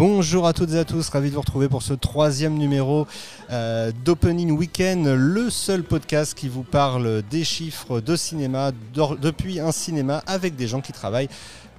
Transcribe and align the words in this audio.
Bonjour 0.00 0.46
à 0.46 0.54
toutes 0.54 0.72
et 0.72 0.78
à 0.78 0.86
tous, 0.86 1.10
ravi 1.10 1.28
de 1.28 1.34
vous 1.34 1.42
retrouver 1.42 1.68
pour 1.68 1.82
ce 1.82 1.92
troisième 1.92 2.54
numéro 2.54 3.06
euh, 3.50 3.92
d'Opening 4.02 4.50
Weekend, 4.50 5.06
le 5.06 5.50
seul 5.50 5.82
podcast 5.82 6.32
qui 6.32 6.48
vous 6.48 6.62
parle 6.62 7.20
des 7.30 7.44
chiffres 7.44 8.00
de 8.00 8.16
cinéma 8.16 8.72
depuis 9.20 9.60
un 9.60 9.72
cinéma 9.72 10.22
avec 10.26 10.56
des 10.56 10.66
gens 10.66 10.80
qui 10.80 10.92
travaillent 10.92 11.28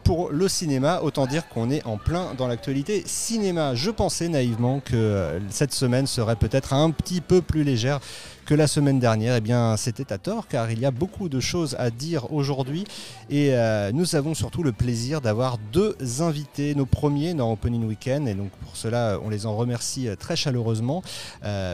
pour 0.03 0.31
le 0.31 0.47
cinéma. 0.47 1.01
Autant 1.01 1.25
dire 1.25 1.47
qu'on 1.47 1.69
est 1.69 1.85
en 1.85 1.97
plein 1.97 2.33
dans 2.37 2.47
l'actualité 2.47 3.03
cinéma. 3.05 3.75
Je 3.75 3.89
pensais 3.89 4.27
naïvement 4.27 4.79
que 4.79 4.95
euh, 4.95 5.39
cette 5.49 5.73
semaine 5.73 6.07
serait 6.07 6.35
peut-être 6.35 6.73
un 6.73 6.91
petit 6.91 7.21
peu 7.21 7.41
plus 7.41 7.63
légère 7.63 7.99
que 8.45 8.53
la 8.53 8.67
semaine 8.67 8.99
dernière. 8.99 9.35
Eh 9.35 9.41
bien, 9.41 9.77
c'était 9.77 10.11
à 10.11 10.17
tort 10.17 10.47
car 10.47 10.71
il 10.71 10.79
y 10.79 10.85
a 10.85 10.91
beaucoup 10.91 11.29
de 11.29 11.39
choses 11.39 11.75
à 11.79 11.89
dire 11.89 12.33
aujourd'hui 12.33 12.85
et 13.29 13.53
euh, 13.53 13.91
nous 13.93 14.15
avons 14.15 14.33
surtout 14.33 14.63
le 14.63 14.71
plaisir 14.71 15.21
d'avoir 15.21 15.57
deux 15.71 15.95
invités, 16.19 16.75
nos 16.75 16.85
premiers 16.85 17.33
dans 17.33 17.51
Opening 17.51 17.85
Weekend 17.85 18.27
et 18.27 18.33
donc 18.33 18.51
pour 18.63 18.75
cela, 18.75 19.19
on 19.23 19.29
les 19.29 19.45
en 19.45 19.55
remercie 19.55 20.07
euh, 20.07 20.15
très 20.15 20.35
chaleureusement. 20.35 21.03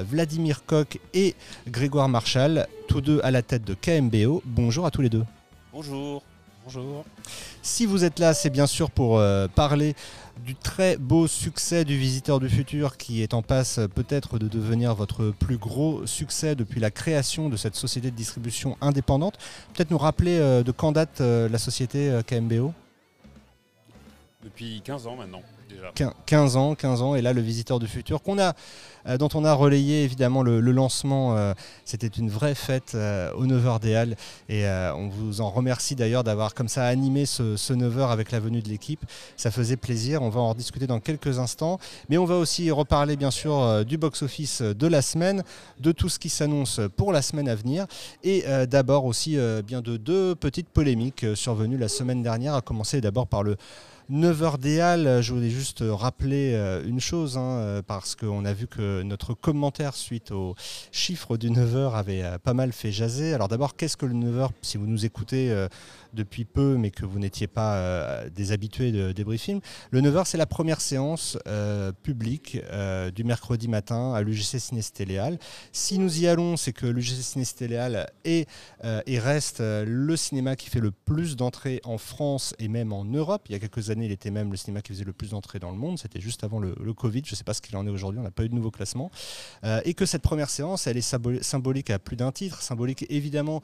Vladimir 0.10 0.66
Koch 0.66 1.00
et 1.14 1.36
Grégoire 1.68 2.10
Marchal, 2.10 2.68
tous 2.88 3.02
deux 3.02 3.20
à 3.24 3.32
la 3.32 3.42
tête 3.42 3.64
de 3.64 3.74
KMBO. 3.74 4.42
Bonjour 4.46 4.86
à 4.86 4.92
tous 4.92 5.02
les 5.02 5.10
deux. 5.10 5.24
Bonjour. 5.74 6.24
Bonjour. 6.64 7.06
Si 7.68 7.86
vous 7.86 8.06
êtes 8.06 8.18
là, 8.20 8.34
c'est 8.34 8.50
bien 8.50 8.66
sûr 8.66 8.90
pour 8.90 9.20
euh, 9.20 9.50
parler 9.50 9.94
du 10.46 10.56
très 10.56 10.96
beau 10.96 11.28
succès 11.28 11.84
du 11.84 11.98
Visiteur 11.98 12.40
du 12.40 12.48
Futur 12.48 12.96
qui 12.96 13.22
est 13.22 13.34
en 13.34 13.42
passe 13.42 13.82
peut-être 13.94 14.40
de 14.40 14.48
devenir 14.48 14.96
votre 14.96 15.32
plus 15.32 15.58
gros 15.58 16.08
succès 16.08 16.56
depuis 16.56 16.80
la 16.80 16.92
création 16.92 17.50
de 17.50 17.58
cette 17.58 17.76
société 17.76 18.10
de 18.10 18.16
distribution 18.16 18.78
indépendante. 18.80 19.38
Peut-être 19.74 19.92
nous 19.92 19.98
rappeler 19.98 20.40
euh, 20.40 20.64
de 20.64 20.72
quand 20.72 20.94
date 20.94 21.20
euh, 21.20 21.50
la 21.50 21.58
société 21.58 22.22
KMBO 22.26 22.74
Depuis 24.46 24.82
15 24.86 25.06
ans 25.06 25.18
maintenant. 25.18 25.42
15 26.26 26.58
ans, 26.58 26.76
15 26.76 27.02
ans, 27.02 27.16
et 27.16 27.22
là 27.22 27.34
le 27.34 27.42
Visiteur 27.42 27.80
du 27.80 27.88
Futur, 27.88 28.22
qu'on 28.22 28.40
a, 28.40 28.54
euh, 29.08 29.18
dont 29.18 29.30
on 29.34 29.46
a 29.46 29.54
relayé 29.54 30.04
évidemment 30.04 30.44
le, 30.44 30.60
lancement. 30.60 31.38
Euh, 31.38 31.54
c'était 31.86 32.08
une 32.08 32.30
vraie 32.30 32.56
fête 32.56 32.94
euh, 32.96 33.32
au 33.34 33.46
9h 33.46 33.80
des 33.80 33.96
Halles, 33.96 34.16
et 34.50 34.66
on 34.68 35.10
vous 35.10 35.42
en 35.42 35.50
remercie 35.50 35.96
d'ailleurs 35.96 36.24
d'avoir 36.24 36.54
comme 36.54 36.68
ça 36.68 36.86
animé 36.86 37.26
ce, 37.26 37.56
9h 37.56 38.10
avec 38.10 38.32
la 38.32 38.40
venue 38.40 38.62
de 38.62 38.70
l'équipe. 38.70 39.04
Ça 39.36 39.52
faisait 39.52 39.78
plaisir, 39.78 40.22
on 40.22 40.30
va 40.30 40.42
en 40.42 40.50
rediscuter 40.50 40.88
dans 40.88 41.00
quelques 41.00 41.40
instants, 41.40 41.80
mais 42.10 42.18
on 42.18 42.26
va 42.26 42.36
aussi 42.36 42.72
reparler 42.72 43.16
bien 43.16 43.32
sûr 43.32 43.86
du 43.86 43.98
box-office 43.98 44.62
de 44.62 44.88
la 44.88 45.02
semaine, 45.02 45.44
de 45.80 45.92
tout 45.92 46.10
ce 46.10 46.20
qui 46.20 46.30
s'annonce 46.30 46.80
pour 46.96 47.12
la 47.12 47.22
semaine 47.22 47.50
à 47.50 47.56
venir, 47.56 47.86
et 48.24 48.44
d'abord 48.70 49.06
aussi 49.06 49.38
bien 49.66 49.82
de 49.82 49.98
deux 49.98 50.36
petites 50.36 50.70
polémiques 50.70 51.26
survenues 51.36 51.78
la 51.78 51.90
semaine 51.90 52.24
dernière, 52.24 52.56
à 52.56 52.62
commencer 52.62 53.02
d'abord 53.02 53.28
par 53.28 53.44
le 53.44 53.58
9h 54.10 54.58
des 54.58 54.80
Halles, 54.80 55.22
je 55.22 55.34
voulais 55.34 55.50
juste 55.50 55.84
rappeler 55.86 56.54
euh, 56.54 56.82
une 56.88 57.02
chose, 57.02 57.38
hein, 57.38 57.58
euh, 57.60 57.82
parce 57.86 58.16
qu'on 58.16 58.46
a 58.46 58.54
vu 58.54 58.66
que 58.66 59.02
notre 59.02 59.34
commentaire 59.34 59.96
suite 59.96 60.32
aux 60.32 60.56
chiffres 60.94 61.36
du 61.36 61.50
9h 61.50 61.94
avait 61.94 62.24
euh, 62.24 62.38
pas 62.38 62.54
mal 62.54 62.72
fait 62.72 62.90
jaser. 62.90 63.34
Alors 63.34 63.50
d'abord, 63.50 63.76
qu'est-ce 63.76 63.98
que 63.98 64.06
le 64.06 64.14
9h 64.14 64.52
Si 64.62 64.78
vous 64.78 64.88
nous 64.88 65.06
écoutez 65.06 65.54
depuis 66.14 66.46
peu, 66.46 66.78
mais 66.78 66.92
que 66.92 67.06
vous 67.06 67.20
n'étiez 67.20 67.48
pas 67.48 67.78
euh, 67.78 68.30
des 68.30 68.52
habitués 68.52 68.92
de 68.92 69.12
débriefing. 69.12 69.62
Le 69.92 70.02
9h, 70.02 70.26
c'est 70.26 70.38
la 70.38 70.46
première 70.46 70.82
séance 70.82 71.38
euh, 71.48 71.92
publique 71.92 72.58
euh, 72.72 73.12
du 73.12 73.24
mercredi 73.24 73.68
matin 73.68 74.14
à 74.14 74.22
l'UGC 74.22 74.60
Ciné-Stéléal. 74.60 75.38
Si 75.72 76.00
nous 76.00 76.22
y 76.22 76.28
allons, 76.28 76.58
c'est 76.58 76.74
que 76.74 76.86
l'UGC 76.86 77.22
Ciné-Stéléal 77.22 78.10
est 78.24 78.48
et 79.06 79.20
reste 79.20 79.60
le 79.60 80.16
cinéma 80.16 80.56
qui 80.56 80.70
fait 80.70 80.80
le 80.80 80.92
plus 80.92 81.36
d'entrées 81.36 81.82
en 81.84 81.98
France 81.98 82.54
et 82.60 82.68
même 82.68 82.94
en 82.94 83.04
Europe. 83.04 83.44
Il 83.50 83.52
y 83.52 83.56
a 83.56 83.60
quelques 83.60 83.90
années, 83.90 84.06
il 84.06 84.12
était 84.12 84.32
même 84.32 84.52
le 84.52 84.58
cinéma 84.58 84.82
qui 84.82 84.94
faisait 84.94 85.04
le 85.04 85.14
plus 85.14 85.32
d'entrées 85.32 85.60
dans 85.60 85.72
le 85.72 85.78
monde. 85.78 86.00
C'était 86.00 86.22
juste 86.22 86.44
avant 86.44 86.60
le, 86.60 86.76
Covid. 86.94 87.22
Je 87.26 87.34
ne 87.34 87.36
sais 87.36 87.44
pas 87.44 87.54
ce 87.54 87.62
qu'il 87.62 87.76
en 87.76 87.86
est 87.86 87.90
aujourd'hui. 87.90 88.20
On 88.20 88.24
n'a 88.24 88.32
pas 88.32 88.44
eu 88.44 88.50
de 88.50 88.56
nouveau 88.56 88.72
classement. 88.72 89.12
et 89.84 89.94
que 89.94 90.06
cette 90.06 90.22
première 90.22 90.50
séance, 90.50 90.88
elle 90.88 90.98
est 90.98 91.42
symbolique 91.42 91.90
à 91.90 92.00
plus 92.00 92.16
d'un 92.16 92.32
titre. 92.32 92.62
Symbolique 92.62 93.06
évidemment 93.10 93.62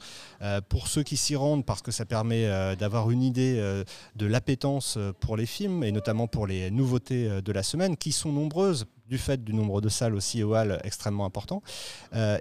pour 0.68 0.88
ceux 0.88 1.02
qui 1.02 1.16
s'y 1.16 1.36
rendent 1.36 1.64
parce 1.64 1.82
que 1.82 1.90
ça 1.90 2.04
permet 2.04 2.33
euh, 2.44 2.76
d'avoir 2.76 3.10
une 3.10 3.22
idée 3.22 3.56
euh, 3.58 3.84
de 4.16 4.26
l'appétence 4.26 4.96
euh, 4.96 5.12
pour 5.12 5.36
les 5.36 5.46
films 5.46 5.84
et 5.84 5.92
notamment 5.92 6.26
pour 6.26 6.46
les 6.46 6.70
nouveautés 6.70 7.40
de 7.42 7.52
la 7.52 7.62
semaine 7.62 7.96
qui 7.96 8.12
sont 8.12 8.32
nombreuses 8.32 8.86
du 9.06 9.18
fait 9.18 9.44
du 9.44 9.54
nombre 9.54 9.80
de 9.80 9.88
salles 9.88 10.14
aussi 10.14 10.42
au 10.42 10.54
hall 10.54 10.80
extrêmement 10.82 11.26
important. 11.26 11.62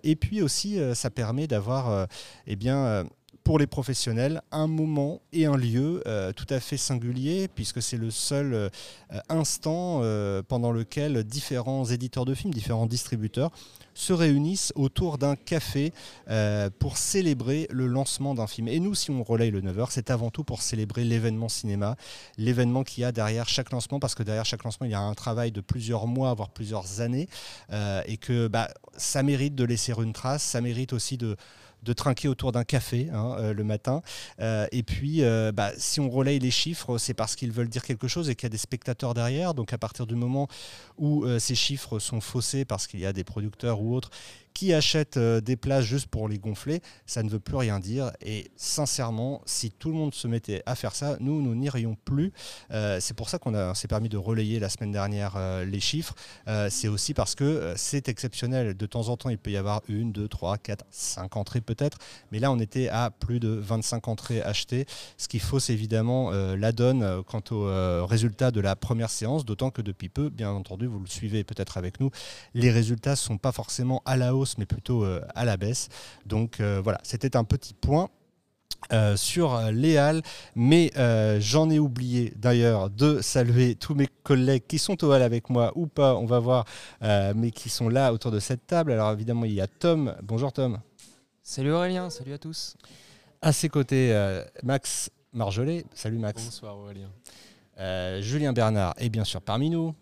et 0.04 0.16
puis 0.16 0.42
aussi, 0.42 0.80
ça 0.94 1.10
permet 1.10 1.46
d'avoir 1.46 2.08
eh 2.48 2.56
bien, 2.56 3.06
pour 3.44 3.60
les 3.60 3.68
professionnels 3.68 4.42
un 4.52 4.68
moment 4.68 5.22
et 5.32 5.46
un 5.46 5.58
lieu 5.58 6.02
tout 6.36 6.46
à 6.50 6.60
fait 6.60 6.78
singulier, 6.78 7.48
puisque 7.48 7.82
c'est 7.82 7.98
le 7.98 8.12
seul 8.12 8.70
instant 9.30 10.02
pendant 10.48 10.72
lequel 10.72 11.24
différents 11.24 11.86
éditeurs 11.86 12.26
de 12.26 12.34
films, 12.34 12.54
différents 12.54 12.86
distributeurs 12.86 13.52
se 13.94 14.14
réunissent 14.14 14.74
autour 14.76 15.18
d'un 15.18 15.36
café 15.36 15.94
euh, 16.30 16.70
pour 16.80 16.98
célébrer 16.98 17.68
le 17.70 17.88
lancement 17.88 18.34
d'un 18.34 18.48
film. 18.48 18.68
Et 18.68 18.80
nous, 18.80 18.96
si 18.96 19.12
on 19.12 19.24
relaye 19.24 19.52
le 19.52 19.62
9h, 19.62 19.88
c'est 19.90 20.10
avant 20.10 20.30
tout 20.30 20.44
pour 20.44 20.62
célébrer 20.62 21.04
l'événement 21.04 21.50
cinéma, 21.50 21.96
l'événement 22.38 22.84
qu'il 22.84 23.02
y 23.02 23.06
a 23.06 23.12
derrière 23.12 23.48
chaque 23.48 23.72
lancement, 23.72 24.00
parce 24.00 24.16
que 24.16 24.24
derrière 24.24 24.46
chaque 24.46 24.64
lancement, 24.64 24.86
il 24.86 24.92
y 24.92 24.96
a 24.96 25.02
un 25.02 25.14
travail 25.14 25.52
de 25.52 25.62
plusieurs 25.62 26.08
mois, 26.08 26.34
voire 26.34 26.50
plusieurs 26.50 27.02
années, 27.02 27.28
euh, 27.72 28.02
et 28.06 28.18
que 28.18 28.48
bah, 28.48 28.70
ça 28.98 29.24
mérite 29.24 29.56
de 29.56 29.64
laisser 29.64 29.94
une 29.94 30.14
trace, 30.14 30.44
ça 30.44 30.62
mérite 30.62 30.94
aussi 30.94 31.18
de 31.18 31.36
de 31.84 31.94
trinquer 31.94 32.28
autour 32.28 32.52
d'un 32.52 32.64
café 32.64 33.10
hein, 33.14 33.36
euh, 33.40 33.54
le 33.54 33.64
matin. 33.64 34.02
Euh, 34.40 34.68
et 34.72 34.84
puis, 34.84 35.24
euh, 35.24 35.52
bah, 35.52 35.72
si 35.78 36.00
on 36.00 36.10
relaye 36.10 36.40
les 36.40 36.52
chiffres, 36.52 36.98
c'est 36.98 37.14
parce 37.14 37.36
qu'ils 37.36 37.52
veulent 37.52 37.70
dire 37.70 37.84
quelque 37.84 38.08
chose 38.08 38.30
et 38.30 38.36
qu'il 38.36 38.44
y 38.44 38.48
a 38.48 38.50
des 38.50 38.58
spectateurs 38.58 39.14
derrière. 39.14 39.54
Donc, 39.54 39.74
à 39.74 39.78
partir 39.78 40.08
du 40.08 40.16
moment 40.16 40.48
où 40.98 41.26
ces 41.40 41.56
chiffres 41.56 42.00
sont 42.00 42.22
faussés 42.22 42.66
parce 42.66 42.88
qu'il 42.88 43.00
y 43.00 43.06
a 43.06 43.14
des 43.14 43.24
producteurs 43.24 43.82
ou 43.82 43.96
autres 43.96 44.12
qui 44.54 44.74
achètent 44.74 45.18
euh, 45.18 45.42
des 45.42 45.56
places 45.56 45.86
juste 45.86 46.08
pour 46.08 46.28
les 46.28 46.38
gonfler, 46.38 46.82
ça 47.06 47.24
ne 47.24 47.30
veut 47.30 47.40
plus 47.40 47.56
rien 47.56 47.80
dire. 47.80 48.12
Et 48.22 48.52
sincèrement, 48.56 49.42
si 49.46 49.72
tout 49.72 49.90
le 49.90 49.96
monde 49.96 50.14
se 50.14 50.28
mettait 50.28 50.62
à 50.66 50.76
faire 50.76 50.96
ça, 50.96 51.18
nous, 51.20 51.42
nous 51.42 51.56
n'irions 51.56 51.98
plus. 52.06 52.32
Euh, 52.72 53.00
c'est 53.00 53.16
pour 53.16 53.30
ça 53.30 53.40
qu'on 53.40 53.74
s'est 53.74 53.88
permis 53.88 54.10
de 54.10 54.18
relayer 54.18 54.60
la 54.60 54.70
semaine 54.70 54.92
dernière 54.92 55.34
euh, 55.38 55.66
les 55.66 55.80
chiffres. 55.80 56.16
c'est 56.70 56.88
aussi 56.88 57.14
parce 57.14 57.36
que 57.36 57.74
c'est 57.76 58.10
exceptionnel. 58.10 58.76
De 58.76 58.86
temps 58.86 59.10
en 59.10 59.18
temps, 59.18 59.30
il 59.30 59.38
peut 59.38 59.52
y 59.52 59.58
avoir 59.58 59.82
une, 59.88 60.12
deux, 60.12 60.28
trois, 60.28 60.58
quatre, 60.58 60.86
cinq 60.92 61.36
entrées 61.36 61.62
peut-être. 61.62 61.98
Mais 62.32 62.40
là, 62.40 62.52
on 62.52 62.60
était 62.60 62.90
à 62.90 63.12
plus 63.12 63.40
de 63.40 63.50
25 63.50 64.08
entrées 64.08 64.42
achetées, 64.42 64.86
ce 65.18 65.28
qui 65.28 65.40
fausse 65.40 65.70
évidemment 65.70 66.32
la 66.32 66.72
donne 66.72 67.24
quant 67.24 67.42
aux 67.52 68.06
résultats 68.06 68.52
de 68.52 68.60
la 68.60 68.76
première 68.76 69.10
séance, 69.10 69.46
d'autant 69.46 69.72
que 69.72 69.82
depuis 69.82 70.10
peu, 70.10 70.30
bien 70.30 70.52
entendu, 70.52 70.86
vous 70.86 71.00
le 71.00 71.08
suivez 71.08 71.44
peut-être 71.44 71.78
avec 71.78 72.00
nous, 72.00 72.12
les 72.54 72.72
résultats 72.72 73.12
ne 73.12 73.16
sont 73.16 73.38
pas 73.38 73.52
forcément 73.52 74.02
à 74.06 74.18
la 74.18 74.36
hausse 74.36 74.43
mais 74.58 74.66
plutôt 74.66 75.04
euh, 75.04 75.22
à 75.36 75.46
la 75.46 75.58
baisse. 75.58 75.90
Donc 76.26 76.60
euh, 76.60 76.82
voilà, 76.84 77.00
c'était 77.04 77.36
un 77.36 77.44
petit 77.44 77.74
point. 77.74 78.10
Euh, 78.92 79.16
sur 79.16 79.72
les 79.72 79.96
halles, 79.96 80.22
mais 80.56 80.92
j'en 81.40 81.70
ai 81.70 81.80
oublié 81.80 82.34
d'ailleurs 82.36 82.90
de 82.90 83.22
saluer 83.22 83.76
tous 83.76 83.96
mes 83.96 84.08
collègues 84.24 84.64
qui 84.68 84.78
sont 84.78 85.02
au 85.06 85.14
hall 85.14 85.22
avec 85.22 85.50
moi 85.50 85.72
ou 85.76 85.88
pas, 85.88 86.16
on 86.16 86.26
va 86.26 86.40
voir, 86.40 86.66
mais 87.02 87.52
qui 87.52 87.70
sont 87.70 87.88
là 87.88 88.12
autour 88.12 88.30
de 88.30 88.42
cette 88.42 88.68
table. 88.68 88.92
Alors 88.92 89.14
évidemment, 89.14 89.46
il 89.46 89.54
y 89.54 89.62
a 89.62 89.68
Tom. 89.68 90.14
Bonjour 90.22 90.52
Tom. 90.52 90.80
Salut 91.42 91.72
Aurélien, 91.72 92.10
salut 92.10 92.34
à 92.34 92.38
tous. 92.38 92.76
À 93.42 93.54
ses 93.54 93.70
côtés, 93.70 94.14
Max 94.64 95.10
Marjolais. 95.32 95.86
Salut 95.94 96.18
Max. 96.18 96.44
Bonsoir 96.44 96.78
Aurélien. 96.78 97.10
Julien 98.22 98.52
Bernard 98.52 98.96
est 98.98 99.10
bien 99.10 99.24
sûr 99.24 99.42
parmi 99.42 99.70
nous. 99.70 99.96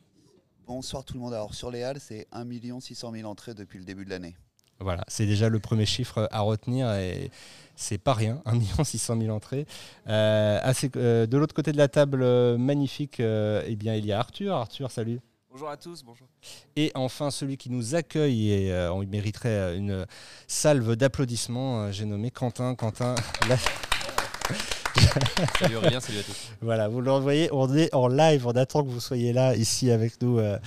Bonsoir 0.66 1.04
tout 1.04 1.16
le 1.16 1.20
monde. 1.20 1.34
Alors 1.34 1.54
sur 1.54 1.72
les 1.72 1.84
Halles, 1.84 2.00
c'est 2.00 2.28
1 2.32 2.46
600 2.80 3.12
000 3.14 3.30
entrées 3.30 3.54
depuis 3.54 3.80
le 3.80 3.86
début 3.86 4.06
de 4.06 4.10
l'année. 4.10 4.36
Voilà, 4.80 5.04
c'est 5.08 5.28
déjà 5.28 5.48
le 5.48 5.60
premier 5.60 5.86
chiffre 5.86 6.28
à 6.32 6.40
retenir 6.42 6.92
et 6.94 7.30
c'est 7.76 8.00
pas 8.00 8.14
rien, 8.14 8.42
1 8.46 8.84
600 8.84 9.20
000 9.22 9.36
entrées. 9.36 9.68
Euh, 10.08 10.60
euh, 10.96 11.28
de 11.28 11.38
l'autre 11.38 11.54
côté 11.54 11.72
de 11.72 11.78
la 11.78 11.88
table 11.88 12.24
euh, 12.24 12.58
magnifique, 12.58 13.20
eh 13.20 13.76
bien, 13.76 13.96
il 13.96 14.06
y 14.06 14.12
a 14.12 14.20
Arthur. 14.20 14.56
Arthur, 14.56 14.90
salut. 14.90 15.20
Bonjour 15.52 15.70
à 15.70 15.78
tous, 15.78 16.04
bonjour. 16.04 16.28
Et 16.76 16.92
enfin, 16.96 17.30
celui 17.30 17.58
qui 17.58 17.70
nous 17.70 17.94
accueille, 17.94 18.52
et 18.52 18.90
on 18.92 19.04
mériterait 19.06 19.78
une 19.78 20.06
salve 20.48 20.96
d'applaudissements, 20.96 21.92
j'ai 21.92 22.06
nommé 22.06 22.32
Quentin. 22.32 22.74
Quentin, 22.74 23.16
salut 25.60 25.76
Aurélien, 25.78 26.00
salut 26.00 26.20
à 26.20 26.24
tous. 26.24 26.52
Voilà, 26.62 26.88
vous 26.88 27.02
le 27.02 27.12
voyez, 27.12 27.50
on 27.52 27.74
est 27.76 27.94
en 27.94 28.08
live, 28.08 28.48
on 28.48 28.52
attend 28.52 28.84
que 28.84 28.90
vous 28.90 29.00
soyez 29.00 29.34
là, 29.34 29.56
ici 29.56 29.92
avec 29.92 30.22
nous, 30.22 30.40
euh, 30.40 30.58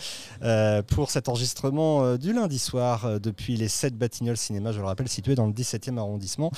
euh, 0.42 0.82
pour 0.82 1.10
cet 1.10 1.28
enregistrement 1.28 2.04
euh, 2.04 2.16
du 2.16 2.32
lundi 2.32 2.58
soir 2.58 3.20
depuis 3.20 3.56
les 3.56 3.68
7 3.68 3.96
Batignolles 3.96 4.36
Cinéma, 4.36 4.72
je 4.72 4.80
le 4.80 4.86
rappelle, 4.86 5.08
situé 5.08 5.34
dans 5.34 5.46
le 5.46 5.52
17e 5.52 5.98
arrondissement. 5.98 6.50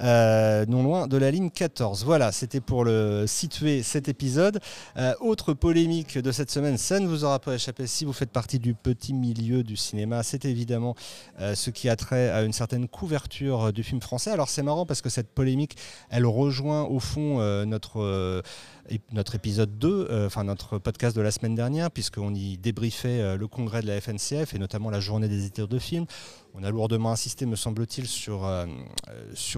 Euh, 0.00 0.66
non 0.66 0.82
loin 0.82 1.06
de 1.06 1.16
la 1.16 1.30
ligne 1.30 1.50
14. 1.50 2.04
Voilà, 2.04 2.32
c'était 2.32 2.60
pour 2.60 2.84
le 2.84 3.26
situer 3.26 3.82
cet 3.82 4.08
épisode. 4.08 4.60
Euh, 4.96 5.14
autre 5.20 5.54
polémique 5.54 6.18
de 6.18 6.32
cette 6.32 6.50
semaine, 6.50 6.78
ça 6.78 6.98
vous 7.00 7.24
aura 7.24 7.38
pas 7.38 7.54
échappé 7.54 7.86
si 7.86 8.04
vous 8.04 8.12
faites 8.12 8.30
partie 8.30 8.58
du 8.58 8.74
petit 8.74 9.12
milieu 9.12 9.62
du 9.62 9.76
cinéma, 9.76 10.22
c'est 10.22 10.44
évidemment 10.44 10.94
euh, 11.40 11.54
ce 11.54 11.70
qui 11.70 11.88
a 11.88 11.96
trait 11.96 12.30
à 12.30 12.42
une 12.42 12.52
certaine 12.52 12.88
couverture 12.88 13.72
du 13.72 13.82
film 13.82 14.00
français. 14.00 14.30
Alors 14.30 14.48
c'est 14.48 14.62
marrant 14.62 14.86
parce 14.86 15.02
que 15.02 15.08
cette 15.08 15.28
polémique, 15.28 15.76
elle 16.10 16.26
rejoint 16.26 16.82
au 16.82 17.00
fond 17.00 17.38
notre 17.66 18.42
épisode 19.34 19.78
2, 19.78 20.08
euh, 20.10 20.26
enfin 20.26 20.44
notre 20.44 20.78
podcast 20.78 21.16
de 21.16 21.22
la 21.22 21.30
semaine 21.30 21.54
dernière, 21.54 21.90
puisqu'on 21.90 22.34
y 22.34 22.58
débriefait 22.58 23.36
le 23.36 23.48
congrès 23.48 23.82
de 23.82 23.86
la 23.86 24.00
FNCF 24.00 24.54
et 24.54 24.58
notamment 24.58 24.90
la 24.90 25.00
journée 25.00 25.28
des 25.28 25.38
éditeurs 25.38 25.68
de 25.68 25.78
films. 25.78 26.06
On 26.54 26.62
a 26.62 26.70
lourdement 26.70 27.10
insisté, 27.10 27.46
me 27.46 27.56
semble-t-il, 27.56 28.06
sur, 28.06 28.44
euh, 28.44 28.66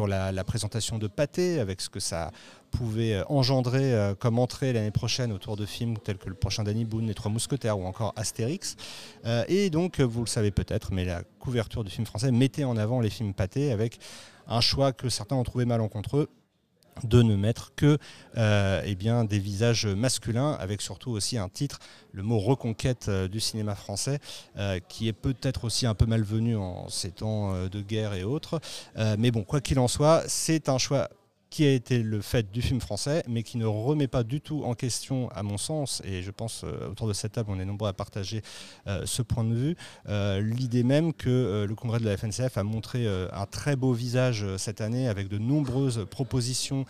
la, 0.06 0.44
présentation 0.44 0.98
de 0.98 1.06
Pâté, 1.06 1.60
avec 1.60 1.80
ce 1.82 1.90
que 1.90 2.00
ça 2.00 2.30
pouvait 2.70 3.22
engendrer 3.28 4.14
comme 4.18 4.38
entrée 4.38 4.72
l'année 4.72 4.90
prochaine 4.90 5.30
autour 5.30 5.56
de 5.56 5.66
films 5.66 5.98
tels 5.98 6.18
que 6.18 6.28
le 6.28 6.34
prochain 6.34 6.64
Danny 6.64 6.84
Boone, 6.84 7.06
Les 7.06 7.14
Trois 7.14 7.30
Mousquetaires 7.30 7.78
ou 7.78 7.84
encore 7.84 8.12
Astérix. 8.16 8.76
et 9.48 9.70
donc, 9.70 10.00
vous 10.00 10.20
le 10.20 10.26
savez 10.26 10.50
peut-être, 10.50 10.92
mais 10.92 11.04
la 11.04 11.22
couverture 11.38 11.84
du 11.84 11.90
film 11.90 12.06
français 12.06 12.32
mettait 12.32 12.64
en 12.64 12.76
avant 12.76 13.00
les 13.00 13.10
films 13.10 13.34
Pâté 13.34 13.72
avec 13.72 13.98
un 14.46 14.60
choix 14.60 14.92
que 14.92 15.08
certains 15.08 15.36
ont 15.36 15.44
trouvé 15.44 15.64
malencontreux 15.64 16.28
de 17.04 17.22
ne 17.22 17.36
mettre 17.36 17.72
que 17.74 17.98
euh, 18.36 18.82
eh 18.84 18.94
bien, 18.94 19.24
des 19.24 19.38
visages 19.38 19.86
masculins, 19.86 20.56
avec 20.58 20.80
surtout 20.80 21.10
aussi 21.10 21.38
un 21.38 21.48
titre, 21.48 21.78
le 22.12 22.22
mot 22.22 22.38
reconquête 22.38 23.06
euh, 23.08 23.28
du 23.28 23.40
cinéma 23.40 23.74
français, 23.74 24.18
euh, 24.56 24.78
qui 24.88 25.08
est 25.08 25.12
peut-être 25.12 25.64
aussi 25.64 25.86
un 25.86 25.94
peu 25.94 26.06
malvenu 26.06 26.56
en 26.56 26.88
ces 26.88 27.10
temps 27.10 27.54
de 27.66 27.80
guerre 27.80 28.14
et 28.14 28.24
autres. 28.24 28.60
mais 29.18 29.30
bon, 29.30 29.42
quoi 29.42 29.60
qu'il 29.60 29.78
en 29.78 29.88
soit, 29.88 30.22
c'est 30.26 30.68
un 30.68 30.78
choix 30.78 31.08
qui 31.56 31.64
a 31.64 31.72
été 31.72 32.02
le 32.02 32.20
fait 32.20 32.52
du 32.52 32.60
film 32.60 32.82
français, 32.82 33.24
mais 33.26 33.42
qui 33.42 33.56
ne 33.56 33.64
remet 33.64 34.08
pas 34.08 34.24
du 34.24 34.42
tout 34.42 34.62
en 34.66 34.74
question, 34.74 35.30
à 35.30 35.42
mon 35.42 35.56
sens, 35.56 36.02
et 36.04 36.20
je 36.20 36.30
pense 36.30 36.64
euh, 36.64 36.90
autour 36.90 37.08
de 37.08 37.14
cette 37.14 37.32
table, 37.32 37.50
on 37.50 37.58
est 37.58 37.64
nombreux 37.64 37.88
à 37.88 37.94
partager 37.94 38.42
euh, 38.86 39.06
ce 39.06 39.22
point 39.22 39.42
de 39.42 39.54
vue, 39.54 39.76
euh, 40.06 40.42
l'idée 40.42 40.82
même 40.82 41.14
que 41.14 41.64
le 41.66 41.74
congrès 41.74 41.98
de 41.98 42.04
la 42.04 42.14
FNCF 42.14 42.58
a 42.58 42.62
montré 42.62 43.06
un 43.32 43.46
très 43.46 43.74
beau 43.74 43.94
visage 43.94 44.44
cette 44.58 44.82
année 44.82 45.08
avec 45.08 45.28
de 45.28 45.38
nombreuses 45.38 46.04
propositions 46.10 46.84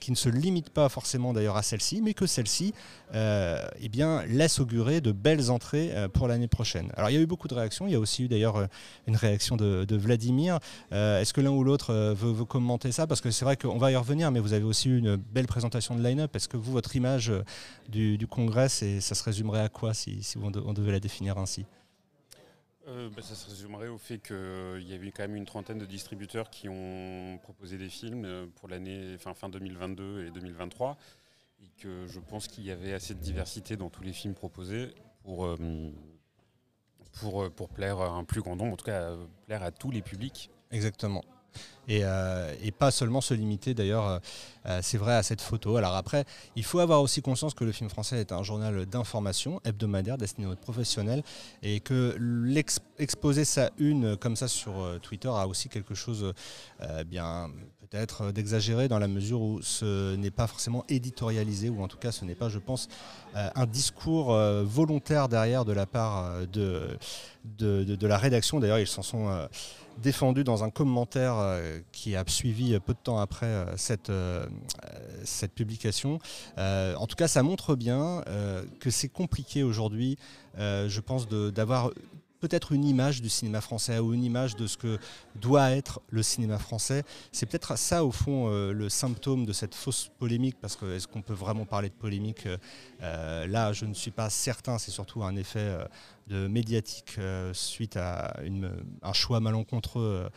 qui 0.00 0.10
ne 0.10 0.16
se 0.16 0.28
limitent 0.28 0.70
pas 0.70 0.88
forcément 0.88 1.32
d'ailleurs 1.32 1.56
à 1.56 1.62
celle-ci, 1.62 2.02
mais 2.02 2.12
que 2.12 2.26
celle-ci 2.26 2.74
eh 3.14 3.88
bien, 3.88 4.24
laisse 4.26 4.60
augurer 4.60 5.00
de 5.00 5.12
belles 5.12 5.50
entrées 5.50 5.92
pour 6.12 6.28
l'année 6.28 6.48
prochaine. 6.48 6.90
Alors 6.96 7.10
il 7.10 7.14
y 7.14 7.16
a 7.16 7.20
eu 7.20 7.26
beaucoup 7.26 7.48
de 7.48 7.54
réactions, 7.54 7.86
il 7.86 7.92
y 7.92 7.96
a 7.96 8.00
aussi 8.00 8.24
eu 8.24 8.28
d'ailleurs 8.28 8.66
une 9.06 9.16
réaction 9.16 9.56
de, 9.56 9.96
Vladimir. 9.96 10.58
Est-ce 10.90 11.32
que 11.32 11.40
l'un 11.40 11.50
ou 11.50 11.64
l'autre 11.64 11.94
veut, 11.94 12.32
veut, 12.32 12.44
commenter 12.44 12.92
ça? 12.92 13.06
Parce 13.06 13.20
que 13.20 13.30
c'est 13.30 13.44
vrai 13.44 13.56
qu'on 13.56 13.78
va 13.78 13.85
y 13.90 13.96
revenir, 13.96 14.30
mais 14.30 14.40
vous 14.40 14.52
avez 14.52 14.64
aussi 14.64 14.88
eu 14.88 14.98
une 14.98 15.16
belle 15.16 15.46
présentation 15.46 15.94
de 15.94 16.02
line-up. 16.02 16.34
Est-ce 16.36 16.48
que 16.48 16.56
vous, 16.56 16.72
votre 16.72 16.96
image 16.96 17.30
euh, 17.30 17.42
du, 17.88 18.26
congrès, 18.26 18.68
ça 18.68 19.00
se 19.00 19.22
résumerait 19.22 19.60
à 19.60 19.68
quoi 19.68 19.94
si, 19.94 20.20
on, 20.40 20.50
devait 20.50 20.92
la 20.92 21.00
définir 21.00 21.38
ainsi? 21.38 21.64
Euh, 22.88 23.08
bah, 23.14 23.22
ça 23.22 23.34
se 23.34 23.50
résumerait 23.50 23.88
au 23.88 23.98
fait 23.98 24.18
qu'il 24.18 24.36
euh, 24.36 24.80
y 24.80 24.94
avait 24.94 25.10
quand 25.10 25.24
même 25.24 25.36
une 25.36 25.44
trentaine 25.44 25.78
de 25.78 25.86
distributeurs 25.86 26.50
qui 26.50 26.68
ont 26.68 27.38
proposé 27.42 27.78
des 27.78 27.88
films 27.88 28.48
pour 28.56 28.68
l'année 28.68 29.16
fin, 29.18 29.34
fin 29.34 29.48
2022 29.48 30.26
et 30.26 30.30
2023 30.30 30.96
et 31.62 31.82
que 31.82 32.06
je 32.06 32.20
pense 32.20 32.46
qu'il 32.46 32.64
y 32.64 32.70
avait 32.70 32.92
assez 32.92 33.14
de 33.14 33.20
diversité 33.20 33.76
dans 33.76 33.90
tous 33.90 34.02
les 34.02 34.12
films 34.12 34.34
proposés 34.34 34.94
pour, 35.24 35.48
pour, 37.20 37.50
pour 37.50 37.68
plaire 37.70 37.98
à 37.98 38.10
un 38.10 38.24
plus 38.24 38.42
grand 38.42 38.56
nombre, 38.56 38.74
en 38.74 38.76
tout 38.76 38.84
cas 38.84 39.16
plaire 39.46 39.62
à 39.62 39.72
tous 39.72 39.90
les 39.90 40.02
publics. 40.02 40.50
Exactement. 40.70 41.24
Euh, 41.90 42.54
et, 42.62 42.72
pas 42.72 42.90
seulement 42.90 43.20
se 43.20 43.34
limiter 43.34 43.74
d'ailleurs, 43.74 44.06
euh, 44.06 44.18
euh, 44.66 44.80
c'est 44.82 44.98
vrai, 44.98 45.14
à 45.14 45.22
cette 45.22 45.40
photo. 45.40 45.76
Alors 45.76 45.94
après, 45.94 46.24
il 46.56 46.64
faut 46.64 46.80
avoir 46.80 47.00
aussi 47.00 47.22
conscience 47.22 47.54
que 47.54 47.64
le 47.64 47.72
film 47.72 47.88
français 47.88 48.20
est 48.20 48.32
un 48.32 48.42
journal 48.42 48.86
d'information 48.86 49.60
hebdomadaire 49.64 50.18
destiné 50.18 50.46
aux 50.46 50.56
professionnels 50.56 51.22
et 51.62 51.80
que 51.80 52.16
l'exposer 52.18 53.44
sa 53.44 53.70
une 53.78 54.16
comme 54.16 54.36
ça 54.36 54.48
sur 54.48 55.00
Twitter 55.00 55.28
a 55.28 55.46
aussi 55.46 55.68
quelque 55.68 55.94
chose 55.94 56.32
bien 57.06 57.50
peut-être 57.88 58.32
d'exagéré 58.32 58.88
dans 58.88 58.98
la 58.98 59.08
mesure 59.08 59.40
où 59.40 59.62
ce 59.62 60.16
n'est 60.16 60.30
pas 60.30 60.46
forcément 60.46 60.84
éditorialisé 60.88 61.68
ou 61.68 61.82
en 61.82 61.88
tout 61.88 61.98
cas 61.98 62.12
ce 62.12 62.24
n'est 62.24 62.34
pas, 62.34 62.48
je 62.48 62.58
pense, 62.58 62.88
un 63.34 63.66
discours 63.66 64.34
volontaire 64.64 65.28
derrière 65.28 65.64
de 65.64 65.72
la 65.72 65.86
part 65.86 66.46
de, 66.52 66.96
de, 67.58 68.06
la 68.06 68.18
rédaction. 68.18 68.60
D'ailleurs, 68.60 68.78
ils 68.78 68.86
s'en 68.86 69.02
sont 69.02 69.28
défendu 69.98 70.44
dans 70.44 70.64
un 70.64 70.70
commentaire 70.70 71.36
euh, 71.38 71.80
qui 71.92 72.16
a 72.16 72.24
suivi 72.26 72.78
peu 72.80 72.92
de 72.92 72.98
temps 72.98 73.18
après 73.18 73.46
euh, 73.46 73.76
cette, 73.76 74.10
euh, 74.10 74.46
cette 75.24 75.52
publication. 75.52 76.18
en 76.56 77.06
tout 77.06 77.16
cas, 77.16 77.28
ça 77.28 77.42
montre 77.42 77.74
bien 77.74 78.22
que 78.80 78.90
c'est 78.90 79.08
compliqué 79.08 79.62
aujourd'hui, 79.62 80.18
je 80.56 81.00
pense, 81.00 81.28
d'avoir 81.28 81.90
peut-être 82.40 82.72
une 82.72 82.84
image 82.84 83.22
du 83.22 83.28
cinéma 83.28 83.60
français 83.60 83.98
ou 83.98 84.14
une 84.14 84.24
image 84.24 84.56
de 84.56 84.66
ce 84.66 84.76
que 84.76 84.98
doit 85.34 85.70
être 85.70 86.00
le 86.10 86.22
cinéma 86.22 86.58
français. 86.58 87.02
C'est 87.32 87.46
peut-être 87.46 87.76
ça, 87.78 88.04
au 88.04 88.12
fond, 88.12 88.48
le 88.48 88.88
symptôme 88.88 89.46
de 89.46 89.52
cette 89.52 89.74
fausse 89.74 90.10
polémique, 90.18 90.56
parce 90.60 90.76
que 90.76 90.96
est-ce 90.96 91.06
qu'on 91.06 91.22
peut 91.22 91.34
vraiment 91.34 91.64
parler 91.64 91.88
de 91.88 91.94
polémique 91.94 92.48
Là, 93.00 93.72
je 93.72 93.84
ne 93.84 93.94
suis 93.94 94.10
pas 94.10 94.30
certain, 94.30 94.78
c'est 94.78 94.90
surtout 94.90 95.22
un 95.22 95.36
effet 95.36 95.78
médiatique 96.28 97.16
euh, 97.18 97.52
suite 97.54 97.96
à 97.96 98.36
un 99.02 99.12
choix 99.12 99.40
malencontreux 99.40 100.26
euh, 100.26 100.28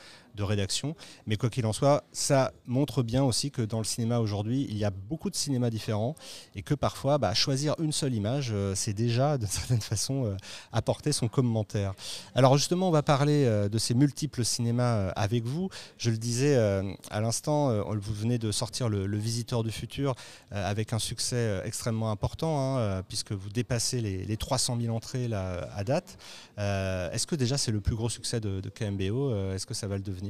rédaction. 0.43 0.95
Mais 1.27 1.35
quoi 1.35 1.49
qu'il 1.49 1.65
en 1.65 1.73
soit, 1.73 2.03
ça 2.11 2.51
montre 2.65 3.03
bien 3.03 3.23
aussi 3.23 3.51
que 3.51 3.61
dans 3.61 3.79
le 3.79 3.83
cinéma 3.83 4.19
aujourd'hui, 4.19 4.65
il 4.69 4.77
y 4.77 4.85
a 4.85 4.89
beaucoup 4.89 5.29
de 5.29 5.35
cinémas 5.35 5.69
différents 5.69 6.15
et 6.55 6.61
que 6.61 6.73
parfois, 6.73 7.17
bah, 7.17 7.33
choisir 7.33 7.75
une 7.79 7.91
seule 7.91 8.13
image, 8.13 8.51
euh, 8.53 8.73
c'est 8.75 8.93
déjà 8.93 9.37
d'une 9.39 9.47
certaine 9.47 9.81
façon 9.81 10.37
apporter 10.71 11.11
son 11.11 11.27
commentaire. 11.27 11.93
Alors 12.35 12.57
justement, 12.57 12.87
on 12.87 12.91
va 12.91 13.03
parler 13.03 13.45
de 13.69 13.77
ces 13.77 13.93
multiples 13.93 14.45
cinémas 14.45 15.09
avec 15.09 15.43
vous. 15.43 15.69
Je 15.97 16.09
le 16.09 16.17
disais 16.17 16.55
à 16.55 17.21
l'instant, 17.21 17.83
vous 17.83 18.13
venez 18.13 18.37
de 18.37 18.51
sortir 18.51 18.89
le, 18.89 19.19
Visiteur 19.19 19.63
du 19.63 19.71
futur 19.71 20.15
avec 20.51 20.93
un 20.93 20.99
succès 20.99 21.61
extrêmement 21.65 22.09
important, 22.09 22.77
hein, 22.77 23.03
puisque 23.07 23.33
vous 23.33 23.49
dépassez 23.49 23.99
les, 23.99 24.23
les 24.23 24.37
300 24.37 24.77
000 24.79 24.95
entrées 24.95 25.27
là, 25.27 25.67
date. 25.83 26.17
Euh, 26.57 27.11
est-ce 27.11 27.27
que 27.27 27.35
déjà 27.35 27.57
c'est 27.57 27.71
le 27.71 27.81
plus 27.81 27.95
gros 27.95 28.09
succès 28.09 28.39
de, 28.39 28.61
KMBO 28.69 29.31
euh, 29.31 29.55
Est-ce 29.55 29.65
que 29.65 29.73
ça 29.73 29.87
va 29.87 29.95
le 29.95 30.03
devenir? 30.03 30.28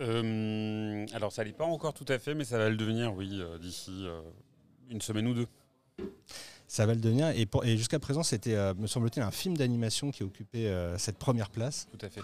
Euh, 0.00 1.06
alors 1.12 1.32
ça 1.32 1.44
n'est 1.44 1.52
pas 1.52 1.64
encore 1.64 1.94
tout 1.94 2.06
à 2.08 2.18
fait, 2.18 2.34
mais 2.34 2.44
ça 2.44 2.58
va 2.58 2.68
le 2.68 2.76
devenir, 2.76 3.14
oui, 3.14 3.40
d'ici 3.60 4.06
une 4.90 5.00
semaine 5.00 5.26
ou 5.28 5.34
deux. 5.34 5.46
Ça 6.66 6.86
va 6.86 6.94
le 6.94 7.00
devenir. 7.00 7.28
Et, 7.28 7.46
et 7.62 7.76
jusqu'à 7.76 8.00
présent, 8.00 8.22
c'était, 8.22 8.74
me 8.74 8.86
semble-t-il, 8.86 9.22
un 9.22 9.30
film 9.30 9.56
d'animation 9.56 10.10
qui 10.10 10.24
occupait 10.24 10.72
cette 10.98 11.18
première 11.18 11.50
place. 11.50 11.86
Tout 11.92 12.04
à 12.04 12.10
fait. 12.10 12.22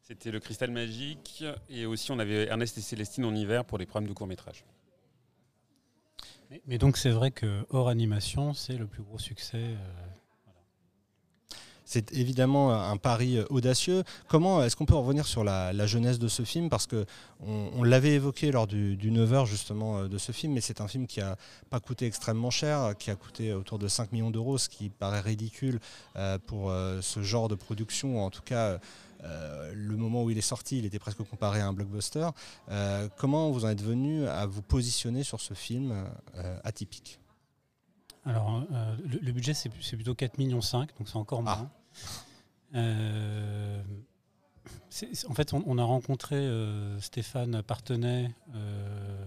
C'était 0.00 0.30
le 0.30 0.40
Cristal 0.40 0.70
Magique 0.70 1.44
et 1.68 1.86
aussi 1.86 2.10
on 2.10 2.18
avait 2.18 2.46
Ernest 2.46 2.76
et 2.76 2.80
Célestine 2.80 3.24
en 3.24 3.34
hiver 3.34 3.64
pour 3.64 3.78
les 3.78 3.86
programmes 3.86 4.08
de 4.08 4.14
court 4.14 4.26
métrage. 4.26 4.64
Mais, 6.66 6.76
donc 6.76 6.98
c'est 6.98 7.10
vrai 7.10 7.30
que 7.30 7.64
hors 7.70 7.88
animation, 7.88 8.52
c'est 8.52 8.76
le 8.76 8.86
plus 8.86 9.02
gros 9.02 9.18
succès 9.18 9.76
c'est 11.92 12.10
évidemment 12.14 12.72
un 12.72 12.96
pari 12.96 13.36
euh, 13.36 13.44
audacieux. 13.50 14.02
Comment 14.26 14.64
est-ce 14.64 14.76
qu'on 14.76 14.86
peut 14.86 14.94
revenir 14.94 15.26
sur 15.26 15.44
la, 15.44 15.86
jeunesse 15.86 16.18
de 16.18 16.28
ce 16.28 16.42
film? 16.42 16.70
Parce 16.70 16.86
que 16.86 17.04
on, 17.40 17.82
l'avait 17.82 18.12
évoqué 18.14 18.50
lors 18.50 18.66
du, 18.66 18.96
9h 18.96 19.44
justement 19.46 19.98
euh, 19.98 20.08
de 20.08 20.16
ce 20.16 20.32
film, 20.32 20.54
mais 20.54 20.62
c'est 20.62 20.80
un 20.80 20.88
film 20.88 21.06
qui 21.06 21.20
n'a 21.20 21.36
pas 21.68 21.80
coûté 21.80 22.06
extrêmement 22.06 22.50
cher, 22.50 22.94
qui 22.98 23.10
a 23.10 23.14
coûté 23.14 23.52
autour 23.52 23.78
de 23.78 23.88
5 23.88 24.10
millions 24.12 24.30
d'euros, 24.30 24.56
ce 24.56 24.70
qui 24.70 24.88
paraît 24.88 25.20
ridicule 25.20 25.80
euh, 26.16 26.38
pour 26.38 26.72
ce 27.00 27.22
genre 27.22 27.48
de 27.48 27.54
production. 27.54 28.24
En 28.24 28.30
tout 28.30 28.42
cas, 28.42 28.78
le 29.22 29.96
moment 29.96 30.24
où 30.24 30.30
il 30.30 30.38
est 30.38 30.40
sorti, 30.40 30.78
il 30.78 30.86
était 30.86 30.98
presque 30.98 31.22
comparé 31.22 31.60
à 31.60 31.66
un 31.66 31.72
blockbuster. 31.72 32.28
comment 33.18 33.50
vous 33.50 33.64
en 33.64 33.68
êtes 33.68 33.82
venu 33.82 34.26
à 34.26 34.46
vous 34.46 34.62
positionner 34.62 35.24
sur 35.24 35.40
ce 35.40 35.54
film 35.54 35.92
atypique? 36.64 37.20
Alors, 38.24 38.64
le, 39.04 39.32
budget, 39.32 39.52
c'est 39.54 39.68
plutôt 39.68 40.14
4,5 40.14 40.38
millions, 40.38 40.60
donc 40.60 41.08
c'est 41.08 41.16
encore 41.16 41.42
ah. 41.46 41.68
Euh, 42.74 43.82
en 45.28 45.34
fait, 45.34 45.52
on, 45.52 45.78
a 45.78 45.84
rencontré 45.84 46.36
euh, 46.36 47.00
Stéphane 47.00 47.62
Partenay, 47.62 48.30
euh, 48.54 49.24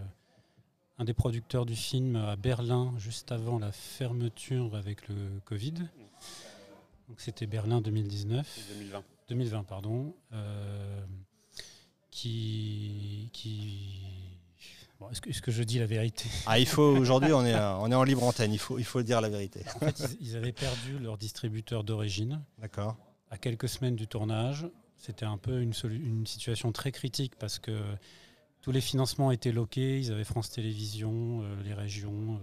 un 0.98 1.06
des 1.06 1.14
producteurs 1.14 1.66
du 1.66 1.76
film 1.76 2.16
à 2.16 2.36
Berlin, 2.36 2.94
juste 2.98 3.32
avant 3.32 3.60
la 3.60 3.72
fermeture 3.72 4.76
avec 4.76 5.08
le 5.08 5.40
Covid. 5.46 5.74
Donc 7.08 7.20
c'était 7.20 7.46
Berlin 7.46 7.82
2019. 7.82 8.60
2020. 8.78 9.04
2020, 9.30 9.64
pardon. 9.64 10.16
qui, 12.12 13.30
est-ce, 15.12 15.42
que, 15.42 15.52
je 15.52 15.64
dis 15.64 15.80
la 15.80 15.86
vérité 15.86 16.26
Ah, 16.46 16.60
il 16.60 16.68
faut 16.68 16.82
aujourd'hui, 16.82 17.34
on 17.34 17.46
est, 17.46 17.56
on 17.56 17.92
est 17.92 17.96
en 17.96 18.04
libre 18.04 18.24
antenne. 18.24 18.54
Il 18.54 18.60
faut, 18.60 18.80
il 18.80 18.86
faut 18.86 19.02
dire 19.04 19.22
la 19.22 19.30
vérité. 19.30 19.64
En 19.76 19.80
fait, 19.80 20.18
ils, 20.22 20.36
avaient 20.36 20.52
perdu 20.52 20.98
leur 21.00 21.18
distributeur 21.18 21.84
d'origine. 21.84 22.44
D'accord. 22.60 22.96
À 23.30 23.38
quelques 23.38 23.70
semaines 23.70 23.96
du 23.96 24.08
tournage, 24.08 24.68
c'était 24.98 25.26
un 25.26 25.38
peu 25.38 25.62
une, 25.62 25.74
une 25.84 26.26
situation 26.26 26.72
très 26.72 26.92
critique 26.92 27.36
parce 27.38 27.60
que 27.60 27.78
tous 28.62 28.72
les 28.72 28.82
financements 28.82 29.32
étaient 29.32 29.52
loqués. 29.52 30.00
Ils 30.00 30.12
avaient 30.12 30.24
France 30.24 30.50
Télévisions, 30.50 31.44
les 31.64 31.74
régions, 31.74 32.40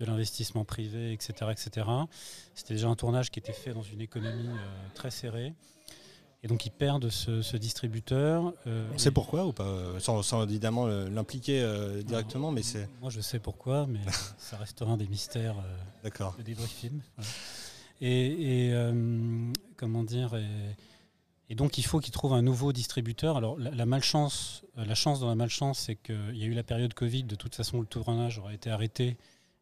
de 0.00 0.06
l'investissement 0.06 0.64
privé, 0.64 1.12
etc. 1.12 1.50
etc. 1.50 1.86
C'était 2.54 2.74
déjà 2.74 2.88
un 2.88 2.96
tournage 2.96 3.30
qui 3.30 3.38
était 3.38 3.52
fait 3.52 3.72
dans 3.74 3.82
une 3.82 4.00
économie 4.00 4.48
très 4.94 5.10
serrée. 5.10 5.54
Et 6.42 6.48
donc 6.48 6.64
ils 6.64 6.70
perdent 6.70 7.10
ce, 7.10 7.56
distributeur. 7.56 8.54
Euh, 8.66 8.88
on 8.94 8.98
sait 8.98 9.10
pourquoi 9.10 9.46
ou 9.46 9.52
pas 9.52 9.98
sans, 9.98 10.42
évidemment 10.44 10.86
l'impliquer 10.86 11.60
euh, 11.60 12.02
directement, 12.02 12.50
mais 12.50 12.62
c'est. 12.62 12.88
Moi 13.00 13.10
je 13.10 13.20
sais 13.20 13.38
pourquoi, 13.38 13.86
mais 13.86 14.00
ça 14.38 14.56
restera 14.56 14.92
un 14.92 14.96
des 14.96 15.06
mystères 15.06 15.56
euh, 16.04 16.30
de 16.38 16.42
débrief 16.42 16.70
film. 16.70 17.02
Et, 18.00 18.72
comment 19.76 20.02
dire 20.02 20.34
et, 21.50 21.54
donc 21.54 21.78
il 21.78 21.84
faut 21.84 21.98
qu'ils 21.98 22.12
trouvent 22.12 22.32
un 22.32 22.42
nouveau 22.42 22.72
distributeur. 22.72 23.36
Alors 23.36 23.58
la, 23.58 23.84
malchance, 23.84 24.62
la 24.76 24.94
chance 24.94 25.20
dans 25.20 25.28
la 25.28 25.34
malchance, 25.34 25.80
c'est 25.80 25.96
qu'il 25.96 26.36
y 26.36 26.44
a 26.44 26.46
eu 26.46 26.54
la 26.54 26.62
période 26.62 26.94
Covid. 26.94 27.24
De 27.24 27.34
toute 27.34 27.54
façon, 27.54 27.80
le 27.80 27.86
tournage 27.86 28.38
aurait 28.38 28.54
été 28.54 28.70
arrêté 28.70 29.18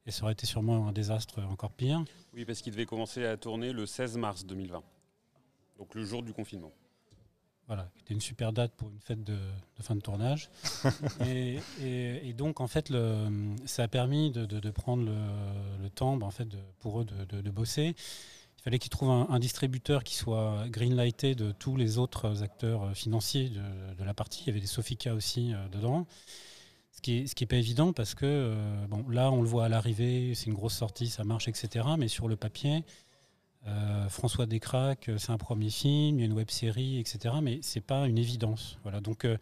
et 0.06 0.12
ça 0.12 0.23
aurait 0.23 0.35
été 0.35 0.47
sûrement 0.47 0.87
un 0.87 0.92
désastre 0.92 1.40
encore 1.50 1.73
pire. 1.73 2.04
Oui, 2.35 2.44
parce 2.44 2.61
qu'il 2.61 2.73
devait 2.73 2.87
commencer 2.87 3.25
à 3.25 3.37
tourner 3.37 3.73
le 3.73 3.85
16 3.85 4.16
mars 4.18 4.44
2020. 4.44 4.82
Donc 5.78 5.94
le 5.94 6.04
jour 6.04 6.23
du 6.23 6.32
confinement. 6.32 6.73
Voilà, 7.68 7.90
c'était 7.99 8.14
une 8.14 8.20
super 8.23 8.54
date 8.54 8.73
pour 8.76 8.88
une 8.88 8.99
fête 8.99 9.23
de, 9.23 9.37
fin 9.80 9.94
de 9.94 10.00
tournage. 10.00 10.49
et, 11.26 12.32
donc, 12.32 12.61
en 12.61 12.66
fait, 12.66 12.88
le, 12.88 13.28
ça 13.66 13.82
a 13.82 13.88
permis 13.88 14.30
de, 14.30 14.70
prendre 14.70 15.04
le, 15.04 15.90
temps 15.90 16.16
ben, 16.16 16.26
en 16.26 16.30
fait, 16.30 16.49
pour 16.80 17.02
eux 17.02 17.04
de, 17.04 17.50
bosser. 17.50 17.94
Il 18.58 18.62
fallait 18.62 18.78
qu'ils 18.78 18.88
trouvent 18.88 19.26
un, 19.28 19.38
distributeur 19.38 20.02
qui 20.02 20.14
soit 20.14 20.64
greenlighté 20.68 21.35
de 21.35 21.52
tous 21.52 21.76
les 21.76 21.99
autres 21.99 22.42
acteurs 22.42 22.97
financiers 22.97 23.50
de, 23.50 24.02
la 24.02 24.14
partie. 24.14 24.44
Il 24.44 24.47
y 24.47 24.50
avait 24.50 24.61
des 24.61 24.66
Sofica 24.66 25.12
aussi 25.12 25.52
euh, 25.52 25.68
dedans. 25.68 26.06
Ce 26.92 27.02
qui 27.02 27.20
n'est 27.20 27.25
est 27.25 27.47
pas 27.47 27.56
évident 27.56 27.92
parce 27.92 28.14
que 28.14 28.25
euh, 28.25 28.87
bon, 28.88 29.06
là, 29.11 29.30
on 29.30 29.42
le 29.42 29.49
voit 29.49 29.66
à 29.66 29.68
l'arrivée, 29.68 30.35
c'est 30.35 30.47
une 30.47 30.54
grosse 30.54 30.75
sortie, 30.75 31.08
ça 31.08 31.23
marche, 31.23 31.49
etc. 31.49 31.87
Mais 31.99 32.08
sur 32.08 32.28
le 32.28 32.37
papier, 32.37 32.82
euh, 33.66 34.08
François 34.08 34.46
Descraques, 34.46 35.10
c'est 35.18 35.30
un 35.30 35.38
premier 35.38 35.70
film, 35.70 36.18
il 36.18 36.20
y 36.20 36.22
a 36.22 36.26
une 36.26 36.32
web 36.32 36.50
série, 36.50 36.98
etc. 36.98 37.36
Mais 37.42 37.58
c'est 37.62 37.80
pas 37.80 38.06
une 38.06 38.18
évidence. 38.18 38.78
Voilà. 38.82 39.00
Donc, 39.00 39.24
euh, 39.24 39.36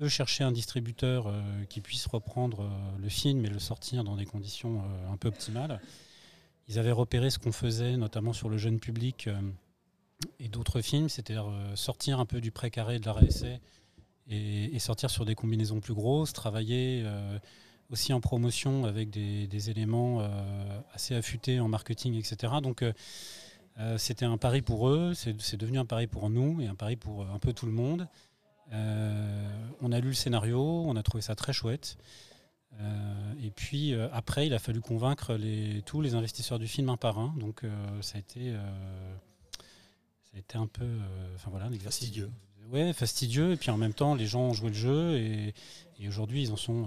eux 0.00 0.08
cherchaient 0.08 0.44
un 0.44 0.52
distributeur 0.52 1.26
euh, 1.26 1.42
qui 1.68 1.80
puisse 1.80 2.06
reprendre 2.06 2.68
le 2.98 3.08
film 3.08 3.44
et 3.44 3.48
le 3.48 3.58
sortir 3.58 4.04
dans 4.04 4.16
des 4.16 4.26
conditions 4.26 4.82
un 5.10 5.16
peu 5.16 5.28
optimales. 5.28 5.80
Ils 6.68 6.78
avaient 6.78 6.92
repéré 6.92 7.30
ce 7.30 7.38
qu'on 7.38 7.52
faisait, 7.52 7.96
notamment 7.96 8.32
sur 8.32 8.48
le 8.48 8.56
jeune 8.56 8.80
public 8.80 9.28
et 10.38 10.48
d'autres 10.48 10.80
films, 10.80 11.08
c'est-à-dire 11.08 11.46
sortir 11.74 12.20
un 12.20 12.26
peu 12.26 12.40
du 12.40 12.50
précaré 12.50 12.98
de 12.98 13.06
la 13.06 13.16
et, 14.28 14.78
sortir 14.78 15.10
sur 15.10 15.24
des 15.24 15.34
combinaisons 15.34 15.80
plus 15.80 15.92
grosses, 15.92 16.32
travailler 16.32 17.04
aussi 17.90 18.12
en 18.12 18.20
promotion 18.20 18.84
avec 18.84 19.10
des, 19.10 19.48
des 19.48 19.70
éléments 19.70 20.26
assez 20.94 21.14
affûtés 21.14 21.58
en 21.58 21.68
marketing, 21.68 22.14
etc. 22.14 22.54
Donc, 22.62 22.84
euh, 23.78 23.98
c'était 23.98 24.24
un 24.24 24.36
pari 24.36 24.62
pour 24.62 24.88
eux, 24.88 25.14
c'est 25.14 25.56
devenu 25.56 25.78
un 25.78 25.84
pari 25.84 26.06
pour 26.06 26.28
nous 26.28 26.60
et 26.60 26.66
un 26.66 26.74
pari 26.74 26.96
pour 26.96 27.26
un 27.26 27.38
peu 27.38 27.52
tout 27.52 27.66
le 27.66 27.72
monde. 27.72 28.08
Euh, 28.72 29.66
on 29.80 29.92
a 29.92 30.00
lu 30.00 30.08
le 30.08 30.14
scénario, 30.14 30.60
on 30.60 30.96
a 30.96 31.02
trouvé 31.02 31.22
ça 31.22 31.34
très 31.34 31.52
chouette. 31.52 31.96
Euh, 32.80 33.34
et 33.42 33.50
puis 33.50 33.94
après, 34.12 34.46
il 34.46 34.54
a 34.54 34.58
fallu 34.58 34.80
convaincre 34.80 35.38
tous 35.84 36.00
les 36.00 36.14
investisseurs 36.14 36.58
du 36.58 36.66
film 36.66 36.88
un 36.88 36.96
par 36.96 37.18
un. 37.18 37.34
Donc 37.38 37.62
ça 38.00 38.16
a 38.16 38.20
été, 38.20 38.52
ça 40.22 40.36
a 40.36 40.38
été 40.38 40.58
un 40.58 40.66
peu, 40.66 40.88
enfin 41.34 41.50
voilà, 41.50 41.68
fastidieux. 41.78 42.30
Ouais, 42.70 42.92
fastidieux. 42.92 43.52
Et 43.52 43.56
puis 43.56 43.70
en 43.70 43.76
même 43.76 43.94
temps, 43.94 44.14
les 44.14 44.26
gens 44.26 44.40
ont 44.40 44.54
joué 44.54 44.68
le 44.68 44.74
jeu 44.74 45.16
et, 45.16 45.54
et 46.00 46.08
aujourd'hui, 46.08 46.42
ils 46.42 46.52
en 46.52 46.56
sont 46.56 46.86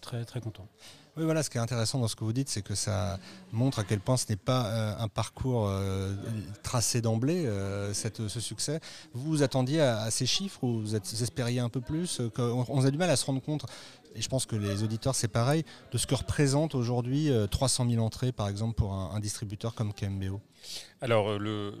très 0.00 0.24
très 0.24 0.40
contents. 0.40 0.68
Oui, 1.16 1.24
voilà, 1.24 1.42
ce 1.42 1.50
qui 1.50 1.58
est 1.58 1.60
intéressant 1.60 1.98
dans 1.98 2.06
ce 2.08 2.14
que 2.14 2.22
vous 2.22 2.32
dites, 2.32 2.48
c'est 2.48 2.62
que 2.62 2.74
ça 2.74 3.18
montre 3.52 3.80
à 3.80 3.84
quel 3.84 3.98
point 3.98 4.16
ce 4.16 4.26
n'est 4.28 4.36
pas 4.36 4.66
euh, 4.66 4.94
un 4.98 5.08
parcours 5.08 5.66
euh, 5.68 6.14
tracé 6.62 7.00
d'emblée, 7.00 7.46
euh, 7.46 7.92
ce 7.92 8.40
succès. 8.40 8.80
Vous 9.12 9.28
vous 9.28 9.42
attendiez 9.42 9.80
à, 9.80 10.10
ces 10.10 10.26
chiffres 10.26 10.62
ou 10.62 10.80
vous, 10.80 10.94
espériez 10.94 11.58
un 11.60 11.68
peu 11.68 11.80
plus 11.80 12.20
on, 12.38 12.64
on, 12.68 12.84
a 12.84 12.90
du 12.90 12.98
mal 12.98 13.10
à 13.10 13.16
se 13.16 13.26
rendre 13.26 13.42
compte, 13.42 13.66
et 14.14 14.22
je 14.22 14.28
pense 14.28 14.46
que 14.46 14.54
les 14.54 14.82
auditeurs, 14.84 15.14
c'est 15.14 15.28
pareil, 15.28 15.64
de 15.92 15.98
ce 15.98 16.06
que 16.06 16.14
représente 16.14 16.74
aujourd'hui 16.74 17.30
300 17.50 17.90
000 17.90 18.04
entrées, 18.04 18.32
par 18.32 18.48
exemple, 18.48 18.74
pour 18.74 18.94
un, 18.94 19.18
distributeur 19.20 19.74
comme 19.74 19.92
KMBO. 19.92 20.40
Alors, 21.00 21.38
le, 21.38 21.74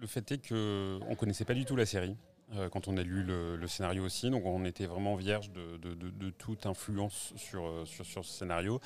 le 0.00 0.06
fait 0.06 0.30
est 0.32 0.48
qu'on 0.48 0.54
ne 0.54 1.14
connaissait 1.16 1.44
pas 1.44 1.54
du 1.54 1.64
tout 1.64 1.76
la 1.76 1.86
série. 1.86 2.16
Euh, 2.56 2.70
quand 2.70 2.88
on 2.88 2.96
a 2.96 3.02
lu 3.02 3.22
le, 3.22 3.66
scénario 3.66 4.04
aussi. 4.04 4.30
Donc 4.30 4.46
on 4.46 4.64
était 4.64 4.86
vraiment 4.86 5.16
vierge 5.16 5.50
de, 5.50 6.30
toute 6.30 6.64
influence 6.66 7.34
euh, 7.54 7.84
sur, 7.84 8.06
ce 8.06 8.22
scénario. 8.22 8.80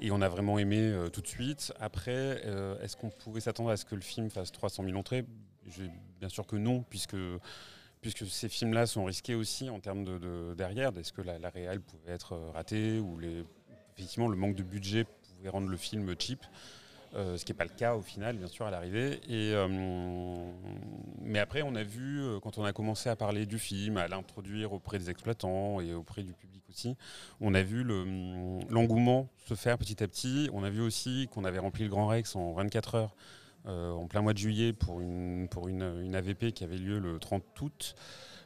Et 0.00 0.10
on 0.10 0.20
a 0.20 0.28
vraiment 0.28 0.58
aimé 0.58 0.80
euh, 0.80 1.08
tout 1.08 1.20
de 1.20 1.26
suite. 1.26 1.72
Après, 1.78 2.42
est-ce 2.82 2.96
qu'on 2.96 3.10
pouvait 3.10 3.40
s'attendre 3.40 3.70
à 3.70 3.76
ce 3.76 3.84
que 3.84 3.94
le 3.94 4.00
film 4.00 4.30
fasse 4.30 4.50
300 4.50 4.84
000 4.84 4.96
entrées? 4.96 5.24
Bien 6.18 6.28
sûr 6.28 6.46
que 6.46 6.56
non, 6.56 6.84
puisque, 6.90 7.16
ces 8.02 8.48
films-là 8.48 8.86
sont 8.86 9.04
risqués 9.04 9.34
aussi 9.34 9.70
en 9.70 9.80
termes 9.80 10.04
de, 10.04 10.54
derrière. 10.54 10.96
Est-ce 10.98 11.12
que 11.12 11.22
la, 11.22 11.38
la 11.38 11.50
réelle 11.50 11.80
pouvait 11.80 12.12
être 12.12 12.36
ratée 12.52 12.98
ou 12.98 13.20
effectivement 13.96 14.28
le 14.28 14.36
manque 14.36 14.56
de 14.56 14.64
budget 14.64 15.04
pouvait 15.04 15.50
rendre 15.50 15.68
le 15.68 15.76
film 15.76 16.14
cheap? 16.18 16.44
Euh, 17.14 17.36
ce 17.36 17.44
qui 17.44 17.52
n'est 17.52 17.56
pas 17.56 17.64
le 17.64 17.70
cas 17.70 17.94
au 17.94 18.02
final, 18.02 18.36
bien 18.36 18.48
sûr, 18.48 18.66
à 18.66 18.70
l'arrivée. 18.70 19.20
Euh, 19.30 19.68
mais 21.22 21.38
après, 21.38 21.62
on 21.62 21.74
a 21.76 21.84
vu, 21.84 22.20
euh, 22.20 22.40
quand 22.40 22.58
on 22.58 22.64
a 22.64 22.72
commencé 22.72 23.08
à 23.08 23.14
parler 23.14 23.46
du 23.46 23.58
film, 23.58 23.96
à 23.98 24.08
l'introduire 24.08 24.72
auprès 24.72 24.98
des 24.98 25.10
exploitants 25.10 25.80
et 25.80 25.94
auprès 25.94 26.22
du 26.22 26.32
public 26.32 26.62
aussi, 26.68 26.96
on 27.40 27.54
a 27.54 27.62
vu 27.62 27.84
l'engouement 28.68 29.28
se 29.46 29.54
faire 29.54 29.78
petit 29.78 30.02
à 30.02 30.08
petit. 30.08 30.50
On 30.52 30.64
a 30.64 30.70
vu 30.70 30.80
aussi 30.80 31.28
qu'on 31.32 31.44
avait 31.44 31.60
rempli 31.60 31.84
le 31.84 31.90
Grand 31.90 32.08
Rex 32.08 32.34
en 32.34 32.52
24 32.52 32.94
heures. 32.96 33.14
en 33.66 34.06
plein 34.08 34.20
mois 34.20 34.32
de 34.32 34.38
juillet 34.38 34.72
pour 34.72 35.00
une, 35.00 35.48
pour 35.48 35.68
une 35.68 36.14
AVP 36.14 36.52
qui 36.52 36.64
avait 36.64 36.78
lieu 36.78 36.98
le 36.98 37.18
30 37.20 37.44
août. 37.60 37.94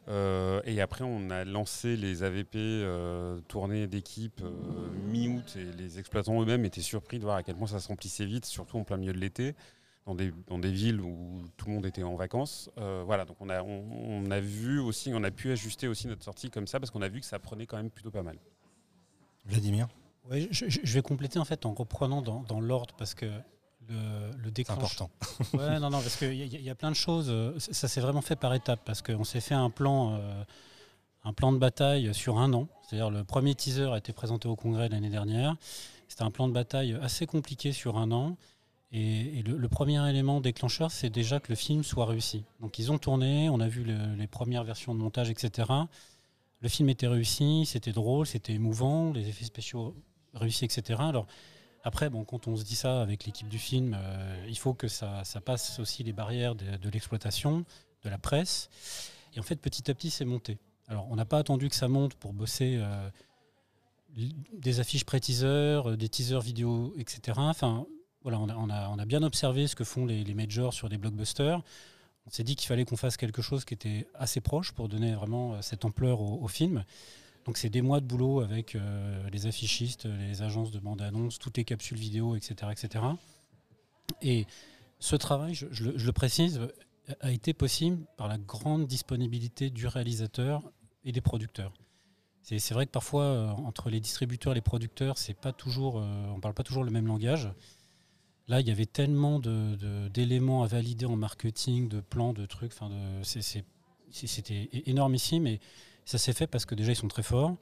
Euh, 0.08 0.62
et 0.64 0.80
après, 0.80 1.04
on 1.04 1.30
a 1.30 1.44
lancé 1.44 1.96
les 1.96 2.22
AVP 2.22 2.56
euh, 2.56 3.40
tournées 3.42 3.86
d'équipe 3.86 4.40
euh, 4.42 4.50
mi-août 5.06 5.56
et 5.56 5.64
les 5.64 5.98
exploitants 5.98 6.40
eux-mêmes 6.40 6.64
étaient 6.64 6.80
surpris 6.80 7.18
de 7.18 7.24
voir 7.24 7.36
à 7.36 7.42
quel 7.42 7.56
point 7.56 7.66
ça 7.66 7.78
se 7.78 7.88
remplissait 7.88 8.24
vite, 8.24 8.46
surtout 8.46 8.78
en 8.78 8.84
plein 8.84 8.96
milieu 8.96 9.12
de 9.12 9.18
l'été, 9.18 9.54
dans 10.06 10.14
des, 10.14 10.32
dans 10.46 10.58
des 10.58 10.70
villes 10.70 11.02
où 11.02 11.42
tout 11.58 11.66
le 11.66 11.74
monde 11.74 11.84
était 11.84 12.02
en 12.02 12.16
vacances. 12.16 12.70
voilà, 12.76 13.26
donc 13.26 13.36
on 13.40 13.50
a, 13.50 13.62
on, 13.62 14.30
a 14.30 14.40
vu 14.40 14.80
aussi, 14.80 15.12
on 15.14 15.22
a 15.24 15.30
pu 15.30 15.50
ajuster 15.50 15.88
aussi 15.88 16.06
notre 16.06 16.24
sortie 16.24 16.50
comme 16.50 16.66
ça 16.66 16.80
parce 16.80 16.90
qu'on 16.90 17.02
a 17.02 17.08
vu 17.08 17.20
que 17.20 17.26
ça 17.26 17.38
prenait 17.38 17.66
quand 17.66 17.76
même 17.76 17.90
plutôt 17.90 18.10
pas 18.10 18.22
mal. 18.22 18.38
Vladimir? 19.44 19.88
Oui, 20.30 20.48
je, 20.50 20.66
je, 20.68 20.94
vais 20.94 21.02
compléter 21.02 21.38
en 21.38 21.44
fait 21.44 21.66
en 21.66 21.74
reprenant 21.74 22.22
dans, 22.22 22.42
dans 22.42 22.60
l'ordre 22.60 22.94
parce 22.96 23.14
que 23.14 23.26
le, 23.88 24.50
C'est 24.54 24.70
important. 24.70 25.10
ouais, 25.54 25.78
non, 25.80 25.90
non, 25.90 26.00
parce 26.00 26.16
qu'il 26.16 26.34
y, 26.34 26.62
y, 26.62 26.70
a 26.70 26.74
plein 26.74 26.90
de 26.90 26.96
choses. 26.96 27.28
Euh, 27.28 27.58
ça 27.58 27.88
s'est 27.88 28.00
vraiment 28.00 28.20
fait 28.20 28.36
par 28.36 28.54
étapes 28.54 28.80
parce 28.84 29.02
qu'on 29.02 29.24
s'est 29.24 29.40
fait 29.40 29.54
un 29.54 29.70
plan, 29.70 30.14
euh, 30.14 30.44
un 31.24 31.32
plan 31.32 31.52
de 31.52 31.58
bataille 31.58 32.12
sur 32.14 32.38
un 32.38 32.52
an. 32.52 32.68
C'est-à-dire 32.82 33.10
le 33.10 33.24
premier 33.24 33.54
teaser 33.54 33.92
a 33.92 33.98
été 33.98 34.12
présenté 34.12 34.48
au 34.48 34.56
Congrès 34.56 34.88
l'année 34.88 35.10
dernière. 35.10 35.56
C'était 36.08 36.22
un 36.22 36.30
plan 36.30 36.48
de 36.48 36.52
bataille 36.52 36.98
assez 37.02 37.26
compliqué 37.26 37.72
sur 37.72 37.98
un 37.98 38.12
an. 38.12 38.36
Et, 38.90 39.42
le, 39.42 39.68
premier 39.68 40.08
élément 40.08 40.40
déclencheur, 40.40 40.90
c'est 40.90 41.10
déjà 41.10 41.40
que 41.40 41.48
le 41.50 41.56
film 41.56 41.82
soit 41.84 42.06
réussi. 42.06 42.44
Donc 42.60 42.78
ils 42.78 42.90
ont 42.90 42.96
tourné, 42.96 43.50
on 43.50 43.60
a 43.60 43.68
vu 43.68 43.84
les 43.84 44.26
premières 44.26 44.64
versions 44.64 44.94
de 44.94 45.00
montage, 45.00 45.28
etc. 45.28 45.68
Le 46.60 46.68
film 46.68 46.88
était 46.88 47.06
réussi, 47.06 47.66
c'était 47.66 47.92
drôle, 47.92 48.26
c'était 48.26 48.54
émouvant, 48.54 49.12
les 49.12 49.28
effets 49.28 49.44
spéciaux 49.44 49.94
réussis, 50.32 50.64
etc. 50.64 51.00
Alors 51.00 51.26
après, 51.88 52.10
bon, 52.10 52.22
quand 52.22 52.48
on 52.48 52.56
se 52.56 52.64
dit 52.64 52.76
ça 52.76 53.00
avec 53.00 53.24
l'équipe 53.24 53.48
du 53.48 53.58
film, 53.58 53.96
euh, 53.98 54.44
il 54.46 54.58
faut 54.58 54.74
que 54.74 54.88
ça, 54.88 55.22
passe 55.42 55.78
aussi 55.78 56.04
les 56.04 56.12
barrières 56.12 56.54
de, 56.54 56.90
l'exploitation, 56.90 57.64
de 58.04 58.10
la 58.10 58.18
presse. 58.18 58.68
Et 59.34 59.40
en 59.40 59.42
fait, 59.42 59.56
petit 59.56 59.90
à 59.90 59.94
petit, 59.94 60.10
c'est 60.10 60.26
monté. 60.26 60.58
Alors, 60.88 61.08
on 61.10 61.16
n'a 61.16 61.24
pas 61.24 61.38
attendu 61.38 61.70
que 61.70 61.74
ça 61.74 61.88
monte 61.88 62.14
pour 62.14 62.34
bosser 62.34 62.76
euh, 62.76 63.08
des 64.52 64.80
affiches 64.80 65.04
pré-teasers, 65.04 65.88
euh, 65.88 65.96
des 65.96 66.10
teasers 66.10 66.42
vidéo, 66.42 66.92
etc. 66.98 67.38
Enfin, 67.38 67.86
voilà, 68.20 68.38
on 68.38 68.68
a, 68.98 69.06
bien 69.06 69.22
observé 69.22 69.66
ce 69.66 69.74
que 69.74 69.84
font 69.84 70.04
les, 70.04 70.34
majors 70.34 70.74
sur 70.74 70.90
des 70.90 70.98
blockbusters. 70.98 71.62
On 72.26 72.30
s'est 72.30 72.44
dit 72.44 72.54
qu'il 72.54 72.68
fallait 72.68 72.84
qu'on 72.84 72.98
fasse 72.98 73.16
quelque 73.16 73.40
chose 73.40 73.64
qui 73.64 73.72
était 73.72 74.06
assez 74.12 74.42
proche 74.42 74.72
pour 74.72 74.90
donner 74.90 75.14
vraiment 75.14 75.62
cette 75.62 75.86
ampleur 75.86 76.20
au 76.20 76.48
film. 76.48 76.84
Donc 77.48 77.56
c'est 77.56 77.70
des 77.70 77.80
mois 77.80 78.00
de 78.00 78.04
boulot 78.04 78.40
avec 78.40 78.74
euh, 78.74 79.30
les 79.30 79.46
affichistes, 79.46 80.04
les 80.04 80.42
agences 80.42 80.70
de 80.70 80.78
bande-annonce, 80.80 81.38
toutes 81.38 81.56
les 81.56 81.64
capsules 81.64 81.96
vidéo, 81.96 82.36
etc., 82.36 82.70
etc. 82.70 83.06
Et 84.20 84.46
ce 84.98 85.16
travail, 85.16 85.54
je, 85.54 85.64
le, 85.84 86.12
précise, 86.12 86.60
a 87.20 87.32
été 87.32 87.54
possible 87.54 88.04
par 88.18 88.28
la 88.28 88.36
grande 88.36 88.86
disponibilité 88.86 89.70
du 89.70 89.86
réalisateur 89.86 90.62
et 91.06 91.12
des 91.12 91.22
producteurs. 91.22 91.72
C'est 92.42 92.74
vrai 92.74 92.84
que 92.84 92.90
parfois, 92.90 93.24
euh, 93.24 93.48
entre 93.48 93.88
les 93.88 94.00
distributeurs 94.00 94.52
et 94.52 94.56
les 94.56 94.60
producteurs, 94.60 95.16
c'est 95.16 95.32
pas 95.32 95.52
toujours, 95.52 96.00
euh, 96.02 96.26
on 96.26 96.40
parle 96.40 96.52
pas 96.52 96.64
toujours 96.64 96.84
le 96.84 96.90
même 96.90 97.06
langage. 97.06 97.48
Là, 98.48 98.60
il 98.60 98.68
y 98.68 98.70
avait 98.70 98.84
tellement 98.84 99.40
d'éléments 99.40 100.64
à 100.64 100.66
valider 100.66 101.06
en 101.06 101.16
marketing, 101.16 101.88
de 101.88 102.00
plans, 102.00 102.34
de 102.34 102.44
trucs. 102.44 102.74
C'était 103.22 104.68
énormissime. 104.84 105.46
Et 105.46 105.60
Ça 106.08 106.16
s'est 106.16 106.32
fait 106.32 106.46
parce 106.46 106.64
que 106.64 106.74
déjà 106.74 106.92
ils 106.92 106.96
sont 106.96 107.08
très 107.08 107.22
forts, 107.22 107.54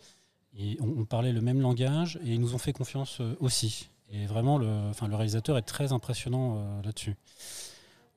et 0.57 0.79
on, 0.81 1.05
parlait 1.05 1.33
le 1.33 1.41
même 1.41 1.61
langage 1.61 2.19
et 2.25 2.33
ils 2.33 2.41
nous 2.41 2.55
ont 2.55 2.59
fait 2.59 2.73
confiance 2.73 3.21
aussi. 3.41 3.89
Et 4.11 4.25
vraiment, 4.27 4.57
le, 4.57 4.69
enfin, 4.89 5.09
le 5.09 5.17
réalisateur 5.17 5.59
est 5.59 5.63
très 5.63 5.93
impressionnant 5.93 6.81
là-dessus. 6.83 7.17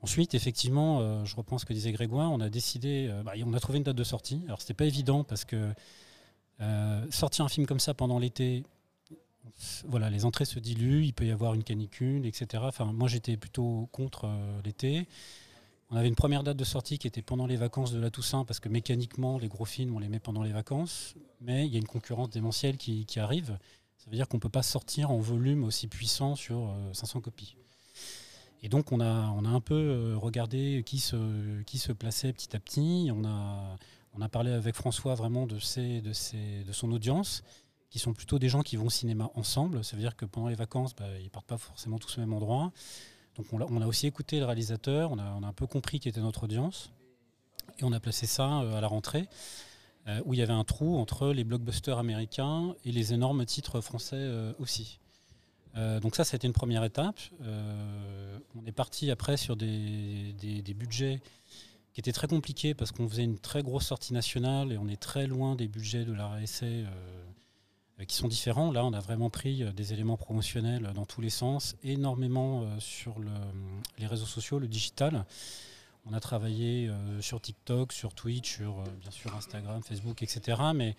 Ensuite, 0.01 0.35
effectivement, 0.35 1.25
je 1.25 1.35
reprends 1.35 1.57
ce 1.57 1.65
que 1.65 1.73
disait 1.73 1.91
Grégoire, 1.91 2.31
on 2.31 2.39
a 2.39 2.49
décidé, 2.49 3.11
bah, 3.25 3.33
on 3.45 3.53
a 3.53 3.59
trouvé 3.59 3.79
une 3.79 3.83
date 3.83 3.97
de 3.97 4.03
sortie. 4.05 4.41
Alors, 4.45 4.61
c'était 4.61 4.75
pas 4.75 4.85
évident 4.85 5.25
parce 5.25 5.43
que 5.43 5.73
sortir 7.09 7.43
un 7.43 7.49
film 7.49 7.65
comme 7.65 7.81
ça 7.81 7.93
pendant 7.93 8.19
l'été, 8.19 8.63
voilà, 9.85 10.09
les 10.09 10.25
entrées 10.25 10.45
se 10.45 10.59
diluent, 10.59 11.05
il 11.05 11.13
peut 11.13 11.25
y 11.25 11.31
avoir 11.31 11.53
une 11.53 11.63
canicule, 11.63 12.25
etc. 12.25 12.63
Enfin, 12.65 12.85
moi, 12.85 13.07
j'étais 13.07 13.37
plutôt 13.37 13.89
contre 13.91 14.25
euh, 14.25 14.61
l'été. 14.63 15.07
On 15.91 15.95
avait 15.95 16.07
une 16.07 16.15
première 16.15 16.43
date 16.43 16.57
de 16.57 16.63
sortie 16.63 16.99
qui 16.99 17.07
était 17.07 17.23
pendant 17.23 17.47
les 17.47 17.57
vacances 17.57 17.91
de 17.91 17.99
la 17.99 18.11
Toussaint, 18.11 18.45
parce 18.45 18.59
que 18.59 18.69
mécaniquement, 18.69 19.39
les 19.39 19.47
gros 19.47 19.65
films, 19.65 19.95
on 19.95 19.99
les 19.99 20.07
met 20.07 20.19
pendant 20.19 20.43
les 20.43 20.51
vacances. 20.51 21.15
Mais 21.41 21.65
il 21.65 21.73
y 21.73 21.75
a 21.75 21.79
une 21.79 21.87
concurrence 21.87 22.29
démentielle 22.29 22.77
qui, 22.77 23.07
arrive. 23.19 23.57
Ça 23.97 24.09
veut 24.09 24.15
dire 24.15 24.27
qu'on 24.27 24.37
ne 24.37 24.41
peut 24.41 24.49
pas 24.49 24.61
sortir 24.61 25.09
en 25.09 25.17
volume 25.17 25.63
aussi 25.63 25.87
puissant 25.87 26.35
sur 26.35 26.71
500 26.93 27.19
euh, 27.19 27.21
copies. 27.21 27.55
Et 28.61 28.69
donc, 28.69 28.91
on 28.91 28.99
a, 28.99 29.05
un 29.05 29.61
peu 29.61 29.73
euh, 29.73 30.17
regardé 30.17 30.83
qui 30.85 30.99
se, 30.99 31.61
qui 31.63 31.79
plaçait 31.95 32.33
petit 32.33 32.55
à 32.55 32.59
petit. 32.59 33.09
On 33.11 33.23
a, 33.25 34.29
parlé 34.29 34.51
avec 34.51 34.75
François 34.75 35.15
vraiment 35.15 35.47
de, 35.47 35.57
ses, 35.57 36.01
de, 36.01 36.13
ses, 36.13 36.63
de 36.65 36.71
son 36.71 36.91
audience 36.91 37.41
qui 37.89 37.97
sont 37.97 38.13
plutôt 38.13 38.37
des 38.37 38.49
gens 38.49 38.61
qui 38.61 38.75
vont 38.75 38.85
au 38.85 38.91
cinéma 38.91 39.31
ensemble. 39.33 39.83
Ça 39.83 39.95
veut 39.95 40.03
dire 40.03 40.15
que 40.15 40.25
pendant 40.25 40.49
les 40.49 40.55
vacances, 40.55 40.95
bah, 40.95 41.05
ils 41.17 41.25
ne 41.25 41.29
partent 41.29 41.47
pas 41.47 41.57
forcément 41.57 41.97
tous 41.97 42.17
au 42.17 42.21
même 42.21 42.33
endroit. 42.33 42.71
On 43.51 43.81
a, 43.81 43.87
aussi 43.87 44.07
écouté 44.07 44.39
le 44.39 44.45
réalisateur, 44.45 45.11
on 45.11 45.19
a, 45.19 45.47
un 45.47 45.53
peu 45.53 45.67
compris 45.67 45.99
qui 45.99 46.09
était 46.09 46.21
notre 46.21 46.43
audience. 46.43 46.91
Et 47.79 47.83
on 47.83 47.91
a 47.93 47.99
placé 47.99 48.25
ça 48.25 48.61
euh, 48.61 48.77
à 48.77 48.81
la 48.81 48.87
rentrée, 48.87 49.27
euh, 50.07 50.21
où 50.25 50.33
il 50.33 50.39
y 50.39 50.43
avait 50.43 50.53
un 50.53 50.63
trou 50.65 50.97
entre 50.97 51.29
les 51.29 51.43
blockbusters 51.43 51.97
américains 51.97 52.75
et 52.83 52.91
les 52.91 53.13
énormes 53.13 53.45
titres 53.45 53.79
français 53.79 54.17
euh, 54.17 54.53
aussi. 54.59 54.99
donc 55.75 56.15
ça, 56.15 56.25
ça 56.25 56.35
a 56.35 56.37
été 56.37 56.47
une 56.47 56.53
première 56.53 56.83
étape. 56.83 57.19
on 57.41 58.65
est 58.65 58.73
parti 58.73 59.11
après 59.11 59.37
sur 59.37 59.55
des, 59.55 60.33
budgets 60.75 61.21
qui 61.93 62.01
étaient 62.01 62.11
très 62.11 62.27
compliqués 62.27 62.73
parce 62.73 62.91
qu'on 62.91 63.07
faisait 63.07 63.23
une 63.23 63.39
très 63.39 63.63
grosse 63.63 63.85
sortie 63.85 64.13
nationale 64.13 64.73
et 64.73 64.77
on 64.77 64.89
est 64.89 64.99
très 64.99 65.25
loin 65.27 65.55
des 65.55 65.67
budgets 65.67 66.03
de 66.03 66.13
la 66.13 66.27
RSA 66.27 66.65
qui 68.05 68.15
sont 68.15 68.27
différents. 68.27 68.71
Là, 68.71 68.85
on 68.85 68.93
a 68.93 68.99
vraiment 68.99 69.29
pris 69.29 69.63
euh, 69.63 69.71
des 69.71 69.93
éléments 69.93 70.17
promotionnels 70.17 70.91
dans 70.95 71.05
tous 71.05 71.21
les 71.21 71.29
sens, 71.29 71.75
énormément 71.83 72.63
euh, 72.63 72.79
sur 72.79 73.15
les 73.97 74.07
réseaux 74.07 74.25
sociaux, 74.25 74.59
le 74.59 74.67
digital. 74.67 75.25
On 76.05 76.13
a 76.13 76.19
travaillé 76.19 76.89
sur 77.19 77.41
TikTok, 77.41 77.91
sur 77.91 78.15
Twitch, 78.15 78.55
sur 78.55 78.81
bien 79.01 79.11
sûr 79.11 79.35
Instagram, 79.35 79.83
Facebook, 79.83 80.23
etc. 80.23 80.57
Mais 80.73 80.95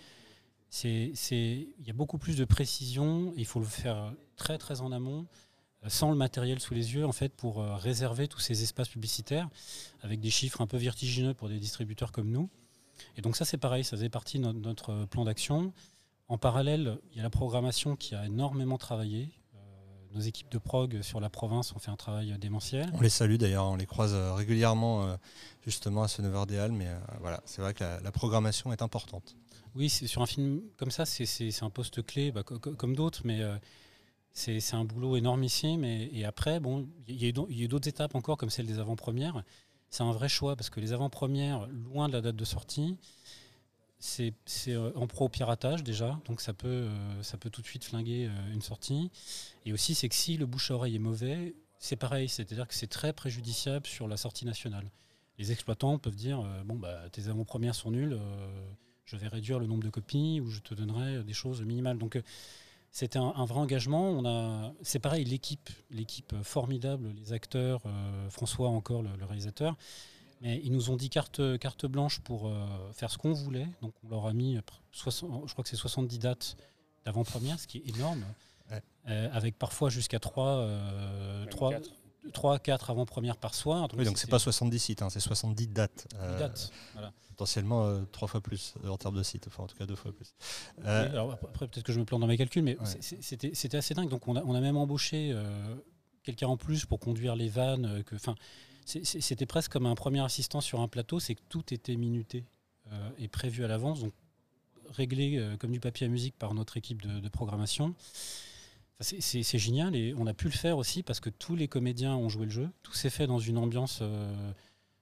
il 0.84 1.66
y 1.84 1.90
a 1.90 1.94
beaucoup 1.94 2.18
plus 2.18 2.36
de 2.36 2.44
précision. 2.44 3.32
il 3.36 3.46
faut 3.46 3.60
le 3.60 3.66
faire 3.66 4.12
très 4.36 4.58
très 4.58 4.82
en 4.82 4.92
amont, 4.92 5.26
sans 5.88 6.10
le 6.10 6.16
matériel 6.16 6.60
sous 6.60 6.74
les 6.74 6.94
yeux, 6.94 7.06
en 7.06 7.12
fait, 7.12 7.34
pour 7.34 7.64
réserver 7.64 8.28
tous 8.28 8.40
ces 8.40 8.62
espaces 8.62 8.90
publicitaires 8.90 9.48
avec 10.02 10.20
des 10.20 10.30
chiffres 10.30 10.60
un 10.60 10.66
peu 10.66 10.76
vertigineux 10.76 11.32
pour 11.32 11.48
des 11.48 11.58
distributeurs 11.58 12.12
comme 12.12 12.30
nous. 12.30 12.50
Et 13.16 13.22
donc 13.22 13.36
ça, 13.36 13.46
c'est 13.46 13.58
pareil, 13.58 13.84
ça 13.84 13.96
faisait 13.96 14.10
partie 14.10 14.38
de 14.38 14.52
notre 14.52 15.06
plan 15.06 15.24
d'action. 15.24 15.72
En 16.30 16.38
parallèle, 16.38 16.96
il 17.10 17.16
y 17.16 17.20
a 17.20 17.24
la 17.24 17.30
programmation 17.30 17.96
qui 17.96 18.14
a 18.14 18.24
énormément 18.24 18.78
travaillé. 18.78 19.32
Euh, 19.56 19.58
nos 20.14 20.20
équipes 20.20 20.48
de 20.48 20.58
prog 20.58 21.02
sur 21.02 21.18
la 21.18 21.28
province 21.28 21.74
ont 21.74 21.80
fait 21.80 21.90
un 21.90 21.96
travail 21.96 22.38
démentiel. 22.38 22.88
On 22.94 23.00
les 23.00 23.08
salue 23.08 23.34
d'ailleurs, 23.34 23.64
on 23.64 23.74
les 23.74 23.84
croise 23.84 24.14
euh, 24.14 24.32
régulièrement 24.34 25.08
euh, 25.08 25.16
justement 25.66 26.04
à 26.04 26.08
ce 26.08 26.22
9 26.22 26.46
des 26.46 26.56
Halles, 26.56 26.70
mais 26.70 26.86
voilà, 27.20 27.40
c'est 27.46 27.60
vrai 27.60 27.74
que 27.74 27.82
la, 27.82 28.12
programmation 28.12 28.72
est 28.72 28.80
importante. 28.80 29.34
Oui, 29.74 29.88
sur 29.88 30.22
un 30.22 30.26
film 30.26 30.62
comme 30.76 30.92
ça, 30.92 31.04
c'est 31.04 31.62
un 31.62 31.70
poste 31.70 32.06
clé, 32.06 32.30
bah, 32.30 32.44
comme 32.44 32.94
d'autres, 32.94 33.22
mais 33.24 33.40
c'est 34.32 34.74
un 34.74 34.84
boulot 34.84 35.16
énormissime. 35.16 35.82
Et, 35.82 36.10
et 36.12 36.24
après, 36.24 36.60
bon, 36.60 36.88
il 37.08 37.20
y 37.20 37.26
a 37.26 37.64
eu 37.64 37.68
d'autres 37.68 37.88
étapes 37.88 38.14
encore, 38.14 38.36
comme 38.36 38.50
celle 38.50 38.66
des 38.66 38.78
avant-premières. 38.78 39.42
C'est 39.88 40.04
un 40.04 40.12
vrai 40.12 40.28
choix, 40.28 40.54
parce 40.54 40.70
que 40.70 40.78
les 40.78 40.92
avant-premières, 40.92 41.66
loin 41.66 42.06
de 42.06 42.12
la 42.12 42.20
date 42.20 42.36
de 42.36 42.44
sortie, 42.44 42.96
c'est 44.00 44.32
euh, 44.68 44.92
en 44.96 45.06
pro-piratage 45.06 45.84
déjà, 45.84 46.18
donc 46.24 46.40
ça 46.40 46.54
peut, 46.54 46.68
euh, 46.68 47.22
ça 47.22 47.36
peut 47.36 47.50
tout 47.50 47.60
de 47.60 47.66
suite 47.66 47.84
flinguer 47.84 48.26
euh, 48.26 48.52
une 48.52 48.62
sortie. 48.62 49.10
Et 49.66 49.72
aussi, 49.72 49.94
c'est 49.94 50.08
que 50.08 50.14
si 50.14 50.38
le 50.38 50.46
bouche 50.46 50.70
à 50.70 50.74
oreille 50.74 50.96
est 50.96 51.00
mauvais, 51.00 51.54
c'est 51.78 51.96
pareil, 51.96 52.28
c'est-à-dire 52.28 52.66
que 52.66 52.74
c'est 52.74 52.86
très 52.86 53.12
préjudiciable 53.12 53.86
sur 53.86 54.08
la 54.08 54.16
sortie 54.16 54.46
nationale. 54.46 54.90
Les 55.38 55.52
exploitants 55.52 55.98
peuvent 55.98 56.16
dire 56.16 56.42
bon, 56.66 56.76
bah, 56.76 57.08
tes 57.10 57.28
avant-premières 57.28 57.74
sont 57.74 57.90
nulles, 57.90 58.18
je 59.06 59.16
vais 59.16 59.28
réduire 59.28 59.58
le 59.58 59.66
nombre 59.66 59.82
de 59.82 59.88
copies 59.88 60.38
ou 60.42 60.50
je 60.50 60.60
te 60.60 60.74
donnerai 60.74 61.24
des 61.24 61.32
choses 61.32 61.62
minimales. 61.62 61.96
Donc, 61.96 62.20
c'était 62.90 63.18
un, 63.18 63.44
vrai 63.46 63.60
engagement. 63.60 64.10
On 64.10 64.26
a, 64.26 64.74
c'est 64.82 64.98
pareil, 64.98 65.24
l'équipe, 65.24 65.70
l'équipe 65.90 66.34
formidable, 66.42 67.14
les 67.16 67.32
acteurs, 67.32 67.80
François 68.28 68.68
encore, 68.68 69.02
le 69.02 69.24
réalisateur. 69.24 69.78
Mais 70.40 70.60
ils 70.64 70.72
nous 70.72 70.90
ont 70.90 70.96
dit 70.96 71.10
carte, 71.10 71.58
carte 71.58 71.86
blanche 71.86 72.20
pour 72.20 72.48
euh, 72.48 72.64
faire 72.92 73.10
ce 73.10 73.18
qu'on 73.18 73.32
voulait. 73.32 73.68
Donc 73.82 73.92
on 74.04 74.08
leur 74.08 74.26
a 74.26 74.32
mis, 74.32 74.58
60, 74.92 75.46
je 75.46 75.52
crois 75.52 75.62
que 75.62 75.68
c'est 75.68 75.76
70 75.76 76.18
dates 76.18 76.56
d'avant-première, 77.04 77.58
ce 77.60 77.66
qui 77.66 77.78
est 77.78 77.88
énorme. 77.88 78.24
Euh, 79.08 79.28
avec 79.32 79.58
parfois 79.58 79.88
jusqu'à 79.88 80.20
3, 80.20 80.68
3, 81.50 81.72
3, 82.32 82.58
4 82.58 82.90
avant-premières 82.90 83.36
par 83.36 83.54
soir. 83.54 83.88
Donc 83.88 83.98
oui, 83.98 84.04
donc 84.04 84.18
c'est 84.18 84.30
pas 84.30 84.38
70 84.38 84.78
sites, 84.78 85.02
hein, 85.02 85.10
c'est 85.10 85.20
70 85.20 85.66
dates. 85.68 86.06
Euh, 86.16 86.38
dates 86.38 86.70
voilà. 86.92 87.12
Potentiellement 87.30 88.04
3 88.12 88.28
fois 88.28 88.40
plus 88.40 88.74
en 88.86 88.96
termes 88.96 89.16
de 89.16 89.22
sites, 89.22 89.46
enfin 89.48 89.64
en 89.64 89.66
tout 89.66 89.76
cas 89.76 89.86
2 89.86 89.96
fois 89.96 90.12
plus. 90.12 90.34
alors 90.84 91.32
après, 91.32 91.66
peut-être 91.66 91.84
que 91.84 91.92
je 91.92 91.98
me 91.98 92.04
plante 92.04 92.20
dans 92.20 92.26
mes 92.26 92.36
calculs, 92.36 92.62
mais 92.62 92.78
c'était 93.00 93.76
assez 93.76 93.94
dingue. 93.94 94.08
Donc 94.08 94.28
on 94.28 94.36
a, 94.36 94.42
on 94.44 94.54
a 94.54 94.60
même 94.60 94.76
embauché 94.76 95.34
quelqu'un 96.22 96.48
en 96.48 96.56
plus 96.56 96.84
pour 96.84 97.00
conduire 97.00 97.34
les 97.34 97.48
vannes. 97.48 98.04
Que, 98.04 98.16
c'était 98.84 99.46
presque 99.46 99.72
comme 99.72 99.86
un 99.86 99.94
premier 99.94 100.20
assistant 100.20 100.60
sur 100.60 100.80
un 100.80 100.88
plateau, 100.88 101.20
c'est 101.20 101.34
que 101.34 101.42
tout 101.48 101.72
était 101.72 101.96
minuté 101.96 102.44
euh, 102.92 103.10
et 103.18 103.28
prévu 103.28 103.64
à 103.64 103.68
l'avance, 103.68 104.00
donc 104.00 104.12
réglé 104.88 105.38
euh, 105.38 105.56
comme 105.56 105.70
du 105.70 105.80
papier 105.80 106.06
à 106.06 106.10
musique 106.10 106.36
par 106.36 106.54
notre 106.54 106.76
équipe 106.76 107.02
de, 107.02 107.28
programmation. 107.28 107.94
c'est 109.00 109.58
génial 109.58 109.94
et 109.94 110.14
on 110.18 110.26
a 110.26 110.34
pu 110.34 110.46
le 110.46 110.52
faire 110.52 110.76
aussi 110.76 111.02
parce 111.02 111.20
que 111.20 111.30
tous 111.30 111.54
les 111.54 111.68
comédiens 111.68 112.16
ont 112.16 112.28
joué 112.28 112.46
le 112.46 112.50
jeu. 112.50 112.70
Tout 112.82 112.94
s'est 112.94 113.10
fait 113.10 113.26
dans 113.26 113.38
une 113.38 113.58
ambiance 113.58 114.00
euh, 114.02 114.52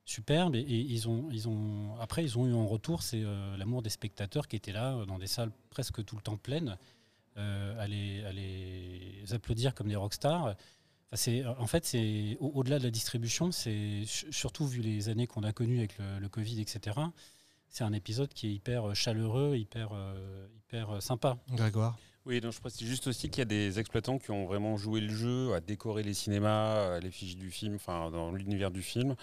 superbe 0.05 0.55
et, 0.55 0.61
ils 0.61 1.09
ont, 1.09 1.97
après 2.01 2.23
ils 2.25 2.39
ont 2.39 2.47
eu 2.47 2.53
en 2.53 2.67
retour 2.67 3.03
l'amour 3.57 3.83
des 3.83 3.91
spectateurs 3.91 4.49
qui 4.49 4.57
étaient 4.57 4.73
là 4.73 5.05
dans 5.07 5.19
des 5.19 5.27
salles 5.27 5.53
presque 5.71 6.05
tout 6.05 6.17
le 6.17 6.23
temps 6.23 6.37
pleines 6.37 6.77
à 7.37 7.87
les, 7.87 8.25
à, 8.25 8.33
les, 8.33 9.23
applaudir 9.33 9.73
comme 9.73 9.87
des 9.87 9.95
rockstars 9.95 10.57
en 11.13 11.67
fait, 11.67 11.87
c'est 11.87 12.37
au-delà 12.41 12.79
de 12.79 12.85
la 12.85 12.91
distribution, 12.91 13.51
c'est 13.53 14.03
surtout 14.07 14.67
vu 14.67 14.81
les 14.81 15.09
années 15.09 15.27
qu'on 15.27 15.43
a 15.43 15.53
connues 15.53 15.79
avec 15.79 15.97
le, 15.99 16.29
Covid, 16.29 16.61
etc. 16.61 16.97
C'est 17.71 17.85
un 17.85 17.93
épisode 17.93 18.33
qui 18.33 18.49
est 18.49 18.53
hyper 18.53 18.89
euh, 18.89 18.95
chaleureux, 18.95 19.57
hyper, 19.57 19.91
euh, 19.93 20.47
hyper 20.57 20.91
euh, 20.91 21.01
sympa. 21.01 21.39
Grégoire 21.53 21.97
oui, 22.27 22.43
donc 22.43 22.53
je 22.53 22.61
précise 22.61 22.87
juste 22.87 23.07
aussi 23.07 23.31
qu'il 23.31 23.39
y 23.39 23.43
a 23.43 23.47
des 23.47 23.79
exploitants 23.79 24.19
qui 24.19 24.31
ont 24.33 24.45
vraiment 24.45 24.77
joué 24.77 25.01
le 25.01 25.09
jeu 25.09 25.55
à 25.55 25.61
décorer 25.61 26.03
les 26.03 26.13
cinémas, 26.13 27.01
les 27.01 27.11
fiches 27.11 27.37
du 27.37 27.51
film, 27.51 27.77
enfin 27.77 28.11
dans 28.11 28.33
l'univers 28.33 28.71
du 28.71 28.83
film. 28.83 29.15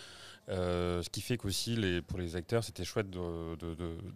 ce 0.47 1.07
qui 1.09 1.21
fait 1.21 1.37
qu'aussi 1.37 1.77
pour 2.07 2.17
les 2.17 2.35
acteurs, 2.35 2.63
c'était 2.63 2.83
chouette 2.83 3.11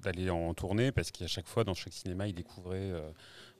d'aller 0.01 0.31
en 0.31 0.55
tournée 0.55 0.91
parce 0.91 1.11
qu'à 1.11 1.27
chaque 1.27 1.47
fois, 1.47 1.63
dans 1.63 1.75
chaque 1.75 1.93
cinéma, 1.93 2.29
ils 2.29 2.33
découvraient 2.33 2.91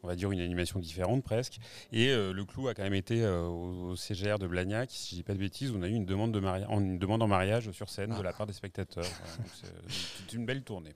on 0.04 0.08
va 0.08 0.16
dire, 0.16 0.32
une 0.32 0.40
animation 0.40 0.80
différente 0.80 1.24
presque. 1.24 1.60
Et 1.92 2.10
euh, 2.10 2.32
le 2.32 2.46
clou 2.46 2.68
a 2.68 2.74
quand 2.74 2.84
même 2.84 2.94
été 2.94 3.24
euh, 3.24 3.44
au, 3.44 3.96
CGR 3.96 4.40
de 4.40 4.48
Blagnac, 4.48 4.92
si 4.92 5.12
je 5.12 5.16
dis 5.16 5.24
pas 5.24 5.34
de 5.34 5.40
bêtises, 5.40 5.72
on 5.76 5.82
a 5.82 5.88
eu 5.88 5.94
une 5.94 6.06
demande, 6.06 6.32
de 6.32 6.40
en, 6.40 6.80
une 6.80 7.00
demande 7.00 7.22
en 7.22 7.28
mariage 7.28 7.72
sur 7.72 7.90
scène 7.90 8.16
de 8.16 8.22
la 8.22 8.34
part 8.34 8.48
des 8.48 8.54
spectateurs. 8.54 9.06
c'est 9.54 10.34
une 10.34 10.46
belle 10.46 10.64
tournée. 10.64 10.94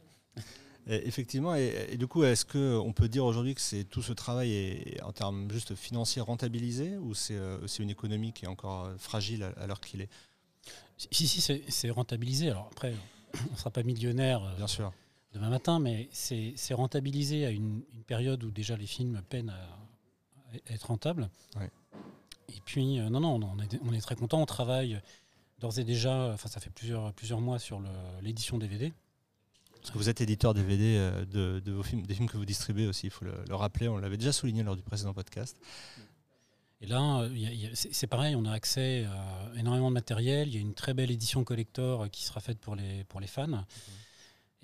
effectivement, 0.88 1.56
et, 1.56 1.98
du 1.98 2.08
coup, 2.08 2.24
est-ce 2.24 2.46
qu'on 2.46 2.94
peut 2.94 3.10
dire 3.10 3.26
aujourd'hui 3.26 3.56
que 3.56 3.62
c'est 3.62 3.84
tout 3.84 4.02
ce 4.02 4.14
travail 4.14 4.54
est 4.54 5.02
en 5.04 5.12
termes 5.12 5.50
juste 5.52 5.76
financiers 5.76 6.22
rentabilisé 6.22 6.98
ou 6.98 7.14
c'est 7.14 7.36
euh, 7.36 7.66
une 7.80 7.90
économie 7.90 8.34
qui 8.34 8.46
est 8.46 8.50
encore 8.50 8.90
fragile 8.98 9.44
à, 9.58 9.68
l'heure 9.68 9.82
qu'il 9.82 10.02
est? 10.02 10.10
Si, 11.12 11.28
si, 11.28 11.42
c'est 11.68 11.90
rentabilisé. 11.90 12.50
Alors 12.50 12.70
après, 12.72 12.94
on 13.50 13.54
ne 13.54 13.58
sera 13.58 13.72
pas 13.72 13.84
millionnaire. 13.84 14.54
Bien 14.56 14.68
sûr 14.68 14.94
demain 15.34 15.50
matin, 15.50 15.80
mais 15.80 16.10
c'est 16.12 16.74
rentabilisé 16.74 17.46
à 17.46 17.50
une, 17.50 17.82
période 18.06 18.44
où 18.44 18.52
déjà 18.52 18.76
les 18.76 18.86
films 18.86 19.22
peinent 19.30 19.50
à, 19.50 20.74
être 20.74 20.88
rentables. 20.88 21.30
Et 22.50 22.60
puis, 22.66 23.00
euh, 23.00 23.10
non, 23.10 23.22
non, 23.22 23.40
on 23.42 23.60
est, 23.60 23.80
on 23.84 23.94
est 23.94 24.02
très 24.02 24.16
content. 24.16 24.42
On 24.42 24.46
travaille 24.46 25.02
d'ores 25.60 25.80
et 25.80 25.84
déjà, 25.84 26.32
enfin, 26.34 26.50
ça 26.50 26.60
fait 26.60 26.70
plusieurs, 26.70 27.14
plusieurs 27.14 27.42
mois 27.42 27.58
sur 27.58 27.82
l'édition 28.22 28.58
DVD. 28.58 28.94
Parce 29.84 29.92
que 29.92 29.98
vous 29.98 30.08
êtes 30.08 30.22
éditeur 30.22 30.54
DVD 30.54 30.96
euh, 30.98 31.60
de, 31.60 31.72
vos 31.72 31.84
films, 31.84 32.06
des 32.06 32.14
films 32.14 32.30
que 32.30 32.38
vous 32.38 32.46
distribuez 32.46 32.88
aussi, 32.88 33.08
il 33.08 33.10
faut 33.10 33.26
le, 33.26 33.56
rappeler. 33.56 33.90
On 33.90 33.98
l'avait 33.98 34.18
déjà 34.18 34.32
souligné 34.32 34.64
lors 34.64 34.76
du 34.76 34.82
précédent 34.82 35.14
podcast. 35.14 35.58
Et 36.80 36.86
là, 36.86 37.28
c'est 37.74 38.08
pareil, 38.08 38.36
on 38.36 38.46
a 38.46 38.52
accès 38.52 39.06
à 39.06 39.58
énormément 39.58 39.90
de 39.90 39.94
matériel. 39.94 40.50
Il 40.50 40.54
y 40.54 40.58
a 40.58 40.62
une 40.62 40.74
très 40.74 40.94
belle 40.94 41.12
édition 41.12 41.44
collector 41.44 42.10
qui 42.12 42.24
sera 42.24 42.42
faite 42.42 42.60
pour 42.60 42.76
les, 42.76 43.06
pour 43.06 43.20
les 43.22 43.28
fans. 43.28 43.66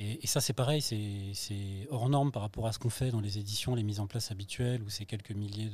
Et, 0.02 0.26
ça, 0.28 0.40
c'est 0.40 0.54
pareil, 0.54 0.82
c'est 0.82 1.88
hors 1.90 2.08
norme 2.08 2.32
par 2.32 2.42
rapport 2.42 2.66
à 2.68 2.72
ce 2.72 2.80
qu'on 2.80 2.90
fait 2.90 3.12
dans 3.12 3.20
les 3.20 3.38
éditions, 3.38 3.76
les 3.76 3.84
mises 3.84 4.00
en 4.00 4.08
place 4.08 4.32
habituelles, 4.32 4.82
où 4.82 4.90
c'est 4.90 5.06
quelques 5.06 5.32
milliers 5.32 5.70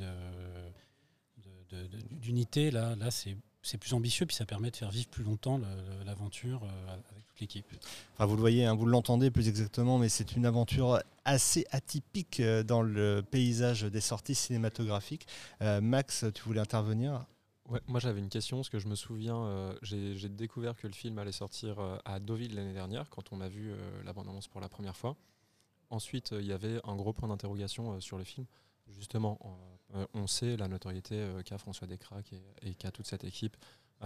d'unités. 2.11 2.71
Là, 2.71 2.95
là 2.95 3.11
c'est 3.11 3.77
plus 3.77 3.93
ambitieux, 3.93 4.25
puis 4.25 4.35
ça 4.35 4.45
permet 4.45 4.71
de 4.71 4.75
faire 4.75 4.89
vivre 4.89 5.09
plus 5.09 5.23
longtemps 5.23 5.59
l'aventure 6.05 6.63
euh, 6.63 6.93
avec 7.11 7.25
toute 7.27 7.39
l'équipe. 7.39 7.65
Enfin, 8.13 8.25
vous 8.25 8.35
le 8.35 8.41
voyez, 8.41 8.65
hein, 8.65 8.73
vous 8.73 8.85
l'entendez 8.85 9.29
plus 9.29 9.47
exactement, 9.47 9.99
mais 9.99 10.09
c'est 10.09 10.35
une 10.35 10.45
aventure 10.45 10.99
assez 11.23 11.65
atypique 11.71 12.39
euh, 12.39 12.63
dans 12.63 12.81
le 12.81 13.23
paysage 13.29 13.83
des 13.83 14.01
sorties 14.01 14.35
cinématographiques. 14.35 15.27
Euh, 15.61 15.81
Max, 15.81 16.25
tu 16.33 16.43
voulais 16.43 16.61
intervenir? 16.61 17.25
Moi 17.87 17.99
j'avais 17.99 18.19
une 18.19 18.29
question, 18.29 18.57
parce 18.57 18.69
que 18.69 18.79
je 18.79 18.87
me 18.87 18.95
souviens, 18.95 19.37
euh, 19.37 19.75
j'ai 19.81 20.29
découvert 20.29 20.75
que 20.75 20.87
le 20.87 20.93
film 20.93 21.17
allait 21.17 21.31
sortir 21.31 21.79
euh, 21.79 21.97
à 22.05 22.19
Deauville 22.19 22.55
l'année 22.55 22.73
dernière, 22.73 23.09
quand 23.09 23.31
on 23.31 23.41
a 23.41 23.47
vu 23.47 23.71
euh, 23.71 24.03
la 24.03 24.13
bande-annonce 24.13 24.47
pour 24.47 24.61
la 24.61 24.69
première 24.69 24.95
fois. 24.95 25.15
Ensuite, 25.89 26.31
il 26.31 26.45
y 26.45 26.53
avait 26.53 26.79
un 26.83 26.95
gros 26.95 27.13
point 27.13 27.27
d'interrogation 27.27 27.99
sur 28.01 28.17
le 28.17 28.23
film. 28.23 28.45
Justement, 28.87 29.39
on 30.13 30.27
sait 30.27 30.57
la 30.57 30.67
notoriété 30.67 31.27
qu'a 31.45 31.59
François 31.59 31.87
Descraques 31.87 32.33
et, 32.63 32.73
qu'a 32.73 32.91
toute 32.91 33.05
cette 33.05 33.23
équipe 33.23 33.55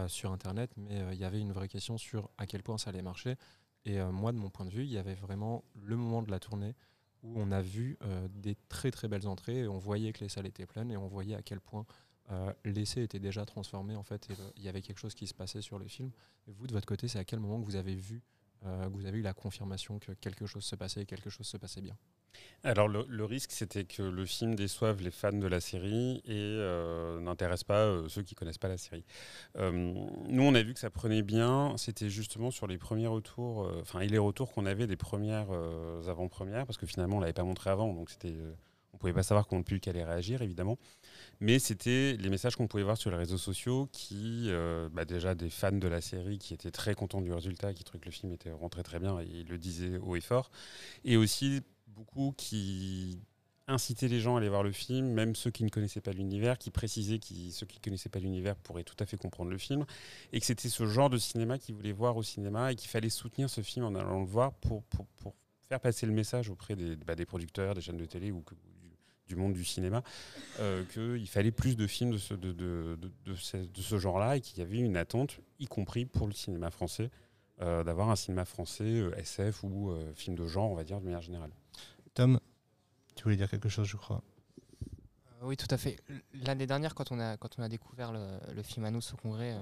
sur 0.08 0.32
Internet, 0.32 0.72
mais 0.76 1.02
il 1.13 1.17
y 1.17 1.24
avait 1.24 1.39
une 1.39 1.54
vraie 1.54 1.69
question 1.69 1.98
sur 1.98 2.30
à 2.38 2.45
quel 2.45 2.63
point 2.63 2.78
ça 2.78 2.89
allait 2.89 3.02
marcher. 3.02 3.38
Et 3.86 4.00
moi, 4.12 4.34
de 4.34 4.38
mon 4.38 4.50
point 4.50 4.65
de 4.65 4.72
vue, 4.72 4.84
il 4.84 4.91
y 4.91 4.98
avait 4.98 5.15
vraiment 5.15 5.63
le 5.82 5.95
moment 5.95 6.22
de 6.22 6.32
la 6.32 6.39
tournée 6.39 6.76
où 7.24 7.39
on 7.39 7.50
a 7.52 7.62
vu 7.62 7.98
des 8.30 8.56
très 8.67 8.91
très 8.91 9.08
belles 9.08 9.28
entrées, 9.28 9.60
et 9.60 9.67
on 9.67 9.80
voyait 9.80 10.12
que 10.12 10.19
les 10.19 10.30
salles 10.30 10.48
étaient 10.48 10.65
pleines, 10.65 10.91
et 10.91 10.98
on 10.98 11.08
voyait 11.08 11.36
à 11.36 11.41
quel 11.41 11.62
point 11.62 11.86
euh, 12.31 12.53
l'essai 12.63 13.01
était 13.03 13.19
déjà 13.19 13.45
transformé 13.45 13.95
en 13.95 14.03
fait 14.03 14.27
il 14.55 14.63
y 14.63 14.69
avait 14.69 14.81
quelque 14.81 14.99
chose 14.99 15.15
qui 15.15 15.27
se 15.27 15.33
passait 15.33 15.61
sur 15.61 15.79
le 15.79 15.87
film. 15.87 16.11
Vous 16.47 16.67
de 16.67 16.73
votre 16.73 16.87
côté, 16.87 17.07
c'est 17.07 17.19
à 17.19 17.23
quel 17.23 17.39
moment 17.39 17.59
que 17.59 17.65
vous 17.65 17.75
avez 17.75 17.95
vu, 17.95 18.21
euh, 18.65 18.87
que 18.87 18.93
vous 18.93 19.05
avez 19.05 19.17
eu 19.17 19.23
la 19.23 19.33
confirmation 19.33 19.99
que 19.99 20.11
quelque 20.13 20.45
chose 20.45 20.63
se 20.63 20.75
passait 20.75 21.01
et 21.01 21.05
quelque 21.05 21.29
chose 21.29 21.47
se 21.47 21.57
passait 21.57 21.81
bien? 21.81 21.97
Alors 22.63 22.87
le, 22.87 23.25
risque, 23.25 23.51
c'était 23.51 23.85
que 23.85 24.03
le 24.03 24.25
film 24.25 24.53
déçoive 24.53 25.01
les 25.01 25.09
fans 25.09 25.33
de 25.33 25.47
la 25.47 25.59
série 25.59 26.21
et 26.25 26.33
euh, 26.35 27.19
n'intéresse 27.19 27.63
pas 27.63 28.07
ceux 28.07 28.21
qui 28.21 28.35
connaissent 28.35 28.59
pas 28.59 28.67
la 28.67 28.77
série. 28.77 29.03
nous, 29.57 30.43
on 30.43 30.53
a 30.53 30.61
vu 30.61 30.73
que 30.73 30.79
ça 30.79 30.91
prenait 30.91 31.23
bien. 31.23 31.75
C'était 31.77 32.09
justement 32.09 32.51
sur 32.51 32.67
les 32.67 32.77
premiers 32.77 33.07
retours, 33.07 33.69
enfin 33.81 34.01
et 34.01 34.07
les 34.07 34.19
retours 34.19 34.51
qu'on 34.51 34.67
avait 34.67 34.87
des 34.87 34.95
premières 34.95 35.51
avant-premières, 36.07 36.67
parce 36.67 36.77
que 36.77 36.85
finalement, 36.85 37.17
on 37.17 37.19
l'avait 37.19 37.33
pas 37.33 37.43
montré 37.43 37.71
avant, 37.71 37.93
donc 37.93 38.11
c'était 38.11 38.35
on 38.93 38.97
pouvait 38.97 39.13
pas 39.13 39.23
savoir 39.23 39.47
comment 39.47 39.59
le 39.59 39.63
public 39.63 39.87
allait 39.87 40.03
réagir, 40.03 40.41
évidemment. 40.41 40.77
Mais 41.41 41.58
c'était 41.60 42.17
les 42.17 42.30
messages 42.30 42.56
qu'on 42.58 42.67
pouvait 42.67 42.84
voir 42.84 42.97
sur 42.97 43.12
les 43.12 43.17
réseaux 43.17 43.38
sociaux 43.38 43.88
qui, 43.93 44.45
euh, 44.47 44.89
bah, 44.91 45.06
déjà 45.06 45.36
des 45.36 45.49
fans 45.49 45.71
de 45.71 45.88
la 45.88 46.02
série 46.02 46.38
qui 46.38 46.54
étaient 46.54 46.71
très 46.71 46.95
contents 46.95 47.21
du 47.21 47.32
résultat, 47.32 47.73
qui 47.73 47.84
trouvaient 47.84 48.02
que 48.02 48.06
le 48.06 48.12
film 48.12 48.34
était 48.34 48.52
rentré 48.52 48.84
très 48.84 48.99
bien 48.99 49.19
et 49.19 49.43
le 49.43 49.58
disaient 49.58 49.97
haut 49.97 50.17
et 50.17 50.21
fort. 50.21 50.52
Et 51.06 51.15
aussi 51.15 51.62
beaucoup 51.88 52.34
qui 52.38 53.21
incitaient 53.67 54.08
les 54.08 54.19
gens 54.19 54.36
à 54.36 54.39
aller 54.39 54.49
voir 54.49 54.63
le 54.63 54.71
film, 54.71 55.13
même 55.13 55.36
ceux 55.36 55.52
qui 55.52 55.63
ne 55.63 55.69
connaissaient 55.69 56.02
pas 56.02 56.12
l'univers, 56.12 56.58
qui 56.58 56.71
précisaient 56.71 57.19
que 57.19 57.28
ceux 57.52 57.65
qui 57.65 57.78
ne 57.78 57.84
connaissaient 57.84 58.10
pas 58.10 58.19
l'univers 58.19 58.56
pourraient 58.56 58.84
tout 58.84 58.95
à 58.99 59.06
fait 59.06 59.17
comprendre 59.17 59.52
le 59.52 59.58
film, 59.58 59.86
et 60.34 60.39
que 60.39 60.45
c'était 60.45 60.69
ce 60.69 60.86
genre 60.88 61.10
de 61.10 61.17
cinéma 61.17 61.58
qu'ils 61.58 61.75
voulaient 61.75 61.91
voir 61.91 62.17
au 62.17 62.23
cinéma 62.23 62.71
et 62.71 62.75
qu'il 62.75 62.89
fallait 62.89 63.10
soutenir 63.10 63.49
ce 63.49 63.62
film 63.62 63.86
en 63.86 63.95
allant 63.95 64.19
le 64.19 64.25
voir 64.25 64.54
pour, 64.56 64.84
pour, 64.84 65.08
faire 65.67 65.80
passer 65.80 66.08
le 66.08 66.13
message 66.13 66.49
auprès 66.49 66.75
des, 66.75 66.95
bah, 66.95 67.13
des 67.13 67.28
producteurs, 67.28 67.75
des 67.75 67.82
chaînes 67.82 67.97
de 67.97 68.06
télé 68.06 68.32
ou 68.32 68.41
que, 68.41 68.56
du 69.29 69.35
monde 69.35 69.53
du 69.53 69.63
cinéma, 69.63 70.03
euh, 70.59 70.83
qu'il 70.85 71.27
fallait 71.29 71.51
plus 71.51 71.77
de 71.77 71.87
films 71.87 72.11
de 72.11 72.17
ce, 72.17 72.33
de, 72.33 72.51
de, 72.51 72.97
de, 73.25 73.35
ce, 73.35 73.97
genre-là 73.97 74.35
et 74.35 74.41
qu'il 74.41 74.57
y 74.57 74.61
avait 74.61 74.79
une 74.79 74.97
attente, 74.97 75.39
y 75.59 75.67
compris 75.67 76.05
pour 76.05 76.27
le 76.27 76.33
cinéma 76.33 76.71
français, 76.71 77.11
euh, 77.61 77.83
d'avoir 77.83 78.09
un 78.09 78.15
cinéma 78.15 78.43
français 78.43 78.83
euh, 78.83 79.15
SF 79.17 79.63
ou 79.63 79.93
film 80.15 80.35
de 80.35 80.47
genre, 80.47 80.71
on 80.71 80.75
va 80.75 80.83
dire, 80.83 80.99
de 80.99 81.05
manière 81.05 81.21
générale. 81.21 81.51
Tom, 82.15 82.39
tu 83.15 83.23
voulais 83.23 83.37
dire 83.37 83.49
quelque 83.49 83.69
chose, 83.69 83.87
je 83.87 83.97
crois. 83.97 84.21
Oui, 85.43 85.55
tout 85.55 85.67
à 85.69 85.77
fait. 85.77 85.97
L'année 86.33 86.67
dernière, 86.67 86.95
quand 86.95 87.11
on 87.11 87.19
a, 87.19 87.37
quand 87.37 87.59
on 87.59 87.63
a 87.63 87.69
découvert 87.69 88.11
le, 88.11 88.27
le 88.53 88.63
film 88.63 88.83
à 88.83 88.91
nous 88.91 88.99
au 88.99 89.15
congrès, 89.15 89.55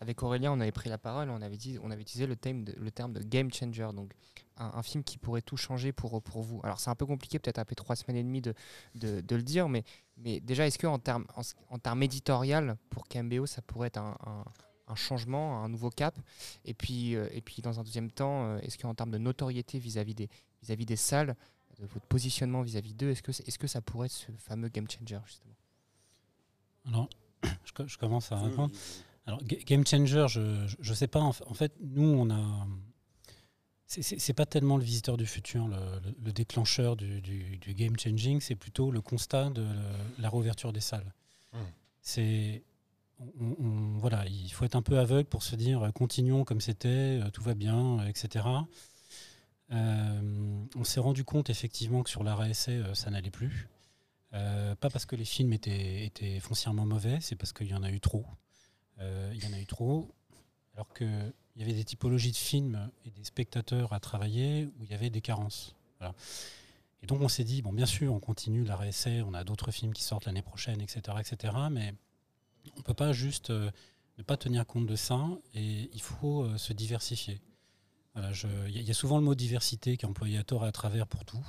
avec 0.00 0.22
Aurélien, 0.22 0.52
on 0.52 0.60
avait 0.60 0.72
pris 0.72 0.88
la 0.88 0.98
parole, 0.98 1.28
on 1.30 1.42
avait, 1.42 1.56
dit, 1.56 1.78
on 1.82 1.90
avait 1.90 2.02
utilisé 2.02 2.26
le, 2.26 2.36
thème 2.36 2.64
de, 2.64 2.72
le 2.78 2.90
terme 2.90 3.12
de 3.12 3.20
game 3.20 3.52
changer, 3.52 3.88
donc 3.92 4.12
un, 4.56 4.82
film 4.82 5.04
qui 5.04 5.18
pourrait 5.18 5.42
tout 5.42 5.56
changer 5.56 5.92
pour, 5.92 6.22
pour 6.22 6.42
vous. 6.42 6.60
Alors 6.64 6.80
c'est 6.80 6.90
un 6.90 6.94
peu 6.94 7.06
compliqué, 7.06 7.38
peut-être 7.38 7.58
après 7.58 7.74
trois 7.74 7.96
semaines 7.96 8.16
et 8.16 8.22
demie 8.22 8.40
de, 8.40 8.54
de, 8.94 9.20
de 9.20 9.36
le 9.36 9.42
dire, 9.42 9.68
mais, 9.68 9.84
mais 10.16 10.40
déjà, 10.40 10.66
est-ce 10.66 10.78
qu'en 10.78 10.98
termes 10.98 11.26
en, 11.36 11.42
en 11.70 11.78
terme 11.78 12.02
éditorial, 12.02 12.76
pour 12.90 13.06
KMBO, 13.08 13.46
ça 13.46 13.62
pourrait 13.62 13.88
être 13.88 13.98
un, 13.98 14.16
un, 14.86 14.94
changement, 14.94 15.62
un 15.62 15.68
nouveau 15.68 15.90
cap? 15.90 16.18
Et 16.64 16.74
puis, 16.74 17.14
euh, 17.14 17.28
et 17.32 17.40
puis 17.40 17.62
dans 17.62 17.78
un 17.80 17.82
deuxième 17.82 18.10
temps, 18.10 18.44
euh, 18.44 18.58
est-ce 18.60 18.78
qu'en 18.78 18.94
termes 18.94 19.10
de 19.10 19.18
notoriété 19.18 19.78
vis-à-vis 19.78 20.14
des, 20.14 20.28
vis-à-vis 20.62 20.86
des 20.86 20.96
salles, 20.96 21.36
de 21.78 21.86
votre 21.86 22.06
positionnement 22.06 22.62
vis-à-vis 22.62 22.94
d'eux, 22.94 23.10
est-ce 23.10 23.22
que, 23.22 23.30
est-ce 23.30 23.58
que 23.58 23.68
ça 23.68 23.80
pourrait 23.80 24.06
être 24.06 24.12
ce 24.12 24.32
fameux 24.38 24.68
game 24.68 24.88
changer, 24.90 25.18
justement? 25.26 25.54
Alors, 26.86 27.08
je, 27.42 27.86
je 27.86 27.98
commence 27.98 28.32
à 28.32 28.36
répondre. 28.36 28.72
Alors, 29.28 29.42
Game 29.44 29.86
Changer, 29.86 30.24
je 30.26 30.40
ne 30.90 30.94
sais 30.94 31.06
pas. 31.06 31.20
En, 31.20 31.32
fait, 31.32 31.74
nous, 31.82 32.08
on 32.08 32.30
a. 32.30 32.66
C'est 33.86 34.32
pas 34.32 34.46
tellement 34.46 34.78
le 34.78 34.82
visiteur 34.82 35.18
du 35.18 35.26
futur, 35.26 35.68
le, 35.68 36.32
déclencheur 36.32 36.96
du, 36.96 37.20
game 37.76 37.98
changing, 37.98 38.40
c'est 38.40 38.54
plutôt 38.54 38.90
le 38.90 39.02
constat 39.02 39.50
de 39.50 39.66
la 40.18 40.30
réouverture 40.30 40.72
des 40.72 40.80
salles. 40.80 41.12
Mmh. 41.52 41.58
C'est. 42.00 42.62
voilà, 43.18 44.24
il 44.26 44.50
faut 44.50 44.64
être 44.64 44.76
un 44.76 44.82
peu 44.82 44.98
aveugle 44.98 45.28
pour 45.28 45.42
se 45.42 45.56
dire 45.56 45.82
euh, 45.82 45.90
continuons 45.90 46.44
comme 46.44 46.62
c'était, 46.62 47.20
euh, 47.20 47.30
tout 47.30 47.42
va 47.42 47.52
bien, 47.52 48.06
etc. 48.06 48.46
Euh, 49.72 50.64
on 50.74 50.84
s'est 50.84 51.00
rendu 51.00 51.24
compte 51.24 51.50
effectivement 51.50 52.02
que 52.02 52.08
sur 52.08 52.24
l'arrêt 52.24 52.50
essai, 52.50 52.80
ça 52.94 53.10
n'allait 53.10 53.30
plus. 53.30 53.68
pas 54.30 54.88
parce 54.90 55.04
que 55.04 55.16
les 55.16 55.26
films 55.26 55.52
étaient, 55.52 56.06
étaient 56.06 56.40
foncièrement 56.40 56.86
mauvais, 56.86 57.18
c'est 57.20 57.36
parce 57.36 57.52
qu'il 57.52 57.66
y 57.68 57.74
en 57.74 57.82
a 57.82 57.90
eu 57.90 58.00
trop. 58.00 58.24
Euh, 59.00 59.32
il 59.34 59.44
y 59.44 59.46
en 59.46 59.52
a 59.52 59.60
eu 59.60 59.66
trop, 59.66 60.08
alors 60.74 60.92
qu'il 60.92 61.32
y 61.56 61.62
avait 61.62 61.72
des 61.72 61.84
typologies 61.84 62.32
de 62.32 62.36
films 62.36 62.90
et 63.04 63.10
des 63.10 63.24
spectateurs 63.24 63.92
à 63.92 64.00
travailler 64.00 64.66
où 64.66 64.84
il 64.84 64.90
y 64.90 64.94
avait 64.94 65.10
des 65.10 65.20
carences. 65.20 65.74
Et 67.02 67.06
donc 67.06 67.20
on 67.20 67.28
s'est 67.28 67.44
dit, 67.44 67.62
bon 67.62 67.72
bien 67.72 67.86
sûr, 67.86 68.12
on 68.12 68.20
continue 68.20 68.64
la 68.64 68.76
réessai, 68.76 69.22
on 69.22 69.34
a 69.34 69.44
d'autres 69.44 69.70
films 69.70 69.92
qui 69.92 70.02
sortent 70.02 70.26
l'année 70.26 70.42
prochaine, 70.42 70.80
etc., 70.80 71.16
etc., 71.20 71.54
mais 71.70 71.94
on 72.74 72.78
ne 72.78 72.82
peut 72.82 72.94
pas 72.94 73.12
juste 73.12 73.50
euh, 73.50 73.70
ne 74.18 74.22
pas 74.22 74.36
tenir 74.36 74.66
compte 74.66 74.86
de 74.86 74.96
ça 74.96 75.28
et 75.54 75.90
il 75.92 76.02
faut 76.02 76.42
euh, 76.42 76.58
se 76.58 76.72
diversifier. 76.72 77.40
Il 78.16 78.82
y, 78.82 78.90
a 78.90 78.94
souvent 78.94 79.18
le 79.18 79.22
mot 79.22 79.36
diversité 79.36 79.96
qui 79.96 80.04
est 80.04 80.08
employé 80.08 80.38
à 80.38 80.42
tort 80.42 80.64
et 80.64 80.68
à 80.68 80.72
travers 80.72 81.06
pour 81.06 81.24
tout. 81.24 81.46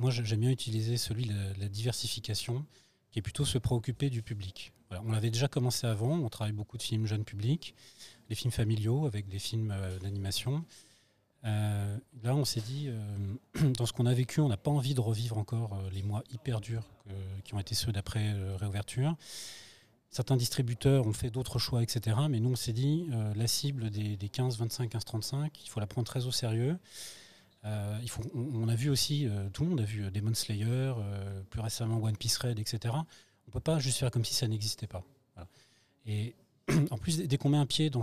moi, 0.00 0.10
j'aime 0.10 0.40
bien 0.40 0.50
utiliser 0.50 0.96
celui 0.96 1.26
de 1.26 1.60
la 1.60 1.68
diversification, 1.68 2.66
qui 3.12 3.20
est 3.20 3.22
plutôt 3.22 3.44
se 3.44 3.58
préoccuper 3.58 4.10
du 4.10 4.20
public 4.20 4.72
on 4.90 5.12
l'avait 5.12 5.30
déjà 5.30 5.48
commencé 5.48 5.86
avant, 5.86 6.18
on 6.18 6.28
travaille 6.28 6.52
beaucoup 6.52 6.78
de 6.78 6.82
films 6.82 7.06
jeunes 7.06 7.24
publics, 7.24 7.74
des 8.28 8.34
films 8.34 8.52
familiaux 8.52 9.06
avec 9.06 9.28
des 9.28 9.38
films 9.38 9.72
euh, 9.76 9.98
d'animation. 9.98 10.64
Euh, 11.44 11.96
là, 12.22 12.34
on 12.34 12.44
s'est 12.44 12.60
dit, 12.60 12.88
euh, 12.88 13.70
dans 13.78 13.86
ce 13.86 13.92
qu'on 13.92 14.06
a 14.06 14.14
vécu, 14.14 14.40
on 14.40 14.48
n'a 14.48 14.56
pas 14.56 14.70
envie 14.70 14.94
de 14.94 15.00
revivre 15.00 15.38
encore 15.38 15.78
les 15.92 16.02
mois 16.02 16.22
hyper 16.32 16.60
durs 16.60 16.84
qui 17.44 17.54
ont 17.54 17.58
été 17.58 17.74
ceux 17.74 17.90
d'après 17.90 18.34
réouverture. 18.56 19.16
Certains 20.10 20.36
distributeurs 20.36 21.06
ont 21.06 21.14
fait 21.14 21.30
d'autres 21.30 21.58
choix, 21.58 21.82
etc. 21.82 22.18
Mais 22.28 22.38
nous, 22.38 22.50
on 22.50 22.56
s'est 22.56 22.74
dit, 22.74 23.08
la 23.34 23.46
cible 23.46 23.88
des, 23.88 24.28
15, 24.28 24.58
25, 24.58 24.90
15, 24.90 25.04
35, 25.06 25.64
il 25.64 25.70
faut 25.70 25.80
la 25.80 25.86
prendre 25.86 26.06
très 26.06 26.26
au 26.26 26.32
sérieux. 26.32 26.78
on, 27.64 28.68
a 28.68 28.74
vu 28.74 28.90
aussi, 28.90 29.26
tout 29.54 29.62
le 29.62 29.70
monde 29.70 29.80
a 29.80 29.84
vu 29.84 30.10
Demon 30.10 30.34
Slayer, 30.34 30.92
plus 31.48 31.62
récemment 31.62 31.96
One 31.96 32.18
Piece 32.18 32.36
Red, 32.36 32.58
etc. 32.58 32.94
On 33.48 33.50
ne 33.50 33.52
peut 33.54 33.60
pas 33.60 33.78
juste 33.78 33.96
faire 33.96 34.10
comme 34.10 34.26
si 34.26 34.34
ça 34.34 34.46
n'existait 34.46 34.86
pas. 34.86 35.02
Et 36.04 36.34
en 36.90 36.98
plus, 36.98 37.16
dès 37.16 37.38
qu'on 37.38 37.48
met 37.48 37.56
un 37.56 37.64
pied 37.64 37.88
dans, 37.88 38.02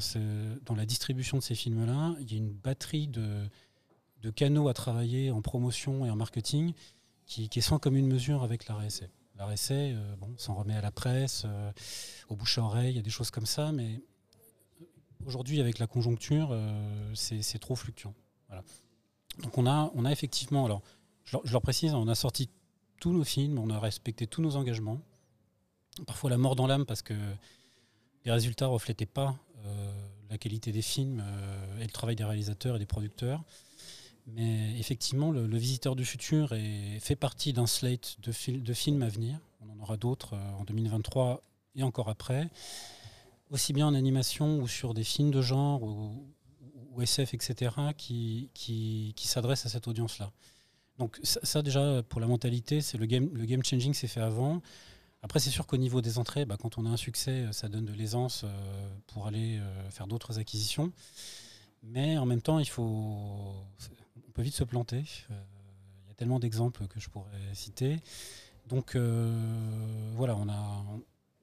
la 0.75 0.85
distribution 0.87 1.37
de 1.37 1.43
ces 1.43 1.53
films-là, 1.53 2.15
il 2.19 2.31
y 2.31 2.33
a 2.33 2.37
une 2.37 2.51
batterie 2.51 3.07
de, 3.07 3.47
canaux 4.35 4.69
à 4.69 4.73
travailler 4.73 5.29
en 5.29 5.43
promotion 5.43 6.03
et 6.03 6.09
en 6.09 6.15
marketing 6.15 6.73
qui, 7.27 7.47
est 7.55 7.61
sans 7.61 7.77
commune 7.77 8.07
mesure 8.07 8.41
avec 8.41 8.67
la 8.67 8.73
RSA. 8.73 9.05
La 9.35 9.45
RSA, 9.45 9.73
euh, 9.75 10.15
bon, 10.15 10.33
s'en 10.37 10.55
remet 10.55 10.73
à 10.73 10.81
la 10.81 10.89
presse, 10.89 11.43
euh, 11.45 11.71
au 12.29 12.35
bouche 12.35 12.57
à 12.57 12.63
oreille, 12.63 12.93
il 12.93 12.95
y 12.95 12.99
a 12.99 13.03
des 13.03 13.11
choses 13.11 13.29
comme 13.29 13.45
ça, 13.45 13.71
mais 13.71 14.01
aujourd'hui, 15.27 15.61
avec 15.61 15.77
la 15.77 15.85
conjoncture, 15.85 16.49
euh, 16.51 17.13
c'est 17.13 17.59
trop 17.59 17.75
fluctuant. 17.75 18.15
Donc 19.43 19.59
on 19.59 19.67
a 19.67 20.11
effectivement, 20.11 20.65
alors 20.65 20.81
je 21.23 21.51
leur, 21.51 21.61
précise, 21.61 21.93
on 21.93 22.07
a 22.07 22.15
sorti 22.15 22.49
tous 22.99 23.11
nos 23.11 23.23
films, 23.23 23.59
on 23.59 23.69
a 23.69 23.79
respecté 23.79 24.25
tous 24.25 24.41
nos 24.41 24.55
engagements 24.55 25.01
parfois 26.05 26.29
la 26.29 26.37
mort 26.37 26.55
dans 26.55 26.67
l'âme 26.67 26.85
parce 26.85 27.01
que 27.01 27.13
les 28.25 28.31
résultats 28.31 28.65
ne 28.65 28.71
reflétaient 28.71 29.05
pas 29.05 29.35
euh, 29.65 29.91
la 30.29 30.37
qualité 30.37 30.71
des 30.71 30.81
films 30.81 31.23
euh, 31.23 31.79
et 31.79 31.83
le 31.83 31.91
travail 31.91 32.15
des 32.15 32.23
réalisateurs 32.23 32.75
et 32.75 32.79
des 32.79 32.85
producteurs. 32.85 33.43
Mais 34.27 34.77
effectivement, 34.79 35.31
le, 35.31 35.57
Visiteur 35.57 35.95
du 35.95 36.03
futur 36.03 36.53
fait 36.99 37.15
partie 37.15 37.53
d'un 37.53 37.67
slate 37.67 38.17
de, 38.21 38.31
films 38.73 39.03
à 39.03 39.07
venir. 39.07 39.39
On 39.61 39.71
en 39.71 39.79
aura 39.79 39.97
d'autres 39.97 40.33
euh, 40.33 40.59
en 40.59 40.63
2023 40.63 41.43
et 41.75 41.83
encore 41.83 42.09
après, 42.09 42.49
aussi 43.51 43.71
bien 43.71 43.85
en 43.85 43.93
animation 43.93 44.57
ou 44.59 44.67
sur 44.67 44.93
des 44.93 45.03
films 45.03 45.29
de 45.29 45.41
genre 45.41 45.83
ou, 45.83 47.01
SF, 47.01 47.33
etc., 47.33 47.71
qui, 47.97 49.13
s'adressent 49.17 49.65
à 49.65 49.69
cette 49.69 49.87
audience-là. 49.87 50.31
Donc 50.97 51.19
ça, 51.23 51.41
ça, 51.43 51.61
déjà, 51.61 52.01
pour 52.07 52.21
la 52.21 52.27
mentalité, 52.27 52.79
c'est 52.79 52.97
le 52.97 53.05
game, 53.05 53.29
le 53.33 53.45
game 53.45 53.61
changing 53.63 53.93
s'est 53.93 54.07
fait 54.07 54.21
avant. 54.21 54.61
Après, 55.25 55.39
c'est 55.39 55.49
sûr 55.49 55.65
qu'au 55.65 55.77
niveau 55.77 56.01
des 56.01 56.19
entrées, 56.19 56.45
bah, 56.45 56.55
quand 56.55 56.77
on 56.77 56.85
a 56.85 56.89
un 56.89 56.97
succès, 56.97 57.47
ça 57.51 57.67
donne 57.67 57.85
de 57.85 57.93
l'aisance 57.93 58.43
euh, 58.43 58.87
pour 59.07 59.25
aller 59.25 59.57
euh, 59.57 59.89
faire 59.89 60.05
d'autres 60.05 60.37
acquisitions. 60.37 60.91
Mais 61.81 62.19
en 62.19 62.27
même 62.27 62.43
temps, 62.43 62.59
il 62.59 62.69
faut, 62.69 62.83
on 62.83 64.31
peut 64.35 64.43
vite 64.43 64.53
se 64.53 64.63
planter. 64.63 65.03
Euh, 65.31 65.43
il 66.03 66.09
y 66.09 66.11
a 66.11 66.13
tellement 66.13 66.37
d'exemples 66.37 66.85
que 66.85 66.99
je 66.99 67.09
pourrais 67.09 67.31
citer. 67.53 67.97
Donc 68.67 68.95
voilà, 70.15 70.35
on 70.35 70.47
a, 70.47 70.85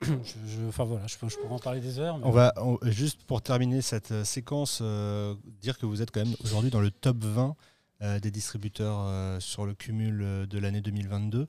je, 0.03 0.69
enfin 0.69 0.85
voilà, 0.85 1.09
je, 1.09 1.19
pourrais 1.19 1.53
en 1.53 1.59
parler 1.59 1.81
des 1.81 1.99
heures. 1.99 2.21
On 2.23 2.31
va 2.31 2.55
juste 2.85 3.25
pour 3.25 3.43
terminer 3.43 3.83
cette 3.83 4.23
séquence, 4.23 4.79
euh, 4.81 5.35
dire 5.61 5.77
que 5.77 5.87
vous 5.87 6.03
êtes 6.03 6.13
quand 6.13 6.25
même 6.25 6.37
aujourd'hui 6.45 6.71
dans 6.71 6.81
le 6.81 6.93
top 6.93 7.17
20 7.25 7.57
euh, 8.03 8.19
des 8.19 8.33
distributeurs 8.33 8.99
euh, 9.07 9.39
sur 9.39 9.65
le 9.65 9.75
cumul 9.75 10.23
euh, 10.23 10.45
de 10.45 10.59
l'année 10.59 10.81
2022. 10.81 11.47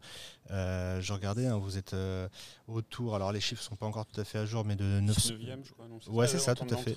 Je 0.50 1.14
regardais, 1.14 1.48
hein, 1.48 1.58
vous 1.58 1.78
êtes 1.78 1.96
autour, 2.68 3.16
alors 3.16 3.32
les 3.32 3.42
chiffres 3.42 3.62
ne 3.62 3.70
sont 3.70 3.76
pas 3.76 3.86
encore 3.86 4.06
tout 4.06 4.20
à 4.20 4.24
fait 4.24 4.38
à 4.38 4.46
jour, 4.46 4.64
mais 4.66 4.76
de 4.76 4.84
900. 5.02 5.34
je 5.64 5.72
crois, 5.72 5.86
non, 5.88 6.00
ouais, 6.16 6.28
c'est 6.28 6.40
ça, 6.40 6.56
tout 6.56 6.68
à 6.74 6.78
fait. 6.78 6.96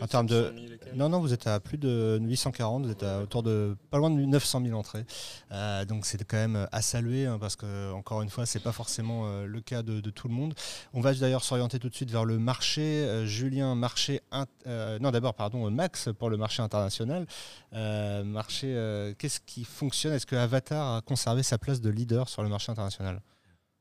en 0.00 0.06
termes 0.06 0.26
de. 0.26 0.52
Non, 0.94 1.08
non, 1.08 1.20
vous 1.20 1.32
êtes 1.32 1.46
à 1.46 1.60
plus 1.60 1.78
de 1.78 2.18
840, 2.22 2.86
vous 2.86 2.90
êtes 2.90 3.02
à 3.02 3.20
autour 3.20 3.42
de 3.42 3.76
pas 3.90 3.98
loin 3.98 4.10
de 4.10 4.16
900 4.16 4.62
000 4.64 4.78
entrées. 4.78 5.04
Euh, 5.52 5.84
donc 5.84 6.06
c'est 6.06 6.22
quand 6.24 6.36
même 6.36 6.68
à 6.72 6.82
saluer, 6.82 7.26
hein, 7.26 7.38
parce 7.40 7.56
que, 7.56 7.92
encore 7.92 8.22
une 8.22 8.30
fois, 8.30 8.46
c'est 8.46 8.60
pas 8.60 8.72
forcément 8.72 9.26
euh, 9.26 9.46
le 9.46 9.60
cas 9.60 9.82
de, 9.82 10.00
de, 10.00 10.10
tout 10.10 10.28
le 10.28 10.34
monde. 10.34 10.54
On 10.92 11.00
va 11.00 11.14
d'ailleurs 11.14 11.44
s'orienter 11.44 11.78
tout 11.78 11.88
de 11.88 11.94
suite 11.94 12.10
vers 12.10 12.24
le 12.24 12.38
marché. 12.38 12.82
Euh, 12.82 13.26
Julien, 13.26 13.74
marché. 13.74 14.20
non, 14.66 15.10
d'abord, 15.10 15.34
pardon, 15.34 15.70
Max 15.70 16.08
pour 16.18 16.30
le 16.30 16.36
marché 16.36 16.62
international. 16.62 17.26
marché, 17.72 19.14
qu'est-ce 19.18 19.40
qui 19.40 19.64
fonctionne? 19.64 20.12
Est-ce 20.12 20.26
que 20.26 20.36
Avatar 20.36 20.96
a 20.96 21.00
conservé 21.00 21.42
sa 21.42 21.58
place 21.58 21.80
de 21.80 21.90
leader 21.90 22.28
sur 22.28 22.42
le 22.42 22.48
marché 22.48 22.70
international 22.70 22.83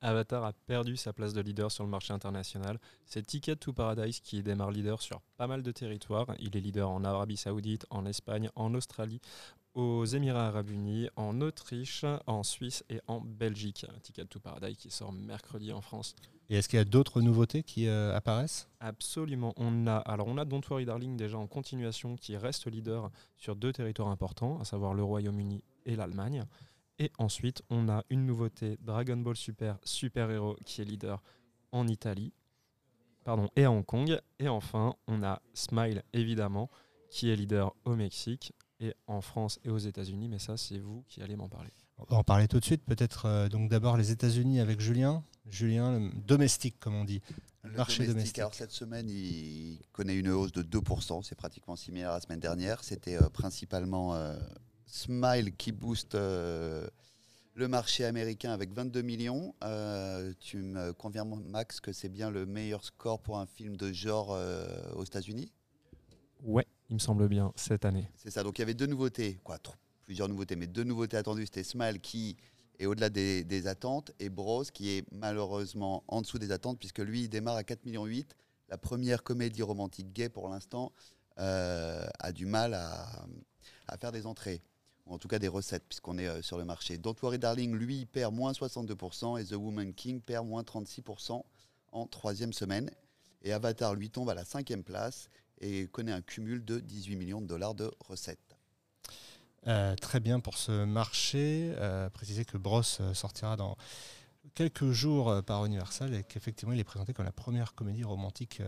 Avatar 0.03 0.43
a 0.43 0.51
perdu 0.51 0.97
sa 0.97 1.13
place 1.13 1.33
de 1.33 1.39
leader 1.39 1.71
sur 1.71 1.85
le 1.85 1.89
marché 1.89 2.11
international. 2.11 2.77
C'est 3.05 3.25
Ticket 3.25 3.55
to 3.55 3.71
Paradise 3.71 4.19
qui 4.19 4.43
démarre 4.43 4.71
leader 4.71 5.01
sur 5.01 5.21
pas 5.37 5.47
mal 5.47 5.63
de 5.63 5.71
territoires. 5.71 6.27
Il 6.39 6.57
est 6.57 6.59
leader 6.59 6.89
en 6.89 7.05
Arabie 7.05 7.37
Saoudite, 7.37 7.85
en 7.89 8.05
Espagne, 8.05 8.49
en 8.55 8.73
Australie, 8.73 9.21
aux 9.75 10.03
Émirats 10.03 10.47
Arabes 10.47 10.71
Unis, 10.71 11.07
en 11.15 11.39
Autriche, 11.39 12.03
en 12.27 12.43
Suisse 12.43 12.83
et 12.89 12.99
en 13.07 13.21
Belgique. 13.21 13.85
Ticket 14.01 14.25
to 14.25 14.41
Paradise 14.41 14.75
qui 14.75 14.91
sort 14.91 15.13
mercredi 15.13 15.71
en 15.71 15.79
France. 15.79 16.15
Et 16.49 16.57
est-ce 16.57 16.67
qu'il 16.67 16.77
y 16.77 16.81
a 16.81 16.85
d'autres 16.85 17.21
nouveautés 17.21 17.63
qui 17.63 17.87
euh, 17.87 18.13
apparaissent? 18.13 18.67
Absolument. 18.81 19.53
On 19.55 19.87
a, 19.87 19.95
alors 19.95 20.27
on 20.27 20.37
a 20.37 20.43
Don't 20.43 20.61
Worry 20.69 20.83
Darling 20.83 21.15
déjà 21.15 21.37
en 21.37 21.47
continuation 21.47 22.17
qui 22.17 22.35
reste 22.35 22.69
leader 22.69 23.09
sur 23.37 23.55
deux 23.55 23.71
territoires 23.71 24.09
importants, 24.09 24.59
à 24.59 24.65
savoir 24.65 24.93
le 24.93 25.03
Royaume-Uni 25.03 25.63
et 25.85 25.95
l'Allemagne. 25.95 26.45
Et 27.03 27.11
ensuite, 27.17 27.63
on 27.69 27.89
a 27.89 28.05
une 28.09 28.25
nouveauté, 28.25 28.77
Dragon 28.79 29.17
Ball 29.17 29.35
Super 29.35 29.77
Super 29.83 30.31
Hero, 30.31 30.55
qui 30.63 30.81
est 30.81 30.85
leader 30.85 31.21
en 31.73 31.85
Italie 31.89 32.31
pardon, 33.25 33.49
et 33.57 33.65
à 33.65 33.71
Hong 33.71 33.85
Kong. 33.85 34.17
Et 34.39 34.47
enfin, 34.47 34.95
on 35.07 35.21
a 35.21 35.41
Smile, 35.53 36.01
évidemment, 36.13 36.69
qui 37.09 37.29
est 37.29 37.35
leader 37.35 37.75
au 37.83 37.97
Mexique 37.97 38.53
et 38.79 38.93
en 39.07 39.19
France 39.19 39.59
et 39.65 39.69
aux 39.69 39.77
États-Unis. 39.77 40.29
Mais 40.29 40.39
ça, 40.39 40.55
c'est 40.55 40.79
vous 40.79 41.03
qui 41.09 41.21
allez 41.21 41.35
m'en 41.35 41.49
parler. 41.49 41.71
On 41.97 42.05
va 42.05 42.15
en 42.19 42.23
parler 42.23 42.47
tout 42.47 42.61
de 42.61 42.65
suite. 42.65 42.85
Peut-être 42.85 43.25
euh, 43.25 43.49
donc 43.49 43.69
d'abord 43.69 43.97
les 43.97 44.11
États-Unis 44.11 44.61
avec 44.61 44.79
Julien. 44.79 45.25
Julien, 45.49 45.99
le 45.99 46.09
domestique, 46.25 46.79
comme 46.79 46.95
on 46.95 47.03
dit. 47.03 47.21
Le 47.63 47.71
marché 47.71 48.07
domestique, 48.07 48.39
Alors 48.39 48.53
cette 48.53 48.71
semaine, 48.71 49.09
il 49.09 49.81
connaît 49.91 50.15
une 50.15 50.29
hausse 50.29 50.53
de 50.53 50.63
2%. 50.63 51.21
C'est 51.23 51.35
pratiquement 51.35 51.75
similaire 51.75 52.11
à 52.11 52.13
la 52.15 52.21
semaine 52.21 52.39
dernière. 52.39 52.81
C'était 52.81 53.21
euh, 53.21 53.27
principalement 53.27 54.15
euh, 54.15 54.37
Smile 54.93 55.55
qui 55.55 55.71
booste 55.71 56.13
euh, 56.13 56.87
le 57.55 57.67
marché 57.67 58.05
américain 58.05 58.51
avec 58.51 58.71
22 58.71 59.01
millions. 59.01 59.55
Euh, 59.63 60.31
tu 60.39 60.57
me 60.57 60.93
confirmes, 60.93 61.41
Max, 61.47 61.79
que 61.79 61.91
c'est 61.91 62.09
bien 62.09 62.29
le 62.29 62.45
meilleur 62.45 62.85
score 62.85 63.19
pour 63.19 63.39
un 63.39 63.47
film 63.47 63.75
de 63.75 63.91
genre 63.91 64.33
euh, 64.33 64.67
aux 64.93 65.03
États-Unis? 65.03 65.51
Ouais, 66.43 66.67
il 66.91 66.93
me 66.93 66.99
semble 66.99 67.27
bien, 67.27 67.51
cette 67.55 67.85
année. 67.85 68.07
C'est 68.15 68.29
ça. 68.29 68.43
Donc 68.43 68.59
il 68.59 68.61
y 68.61 68.63
avait 68.63 68.75
deux 68.75 68.85
nouveautés, 68.85 69.39
quoi, 69.43 69.57
plusieurs 70.05 70.29
nouveautés, 70.29 70.55
mais 70.55 70.67
deux 70.67 70.83
nouveautés 70.83 71.17
attendues. 71.17 71.45
C'était 71.45 71.63
Smile 71.63 71.99
qui 71.99 72.37
est 72.77 72.85
au-delà 72.85 73.09
des, 73.09 73.43
des, 73.43 73.65
attentes 73.65 74.11
et 74.19 74.29
Bros 74.29 74.63
qui 74.63 74.91
est 74.91 75.05
malheureusement 75.11 76.03
en 76.07 76.21
dessous 76.21 76.37
des 76.37 76.51
attentes 76.51 76.77
puisque 76.77 76.99
lui, 76.99 77.23
il 77.23 77.29
démarre 77.29 77.55
à 77.55 77.63
4,8 77.63 77.85
millions. 77.85 78.05
La 78.69 78.77
première 78.77 79.23
comédie 79.23 79.63
romantique 79.63 80.13
gay 80.13 80.29
pour 80.29 80.49
l'instant 80.49 80.91
a 81.37 82.31
du 82.31 82.45
mal 82.45 82.75
à, 82.75 83.25
à 83.87 83.97
faire 83.97 84.11
des 84.11 84.27
entrées 84.27 84.61
en 85.05 85.17
tout 85.17 85.27
cas 85.27 85.39
des 85.39 85.47
recettes, 85.47 85.83
puisqu'on 85.87 86.17
est 86.17 86.27
euh, 86.27 86.41
sur 86.41 86.57
le 86.57 86.65
marché. 86.65 86.97
Don't 86.97 87.15
Worry 87.21 87.39
Darling, 87.39 87.75
lui, 87.75 88.05
perd 88.05 88.33
moins 88.33 88.51
62%, 88.51 89.39
et 89.39 89.45
The 89.45 89.53
Woman 89.53 89.93
King 89.93 90.21
perd 90.21 90.47
moins 90.47 90.63
36% 90.63 91.41
en 91.91 92.07
troisième 92.07 92.53
semaine. 92.53 92.89
Et 93.41 93.51
Avatar, 93.51 93.95
lui, 93.95 94.09
tombe 94.09 94.29
à 94.29 94.33
la 94.33 94.45
cinquième 94.45 94.83
place 94.83 95.29
et 95.59 95.87
connaît 95.87 96.11
un 96.11 96.21
cumul 96.21 96.63
de 96.63 96.79
18 96.79 97.15
millions 97.15 97.41
de 97.41 97.47
dollars 97.47 97.75
de 97.75 97.91
recettes. 97.99 98.57
Euh, 99.67 99.95
très 99.95 100.19
bien 100.19 100.39
pour 100.39 100.57
ce 100.57 100.85
marché. 100.85 101.73
Euh, 101.77 102.09
préciser 102.09 102.45
que 102.45 102.57
Bros 102.57 102.83
sortira 102.83 103.55
dans 103.55 103.77
quelques 104.55 104.91
jours 104.91 105.41
par 105.45 105.65
Universal 105.65 106.13
et 106.13 106.23
qu'effectivement 106.23 106.73
il 106.73 106.79
est 106.79 106.85
présenté 106.85 107.13
comme 107.13 107.25
la 107.25 107.31
première 107.31 107.73
comédie 107.75 108.03
romantique 108.03 108.61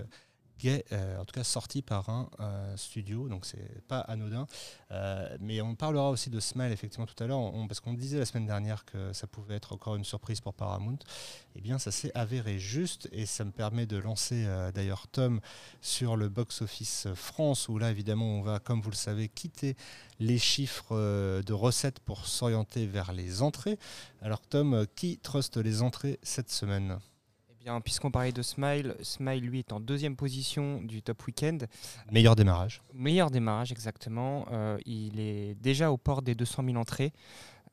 gay, 0.59 0.85
euh, 0.91 1.19
en 1.19 1.25
tout 1.25 1.33
cas 1.33 1.43
sorti 1.43 1.81
par 1.81 2.09
un 2.09 2.29
euh, 2.39 2.77
studio, 2.77 3.27
donc 3.27 3.45
c'est 3.45 3.81
pas 3.87 3.99
anodin. 3.99 4.47
Euh, 4.91 5.37
mais 5.39 5.61
on 5.61 5.75
parlera 5.75 6.09
aussi 6.09 6.29
de 6.29 6.39
Smile 6.39 6.71
effectivement 6.71 7.05
tout 7.05 7.21
à 7.23 7.27
l'heure, 7.27 7.51
parce 7.67 7.79
qu'on 7.79 7.93
disait 7.93 8.19
la 8.19 8.25
semaine 8.25 8.45
dernière 8.45 8.85
que 8.85 9.13
ça 9.13 9.27
pouvait 9.27 9.55
être 9.55 9.73
encore 9.73 9.95
une 9.95 10.03
surprise 10.03 10.41
pour 10.41 10.53
Paramount. 10.53 10.99
Eh 11.55 11.61
bien, 11.61 11.79
ça 11.79 11.91
s'est 11.91 12.11
avéré 12.15 12.59
juste, 12.59 13.09
et 13.11 13.25
ça 13.25 13.43
me 13.45 13.51
permet 13.51 13.85
de 13.85 13.97
lancer 13.97 14.45
d'ailleurs 14.73 15.07
Tom 15.07 15.39
sur 15.81 16.17
le 16.17 16.29
box-office 16.29 17.07
France, 17.15 17.69
où 17.69 17.77
là 17.77 17.91
évidemment 17.91 18.39
on 18.39 18.41
va, 18.41 18.59
comme 18.59 18.81
vous 18.81 18.91
le 18.91 18.95
savez, 18.95 19.29
quitter 19.29 19.75
les 20.19 20.37
chiffres 20.37 20.95
de 21.41 21.53
recettes 21.53 21.99
pour 21.99 22.27
s'orienter 22.27 22.85
vers 22.85 23.13
les 23.13 23.41
entrées. 23.41 23.77
Alors 24.21 24.41
Tom, 24.41 24.85
qui 24.95 25.17
trust 25.17 25.57
les 25.57 25.81
entrées 25.81 26.19
cette 26.23 26.51
semaine? 26.51 26.99
Puisqu'on 27.83 28.11
parlait 28.11 28.31
de 28.31 28.41
Smile, 28.41 28.95
Smile 29.01 29.43
lui 29.43 29.59
est 29.59 29.71
en 29.71 29.79
deuxième 29.79 30.15
position 30.15 30.81
du 30.81 31.01
top 31.01 31.25
weekend. 31.27 31.67
Meilleur 32.11 32.35
démarrage. 32.35 32.81
Meilleur 32.93 33.31
démarrage, 33.31 33.71
exactement. 33.71 34.45
Euh, 34.51 34.77
il 34.85 35.19
est 35.19 35.55
déjà 35.55 35.91
au 35.91 35.97
port 35.97 36.21
des 36.21 36.35
200 36.35 36.63
000 36.65 36.77
entrées. 36.77 37.13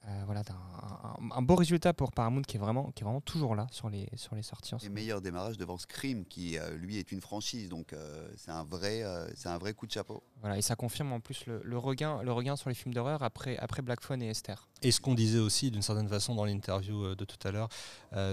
Euh, 0.09 0.23
voilà, 0.27 0.43
un, 0.51 1.31
un, 1.31 1.43
beau 1.43 1.55
résultat 1.55 1.93
pour 1.93 2.11
Paramount 2.11 2.43
qui 2.43 2.57
est 2.57 2.61
vraiment, 2.61 2.91
qui 2.91 3.05
est 3.05 3.07
vraiment 3.07 3.21
toujours 3.21 3.55
là 3.55 3.69
sur 3.71 3.89
les, 3.89 4.09
sur 4.17 4.35
les 4.35 4.43
sorties. 4.43 4.75
Et 4.83 4.89
meilleur 4.89 5.21
démarrage 5.21 5.59
devant 5.59 5.79
Scream 5.79 6.25
qui 6.25 6.59
euh, 6.59 6.77
lui 6.77 6.99
est 6.99 7.13
une 7.13 7.21
franchise, 7.21 7.69
donc 7.69 7.93
euh, 7.93 8.29
c'est 8.37 8.51
un, 8.51 8.65
vrai, 8.65 9.05
c'est 9.37 9.49
un 9.49 9.59
vrai 9.59 9.75
coup 9.75 9.87
de 9.87 9.93
chapeau. 9.93 10.25
Voilà, 10.41 10.59
et 10.59 10.63
ça 10.63 10.75
confirme 10.75 11.13
en 11.13 11.21
plus 11.21 11.47
le, 11.47 11.61
le 11.63 11.79
regain, 11.79 12.21
le 12.25 12.33
regain 12.33 12.57
sur 12.57 12.69
les 12.69 12.75
films 12.75 12.95
d'horreur 12.95 13.23
après, 13.23 13.57
après 13.59 13.81
Black 13.81 14.01
Phone 14.01 14.23
et 14.23 14.31
Esther. 14.31 14.69
Et 14.83 14.91
ce 14.91 15.01
qu'on 15.01 15.15
disait 15.15 15.39
aussi 15.39 15.71
d'une 15.71 15.83
certaine 15.83 16.09
façon 16.09 16.35
dans 16.35 16.47
l'interview 16.47 17.15
de 17.15 17.25
tout 17.25 17.47
à 17.47 17.53
l'heure 17.53 17.69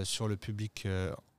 sur 0.04 0.26
le 0.26 0.36
public 0.36 0.88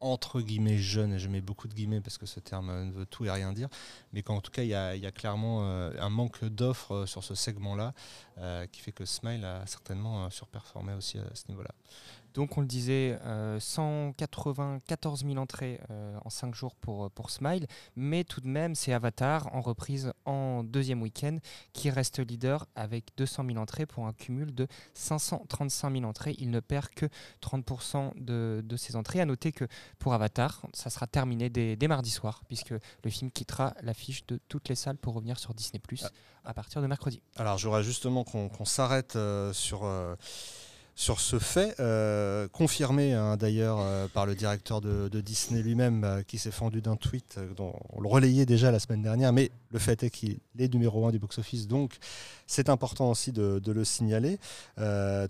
entre 0.01 0.41
guillemets 0.41 0.77
jeune, 0.77 1.13
et 1.13 1.19
je 1.19 1.29
mets 1.29 1.41
beaucoup 1.41 1.67
de 1.67 1.73
guillemets 1.73 2.01
parce 2.01 2.17
que 2.17 2.25
ce 2.25 2.39
terme 2.39 2.85
ne 2.87 2.91
veut 2.91 3.05
tout 3.05 3.25
et 3.25 3.31
rien 3.31 3.53
dire, 3.53 3.69
mais 4.13 4.23
qu'en 4.23 4.41
tout 4.41 4.51
cas 4.51 4.63
il 4.63 4.67
y, 4.67 4.99
y 4.99 5.05
a, 5.05 5.11
clairement 5.11 5.63
un 5.63 6.09
manque 6.09 6.43
d'offres 6.43 7.05
sur 7.05 7.23
ce 7.23 7.35
segment-là 7.35 7.93
qui 8.71 8.81
fait 8.81 8.91
que 8.91 9.05
Smile 9.05 9.45
a 9.45 9.65
certainement 9.67 10.29
surperformé 10.29 10.93
aussi 10.93 11.19
à 11.19 11.35
ce 11.35 11.43
niveau-là. 11.49 11.71
Donc 12.33 12.57
on 12.57 12.61
le 12.61 12.67
disait, 12.67 13.19
euh, 13.25 13.59
194 13.59 15.25
000 15.25 15.37
entrées 15.37 15.79
euh, 15.89 16.17
en 16.23 16.29
5 16.29 16.55
jours 16.55 16.75
pour, 16.75 17.11
pour 17.11 17.29
Smile, 17.29 17.67
mais 17.95 18.23
tout 18.23 18.41
de 18.41 18.47
même 18.47 18.75
c'est 18.75 18.93
Avatar 18.93 19.53
en 19.53 19.61
reprise 19.61 20.13
en 20.25 20.63
deuxième 20.63 21.01
week-end 21.01 21.37
qui 21.73 21.89
reste 21.89 22.19
leader 22.19 22.67
avec 22.75 23.05
200 23.17 23.45
000 23.47 23.57
entrées 23.57 23.85
pour 23.85 24.07
un 24.07 24.13
cumul 24.13 24.53
de 24.53 24.67
535 24.93 25.93
000 25.93 26.05
entrées. 26.05 26.35
Il 26.37 26.51
ne 26.51 26.59
perd 26.59 26.89
que 26.89 27.07
30% 27.41 28.13
de, 28.15 28.61
de 28.63 28.77
ses 28.77 28.95
entrées. 28.95 29.21
À 29.21 29.25
noter 29.25 29.51
que 29.51 29.65
pour 29.99 30.13
Avatar, 30.13 30.65
ça 30.73 30.89
sera 30.89 31.07
terminé 31.07 31.49
dès, 31.49 31.75
dès 31.75 31.87
mardi 31.87 32.09
soir, 32.09 32.43
puisque 32.47 32.71
le 32.71 33.09
film 33.09 33.31
quittera 33.31 33.73
l'affiche 33.81 34.25
de 34.27 34.39
toutes 34.47 34.69
les 34.69 34.75
salles 34.75 34.97
pour 34.97 35.13
revenir 35.13 35.39
sur 35.39 35.53
Disney⁇ 35.53 35.81
à 36.43 36.53
partir 36.53 36.81
de 36.81 36.87
mercredi. 36.87 37.21
Alors 37.35 37.57
j'aurais 37.57 37.83
justement 37.83 38.23
qu'on 38.23 38.49
qu 38.49 38.65
s'arrête 38.65 39.15
euh, 39.15 39.53
sur... 39.53 39.83
Sur 41.01 41.19
ce 41.19 41.39
fait, 41.39 41.73
euh, 41.79 42.47
confirmé 42.49 43.13
hein, 43.13 43.35
d'ailleurs 43.35 43.79
euh, 43.79 44.07
par 44.07 44.27
le 44.27 44.35
directeur 44.35 44.81
de, 44.81 45.09
Disney 45.19 45.63
lui-même, 45.63 46.03
euh, 46.03 46.21
qui 46.21 46.37
s'est 46.37 46.51
fendu 46.51 46.79
d'un 46.79 46.95
tweet 46.95 47.39
dont 47.57 47.73
on 47.93 48.01
le 48.01 48.07
relayait 48.07 48.45
déjà 48.45 48.69
la 48.69 48.77
semaine 48.77 49.01
dernière, 49.01 49.33
mais 49.33 49.49
le 49.71 49.79
fait 49.79 50.03
est 50.03 50.11
qu'il 50.11 50.37
est 50.59 50.71
numéro 50.71 51.07
un 51.07 51.11
du 51.11 51.17
box-office, 51.17 51.67
donc 51.67 51.97
c'est 52.45 52.69
important 52.69 53.09
aussi 53.09 53.31
de, 53.31 53.59
le 53.65 53.83
signaler. 53.83 54.37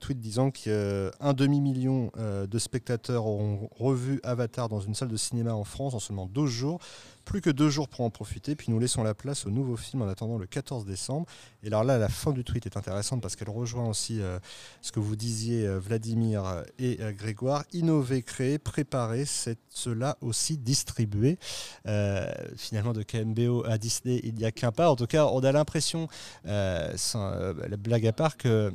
Tweet 0.02 0.20
disant 0.20 0.52
qu'un 0.52 1.34
demi-million 1.34 2.12
de 2.18 2.60
spectateurs 2.60 3.26
auront 3.26 3.70
revu 3.80 4.20
Avatar 4.24 4.68
dans 4.68 4.82
une 4.82 4.94
salle 4.96 5.08
de 5.10 5.16
cinéma 5.16 5.54
en 5.54 5.64
France 5.64 5.94
en 5.94 6.00
seulement 6.00 6.26
12 6.26 6.50
jours, 6.50 6.80
Plus 7.32 7.40
que 7.40 7.50
deux 7.50 7.70
jours 7.70 7.88
pour 7.88 8.02
en 8.02 8.10
profiter, 8.10 8.58
puis 8.58 8.72
nous 8.72 8.78
laissons 8.78 9.04
la 9.04 9.14
place 9.14 9.46
au 9.46 9.52
nouveau 9.52 9.78
film 9.78 10.02
en 10.02 10.10
attendant 10.10 10.38
le 10.38 10.48
14 10.48 10.84
décembre. 10.84 11.28
Et 11.64 11.68
alors 11.68 11.86
là, 11.86 11.98
la 11.98 12.10
fin 12.10 12.34
du 12.34 12.44
tweet 12.44 12.66
est 12.66 12.76
intéressante 12.76 13.22
parce 13.22 13.38
qu'elle 13.38 13.50
rejoint 13.50 13.88
aussi 13.88 14.20
euh, 14.20 14.38
ce 14.82 14.92
que 14.92 15.00
vous 15.00 15.16
disiez, 15.16 15.66
euh, 15.66 15.80
Vladimir 15.80 16.66
et 16.78 16.98
euh, 17.00 17.14
Grégoire. 17.14 17.64
Innover, 17.72 18.22
créer, 18.22 18.60
préparer, 18.60 19.24
c'est 19.24 19.58
cela 19.70 20.18
aussi 20.20 20.58
distribuer. 20.58 21.40
finalement, 22.58 22.92
de 22.92 23.02
KMBO 23.02 23.64
à 23.66 23.78
Disney, 23.78 24.20
il 24.26 24.36
n'y 24.36 24.44
a 24.44 24.52
qu'un 24.52 24.74
pas. 24.74 24.90
En 24.90 24.98
tout 24.98 25.08
cas, 25.08 25.26
on 25.28 25.40
a 25.40 25.54
l'impression, 25.54 26.10
la 26.44 27.78
blague 27.78 28.08
à 28.08 28.12
part, 28.12 28.36
que 28.36 28.74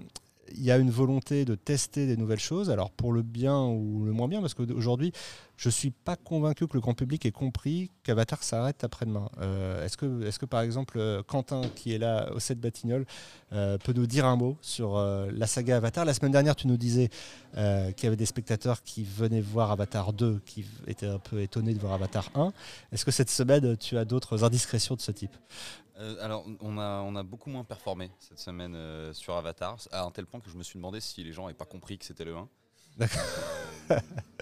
il 0.54 0.64
y 0.64 0.70
a 0.70 0.78
une 0.78 0.90
volonté 0.90 1.44
de 1.44 1.54
tester 1.54 2.06
des 2.06 2.16
nouvelles 2.16 2.40
choses, 2.40 2.70
alors 2.70 2.90
pour 2.90 3.12
le 3.12 3.22
bien 3.22 3.60
ou 3.64 4.04
le 4.04 4.12
moins 4.12 4.28
bien, 4.28 4.40
parce 4.40 4.54
qu'aujourd'hui, 4.54 5.12
je 5.56 5.68
ne 5.68 5.72
suis 5.72 5.90
pas 5.90 6.16
convaincu 6.16 6.66
que 6.66 6.74
le 6.74 6.80
grand 6.80 6.94
public 6.94 7.24
ait 7.24 7.32
compris 7.32 7.90
qu'Avatar 8.02 8.42
s'arrête 8.42 8.84
après-demain. 8.84 9.28
Euh, 9.40 9.84
est-ce, 9.84 9.96
que, 9.96 10.26
est 10.26 10.38
que, 10.38 10.44
par 10.44 10.60
exemple, 10.60 10.98
euh, 10.98 11.22
Quentin, 11.22 11.62
qui 11.74 11.94
est 11.94 11.98
là 11.98 12.30
au 12.34 12.40
set 12.40 12.60
Batignolles, 12.60 13.06
euh, 13.52 13.78
peut 13.78 13.94
nous 13.94 14.06
dire 14.06 14.26
un 14.26 14.36
mot 14.36 14.58
sur 14.60 14.98
la 14.98 15.46
saga 15.46 15.78
Avatar? 15.78 16.04
La 16.04 16.14
semaine 16.14 16.32
dernière, 16.32 16.56
tu 16.56 16.66
nous 16.66 16.76
disais 16.76 17.08
qu'il 17.54 18.04
y 18.04 18.06
avait 18.06 18.16
des 18.16 18.26
spectateurs 18.26 18.82
qui 18.82 19.02
venaient 19.02 19.40
voir 19.40 19.70
Avatar 19.70 20.12
2, 20.12 20.40
qui 20.44 20.66
étaient 20.86 21.06
un 21.06 21.18
peu 21.18 21.40
étonnés 21.40 21.72
de 21.72 21.78
voir 21.78 21.94
Avatar 21.94 22.30
1. 22.34 22.52
Est-ce 22.92 23.04
que 23.04 23.10
cette 23.10 23.30
semaine, 23.30 23.76
tu 23.78 23.96
as 23.96 24.04
d'autres 24.04 24.44
indiscrétions 24.44 24.94
de 24.94 25.00
ce 25.00 25.12
type? 25.12 25.34
Alors, 26.20 26.44
on 26.60 26.76
a 26.76 27.22
beaucoup 27.22 27.48
moins 27.48 27.64
performé 27.64 28.10
cette 28.18 28.38
semaine 28.38 28.76
sur 29.14 29.34
Avatar, 29.34 29.78
à 29.90 30.02
un 30.02 30.10
tel 30.10 30.26
point 30.26 30.35
que 30.40 30.50
je 30.50 30.56
me 30.56 30.62
suis 30.62 30.78
demandé 30.78 31.00
si 31.00 31.22
les 31.22 31.32
gens 31.32 31.42
n'avaient 31.42 31.54
pas 31.54 31.64
compris 31.64 31.98
que 31.98 32.04
c'était 32.04 32.24
le 32.24 32.36
1. 32.36 32.48
D'accord. 32.96 33.20
Euh, 33.90 33.98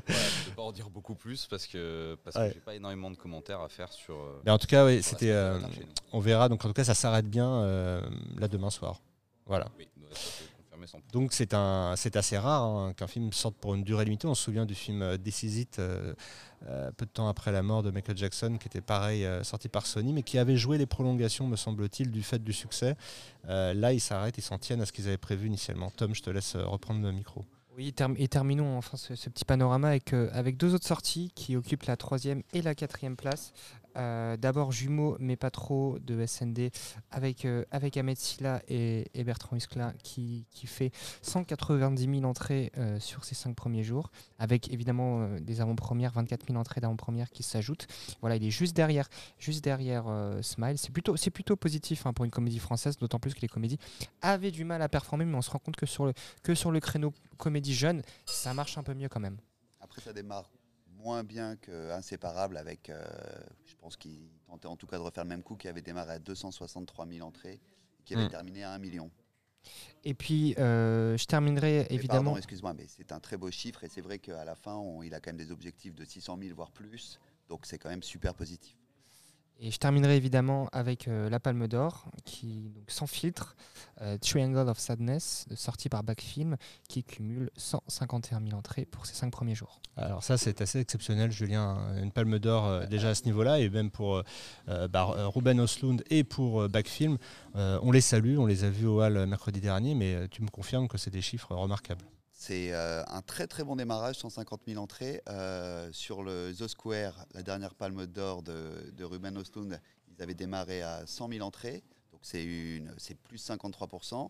je 0.06 0.12
ne 0.12 0.48
vais 0.50 0.54
pas 0.56 0.62
en 0.62 0.72
dire 0.72 0.90
beaucoup 0.90 1.14
plus 1.14 1.46
parce 1.46 1.66
que 1.66 2.16
parce 2.24 2.36
que 2.36 2.52
j'ai 2.52 2.60
pas 2.60 2.74
énormément 2.74 3.10
de 3.10 3.16
commentaires 3.16 3.60
à 3.60 3.68
faire 3.68 3.92
sur. 3.92 4.16
Euh, 4.16 4.40
Mais 4.44 4.50
en 4.50 4.58
tout 4.58 4.66
cas, 4.66 4.86
oui, 4.86 5.02
c'était. 5.02 5.30
Euh, 5.30 5.58
on 6.12 6.20
verra. 6.20 6.48
Donc 6.48 6.64
en 6.64 6.68
tout 6.68 6.74
cas, 6.74 6.84
ça 6.84 6.94
s'arrête 6.94 7.28
bien 7.28 7.62
là 8.36 8.48
demain 8.48 8.70
soir. 8.70 9.00
Voilà. 9.46 9.68
Donc 11.12 11.32
c'est 11.32 11.54
un, 11.54 11.94
c'est 11.96 12.16
assez 12.16 12.38
rare 12.38 12.64
hein, 12.64 12.92
qu'un 12.94 13.06
film 13.06 13.32
sorte 13.32 13.56
pour 13.56 13.74
une 13.74 13.84
durée 13.84 14.04
limitée. 14.04 14.26
On 14.26 14.34
se 14.34 14.42
souvient 14.42 14.66
du 14.66 14.74
film 14.74 15.18
This 15.18 15.42
Is 15.42 15.60
It, 15.60 15.76
peu 15.76 17.06
de 17.06 17.10
temps 17.10 17.28
après 17.28 17.52
la 17.52 17.62
mort 17.62 17.82
de 17.82 17.90
Michael 17.90 18.16
Jackson, 18.16 18.56
qui 18.58 18.68
était 18.68 18.80
pareil 18.80 19.26
sorti 19.42 19.68
par 19.68 19.86
Sony, 19.86 20.12
mais 20.12 20.22
qui 20.22 20.38
avait 20.38 20.56
joué 20.56 20.78
les 20.78 20.86
prolongations, 20.86 21.46
me 21.46 21.56
semble-t-il, 21.56 22.10
du 22.10 22.22
fait 22.22 22.42
du 22.42 22.52
succès. 22.52 22.96
là, 23.46 23.92
ils 23.92 24.00
s'arrêtent, 24.00 24.38
ils 24.38 24.42
s'en 24.42 24.58
tiennent 24.58 24.80
à 24.80 24.86
ce 24.86 24.92
qu'ils 24.92 25.06
avaient 25.06 25.16
prévu 25.16 25.46
initialement. 25.46 25.90
Tom, 25.90 26.14
je 26.14 26.22
te 26.22 26.30
laisse 26.30 26.56
reprendre 26.56 27.02
le 27.02 27.12
micro. 27.12 27.44
Oui, 27.76 27.92
et 28.18 28.28
terminons 28.28 28.78
enfin 28.78 28.96
ce, 28.96 29.14
petit 29.28 29.44
panorama 29.44 29.88
avec, 29.88 30.12
euh, 30.12 30.30
avec 30.32 30.56
deux 30.56 30.74
autres 30.74 30.86
sorties 30.86 31.32
qui 31.34 31.56
occupent 31.56 31.84
la 31.84 31.96
troisième 31.96 32.42
et 32.52 32.62
la 32.62 32.74
quatrième 32.74 33.16
place. 33.16 33.52
Euh, 33.96 34.36
d'abord 34.36 34.72
Jumeaux, 34.72 35.16
mais 35.20 35.36
pas 35.36 35.50
trop, 35.50 35.98
de 36.00 36.24
SND, 36.26 36.70
avec, 37.10 37.44
euh, 37.44 37.64
avec 37.70 37.96
Ahmed 37.96 38.16
Silla 38.16 38.62
et, 38.68 39.04
Bertrand 39.24 39.56
Huskla, 39.56 39.94
qui, 40.02 40.46
fait 40.66 40.90
190 41.22 42.20
000 42.20 42.24
entrées 42.24 42.72
euh, 42.78 42.98
sur 42.98 43.24
ces 43.24 43.34
cinq 43.34 43.54
premiers 43.54 43.82
jours, 43.82 44.10
avec 44.38 44.72
évidemment 44.72 45.28
des 45.40 45.60
avant-premières, 45.60 46.12
24 46.12 46.46
000 46.46 46.58
entrées 46.58 46.80
d'avant-premières 46.80 47.30
qui 47.30 47.42
s'ajoutent. 47.42 47.86
Voilà, 48.20 48.36
il 48.36 48.44
est 48.44 48.50
juste 48.50 48.74
derrière, 48.74 49.08
juste 49.38 49.62
derrière 49.62 50.04
Smile. 50.42 50.78
C'est 50.78 50.90
plutôt, 50.90 51.16
c'est 51.16 51.30
plutôt 51.30 51.56
positif 51.56 52.06
hein, 52.06 52.12
pour 52.12 52.24
une 52.24 52.30
comédie 52.30 52.58
française, 52.58 52.96
d'autant 52.96 53.18
plus 53.18 53.34
que 53.34 53.40
les 53.40 53.48
comédies 53.48 53.78
avaient 54.22 54.50
du 54.50 54.64
mal 54.64 54.82
à 54.82 54.88
performer, 54.88 55.24
mais 55.24 55.36
on 55.36 55.42
se 55.42 55.50
rend 55.50 55.58
compte 55.58 55.76
que 55.76 55.86
sur 55.86 56.06
le, 56.06 56.14
que 56.42 56.54
sur 56.54 56.70
le 56.70 56.80
créneau 56.80 57.12
comédie 57.36 57.74
jeune, 57.74 58.02
ça 58.26 58.54
marche 58.54 58.78
un 58.78 58.82
peu 58.82 58.94
mieux 58.94 59.08
quand 59.08 59.20
même. 59.20 59.36
Après, 59.80 60.00
ça 60.00 60.12
démarre 60.12 60.50
moins 61.04 61.22
bien 61.22 61.56
qu'Inséparable 61.56 62.56
avec, 62.56 62.88
euh, 62.88 63.04
je 63.66 63.74
pense 63.76 63.96
qu'il 63.96 64.30
tentait 64.46 64.66
en 64.66 64.76
tout 64.76 64.86
cas 64.86 64.96
de 64.96 65.02
refaire 65.02 65.24
le 65.24 65.28
même 65.28 65.42
coup, 65.42 65.54
qui 65.54 65.68
avait 65.68 65.82
démarré 65.82 66.14
à 66.14 66.18
263 66.18 67.06
000 67.06 67.26
entrées 67.26 67.60
et 67.98 68.02
qui 68.04 68.14
avait 68.14 68.24
hmm. 68.24 68.30
terminé 68.30 68.64
à 68.64 68.72
1 68.72 68.78
million. 68.78 69.10
Et 70.02 70.14
puis, 70.14 70.54
euh, 70.58 71.16
je 71.16 71.24
terminerai 71.26 71.86
évidemment. 71.90 72.32
Pardon, 72.32 72.36
excuse-moi, 72.36 72.74
mais 72.74 72.86
c'est 72.88 73.12
un 73.12 73.20
très 73.20 73.36
beau 73.36 73.50
chiffre 73.50 73.84
et 73.84 73.88
c'est 73.88 74.00
vrai 74.00 74.18
qu'à 74.18 74.44
la 74.44 74.54
fin, 74.54 74.82
il 75.02 75.14
a 75.14 75.20
quand 75.20 75.30
même 75.30 75.44
des 75.44 75.52
objectifs 75.52 75.94
de 75.94 76.04
600 76.04 76.38
000 76.40 76.54
voire 76.54 76.70
plus, 76.70 77.20
donc 77.48 77.66
c'est 77.66 77.78
quand 77.78 77.90
même 77.90 78.02
super 78.02 78.34
positif. 78.34 78.76
Et 79.60 79.70
je 79.70 79.78
terminerai 79.78 80.16
évidemment 80.16 80.68
avec 80.72 81.06
euh, 81.06 81.30
La 81.30 81.38
Palme 81.38 81.68
d'Or, 81.68 82.06
qui 82.24 82.70
donc 82.74 82.90
sans 82.90 83.06
filtre, 83.06 83.56
euh, 84.00 84.18
Triangle 84.18 84.68
of 84.68 84.78
Sadness, 84.78 85.46
sorti 85.54 85.88
par 85.88 86.02
Backfilm, 86.02 86.56
qui 86.88 87.04
cumule 87.04 87.50
151 87.56 88.40
000 88.40 88.58
entrées 88.58 88.84
pour 88.84 89.06
ses 89.06 89.14
cinq 89.14 89.30
premiers 89.30 89.54
jours. 89.54 89.80
Alors 89.96 90.24
ça, 90.24 90.36
c'est 90.38 90.60
assez 90.60 90.80
exceptionnel, 90.80 91.30
Julien. 91.30 91.78
Une 92.02 92.10
Palme 92.10 92.38
d'Or 92.38 92.66
euh, 92.66 92.86
déjà 92.86 93.10
à 93.10 93.14
ce 93.14 93.24
niveau-là, 93.24 93.60
et 93.60 93.70
même 93.70 93.90
pour 93.90 94.22
bah, 94.66 95.04
Ruben 95.34 95.60
Oslund 95.60 96.02
et 96.10 96.24
pour 96.24 96.68
Backfilm. 96.68 97.18
on 97.54 97.92
les 97.92 98.00
salue, 98.00 98.38
on 98.38 98.46
les 98.46 98.64
a 98.64 98.70
vus 98.70 98.86
au 98.86 99.00
Hall 99.00 99.26
mercredi 99.26 99.60
dernier, 99.60 99.94
mais 99.94 100.28
tu 100.28 100.42
me 100.42 100.48
confirmes 100.48 100.88
que 100.88 100.98
c'est 100.98 101.10
des 101.10 101.22
chiffres 101.22 101.54
remarquables. 101.54 102.04
C'est 102.46 102.74
euh, 102.74 103.02
un 103.06 103.22
très 103.22 103.46
très 103.46 103.64
bon 103.64 103.74
démarrage, 103.74 104.16
150 104.16 104.64
000 104.66 104.78
entrées. 104.78 105.22
Euh, 105.30 105.88
sur 105.92 106.22
le 106.22 106.52
The 106.52 106.68
Square, 106.68 107.24
la 107.32 107.42
dernière 107.42 107.74
palme 107.74 108.04
d'or 108.04 108.42
de, 108.42 109.02
Ruben 109.02 109.38
Ostlund, 109.38 109.80
ils 110.10 110.22
avaient 110.22 110.34
démarré 110.34 110.82
à 110.82 111.06
100 111.06 111.30
000 111.30 111.40
entrées, 111.40 111.82
donc 112.12 112.20
c'est 112.22 113.14
plus 113.22 113.48
53%. 113.48 114.28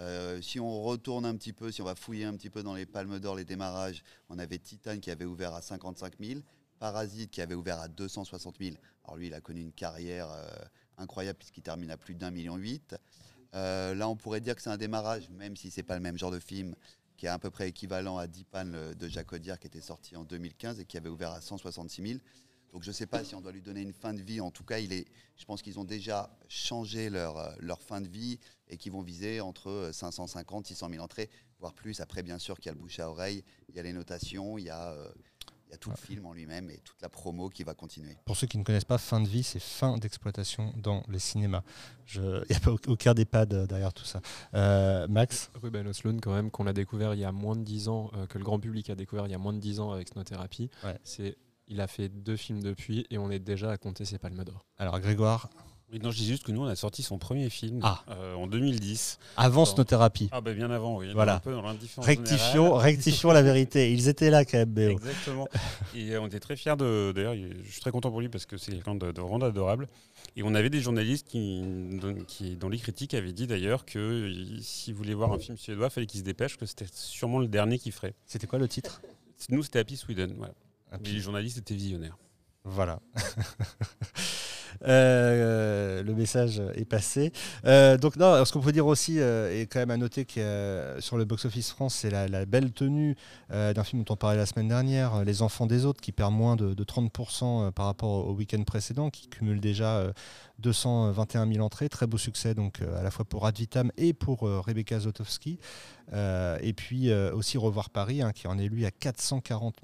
Euh, 0.00 0.42
si 0.42 0.58
on 0.58 0.82
retourne 0.82 1.24
un 1.24 1.36
petit 1.36 1.52
peu, 1.52 1.70
si 1.70 1.80
on 1.80 1.84
va 1.84 1.94
fouiller 1.94 2.24
un 2.24 2.34
petit 2.34 2.50
peu 2.50 2.64
dans 2.64 2.74
les 2.74 2.86
palmes 2.86 3.20
d'or, 3.20 3.36
les 3.36 3.44
démarrages, 3.44 4.02
on 4.30 4.40
avait 4.40 4.58
Titan 4.58 4.98
qui 4.98 5.12
avait 5.12 5.24
ouvert 5.24 5.54
à 5.54 5.62
55 5.62 6.14
000, 6.18 6.40
Parasite 6.80 7.30
qui 7.30 7.40
avait 7.40 7.54
ouvert 7.54 7.78
à 7.78 7.86
260 7.86 8.56
000. 8.58 8.74
Alors 9.04 9.16
lui, 9.16 9.28
il 9.28 9.34
a 9.34 9.40
connu 9.40 9.60
une 9.60 9.72
carrière 9.72 10.28
incroyable 10.98 11.38
puisqu'il 11.38 11.62
termine 11.62 11.92
à 11.92 11.96
plus 11.96 12.16
d'un 12.16 12.32
million 12.32 12.56
huit. 12.56 12.96
là, 13.52 14.08
on 14.08 14.16
pourrait 14.16 14.40
dire 14.40 14.56
que 14.56 14.62
c'est 14.62 14.70
un 14.70 14.76
démarrage, 14.76 15.30
même 15.30 15.56
si 15.56 15.70
c'est 15.70 15.84
pas 15.84 15.94
le 15.94 16.00
même 16.00 16.18
genre 16.18 16.32
de 16.32 16.40
film, 16.40 16.74
qui 17.24 17.28
est 17.28 17.30
à 17.30 17.38
peu 17.38 17.48
près 17.48 17.70
équivalent 17.70 18.18
à 18.18 18.26
Dipan 18.26 18.66
de 18.66 19.08
Jacques 19.08 19.32
Audiard 19.32 19.58
qui 19.58 19.66
était 19.66 19.80
sorti 19.80 20.14
en 20.14 20.24
2015 20.24 20.80
et 20.80 20.84
qui 20.84 20.98
avait 20.98 21.08
ouvert 21.08 21.30
à 21.30 21.40
166 21.40 22.06
000. 22.06 22.18
Donc 22.70 22.82
je 22.82 22.90
ne 22.90 22.92
sais 22.92 23.06
pas 23.06 23.24
si 23.24 23.34
on 23.34 23.40
doit 23.40 23.50
lui 23.50 23.62
donner 23.62 23.80
une 23.80 23.94
fin 23.94 24.12
de 24.12 24.20
vie. 24.20 24.42
En 24.42 24.50
tout 24.50 24.62
cas, 24.62 24.78
il 24.78 24.92
est, 24.92 25.06
je 25.38 25.46
pense 25.46 25.62
qu'ils 25.62 25.78
ont 25.78 25.84
déjà 25.84 26.36
changé 26.48 27.08
leur, 27.08 27.38
euh, 27.38 27.50
leur 27.60 27.80
fin 27.80 28.02
de 28.02 28.08
vie 28.08 28.38
et 28.68 28.76
qu'ils 28.76 28.92
vont 28.92 29.00
viser 29.00 29.40
entre 29.40 29.88
550 29.90 30.66
600 30.66 30.90
000 30.90 31.02
entrées, 31.02 31.30
voire 31.60 31.72
plus. 31.72 32.00
Après, 32.00 32.22
bien 32.22 32.38
sûr, 32.38 32.58
qu'il 32.58 32.66
y 32.66 32.68
a 32.68 32.72
le 32.72 32.78
bouche 32.78 32.98
à 32.98 33.08
oreille, 33.08 33.42
il 33.70 33.74
y 33.74 33.78
a 33.78 33.82
les 33.82 33.94
notations, 33.94 34.58
il 34.58 34.64
y 34.64 34.70
a 34.70 34.92
euh, 34.92 35.10
tout 35.80 35.90
le 35.90 35.96
film 35.96 36.26
en 36.26 36.32
lui-même 36.32 36.70
et 36.70 36.78
toute 36.78 37.00
la 37.02 37.08
promo 37.08 37.48
qui 37.48 37.62
va 37.64 37.74
continuer. 37.74 38.16
Pour 38.24 38.36
ceux 38.36 38.46
qui 38.46 38.58
ne 38.58 38.64
connaissent 38.64 38.84
pas, 38.84 38.98
fin 38.98 39.20
de 39.20 39.28
vie, 39.28 39.42
c'est 39.42 39.60
fin 39.60 39.98
d'exploitation 39.98 40.72
dans 40.76 41.02
les 41.08 41.18
cinémas. 41.18 41.62
Il 42.14 42.20
n'y 42.50 42.56
a 42.56 42.60
pas 42.60 42.72
aucun 42.86 43.14
d'EHPAD 43.14 43.66
derrière 43.66 43.92
tout 43.92 44.04
ça. 44.04 44.20
Euh, 44.54 45.06
Max 45.08 45.50
Ruben 45.54 45.86
Osloon, 45.86 46.18
quand 46.20 46.34
même, 46.34 46.50
qu'on 46.50 46.66
a 46.66 46.72
découvert 46.72 47.14
il 47.14 47.20
y 47.20 47.24
a 47.24 47.32
moins 47.32 47.56
de 47.56 47.62
10 47.62 47.88
ans, 47.88 48.10
euh, 48.14 48.26
que 48.26 48.38
le 48.38 48.44
grand 48.44 48.60
public 48.60 48.90
a 48.90 48.94
découvert 48.94 49.26
il 49.26 49.32
y 49.32 49.34
a 49.34 49.38
moins 49.38 49.52
de 49.52 49.60
10 49.60 49.80
ans 49.80 49.90
avec 49.90 50.08
Snow-Thérapie. 50.08 50.70
C'est 51.02 51.36
il 51.66 51.80
a 51.80 51.86
fait 51.86 52.08
deux 52.08 52.36
films 52.36 52.62
depuis 52.62 53.06
et 53.10 53.18
on 53.18 53.30
est 53.30 53.38
déjà 53.38 53.70
à 53.70 53.76
compter 53.78 54.04
ses 54.04 54.18
palmes 54.18 54.44
d'or. 54.44 54.66
Alors 54.78 55.00
Grégoire 55.00 55.48
oui, 55.92 56.00
non, 56.02 56.10
je 56.10 56.16
dis 56.16 56.26
juste 56.26 56.42
que 56.42 56.50
nous, 56.50 56.62
on 56.62 56.66
a 56.66 56.74
sorti 56.74 57.02
son 57.02 57.18
premier 57.18 57.48
film 57.50 57.78
ah. 57.82 58.02
euh, 58.10 58.34
en 58.34 58.46
2010. 58.46 59.18
Avant 59.36 59.64
Snow-Thérapie. 59.64 60.28
Ah, 60.32 60.40
ben 60.40 60.56
bien 60.56 60.70
avant, 60.70 60.96
oui. 60.96 61.12
Voilà. 61.12 61.36
Un 61.36 61.40
peu 61.40 61.52
dans 61.52 61.62
rectifions, 61.98 62.74
rectifions 62.74 63.30
la 63.30 63.42
vérité. 63.42 63.92
Ils 63.92 64.08
étaient 64.08 64.30
là, 64.30 64.44
quand 64.44 64.58
même, 64.58 64.76
Exactement. 64.78 65.46
Et 65.94 66.10
euh, 66.10 66.20
on 66.20 66.26
était 66.26 66.40
très 66.40 66.56
fiers 66.56 66.76
de. 66.76 67.12
D'ailleurs, 67.14 67.34
je 67.34 67.70
suis 67.70 67.80
très 67.80 67.92
content 67.92 68.10
pour 68.10 68.20
lui 68.20 68.28
parce 68.28 68.46
que 68.46 68.56
c'est 68.56 68.72
quelqu'un 68.72 68.94
de, 68.94 69.06
vraiment 69.06 69.44
adorable. 69.44 69.88
Et 70.36 70.42
on 70.42 70.54
avait 70.54 70.70
des 70.70 70.80
journalistes 70.80 71.28
qui, 71.28 71.62
qui 72.26 72.56
dans 72.56 72.68
les 72.68 72.78
critiques, 72.78 73.14
avaient 73.14 73.32
dit 73.32 73.46
d'ailleurs 73.46 73.84
que 73.84 74.32
s'ils 74.60 74.94
voulaient 74.94 75.14
voir 75.14 75.32
un 75.32 75.38
film 75.38 75.56
suédois, 75.56 75.86
il 75.86 75.90
fallait 75.90 76.06
qu'ils 76.06 76.20
se 76.20 76.24
dépêchent, 76.24 76.56
que 76.56 76.66
c'était 76.66 76.86
sûrement 76.92 77.38
le 77.38 77.46
dernier 77.46 77.78
qu'ils 77.78 77.92
ferait. 77.92 78.14
C'était 78.26 78.46
quoi 78.46 78.58
le 78.58 78.66
titre? 78.66 79.00
Nous, 79.50 79.62
c'était 79.62 79.78
Happy 79.78 79.96
Sweden. 79.96 80.34
Voilà. 80.36 80.54
les 81.04 81.20
journalistes 81.20 81.58
étaient 81.58 81.74
visionnaires. 81.74 82.16
Voilà. 82.64 83.00
Euh, 84.86 86.02
le 86.02 86.14
message 86.14 86.60
est 86.74 86.84
passé. 86.84 87.32
Euh, 87.64 87.96
donc 87.96 88.16
non, 88.16 88.44
ce 88.44 88.52
qu'on 88.52 88.60
peut 88.60 88.72
dire 88.72 88.86
aussi, 88.86 89.18
euh, 89.18 89.60
et 89.60 89.66
quand 89.66 89.78
même 89.78 89.90
à 89.90 89.96
noter 89.96 90.24
que 90.24 90.96
sur 91.00 91.16
le 91.16 91.24
box-office 91.24 91.70
France, 91.70 91.94
c'est 91.94 92.10
la, 92.10 92.44
belle 92.46 92.72
tenue 92.72 93.16
d'un 93.50 93.84
film 93.84 94.02
dont 94.02 94.14
on 94.14 94.16
parlait 94.16 94.36
la 94.36 94.46
semaine 94.46 94.68
dernière, 94.68 95.24
Les 95.24 95.42
Enfants 95.42 95.66
des 95.66 95.84
Autres, 95.84 96.00
qui 96.00 96.12
perd 96.12 96.32
moins 96.32 96.56
de, 96.56 96.74
30% 96.84 97.72
par 97.72 97.86
rapport 97.86 98.28
au 98.28 98.32
week-end 98.34 98.62
précédent, 98.64 99.10
qui 99.10 99.28
cumule 99.28 99.60
déjà 99.60 100.12
221 100.58 101.52
000 101.52 101.64
entrées, 101.64 101.88
très 101.88 102.06
beau 102.06 102.18
succès 102.18 102.54
donc 102.54 102.80
à 102.96 103.02
la 103.02 103.10
fois 103.10 103.24
pour 103.24 103.46
Advitam 103.46 103.90
et 103.96 104.12
pour 104.12 104.40
Rebecca 104.40 104.98
Zotowski. 104.98 105.58
et 106.12 106.72
puis 106.76 107.12
aussi 107.12 107.58
Revoir 107.58 107.90
Paris, 107.90 108.22
hein, 108.22 108.32
qui 108.32 108.46
en 108.46 108.58
est 108.58 108.68
lui 108.68 108.86
à 108.86 108.90
440 108.90 109.74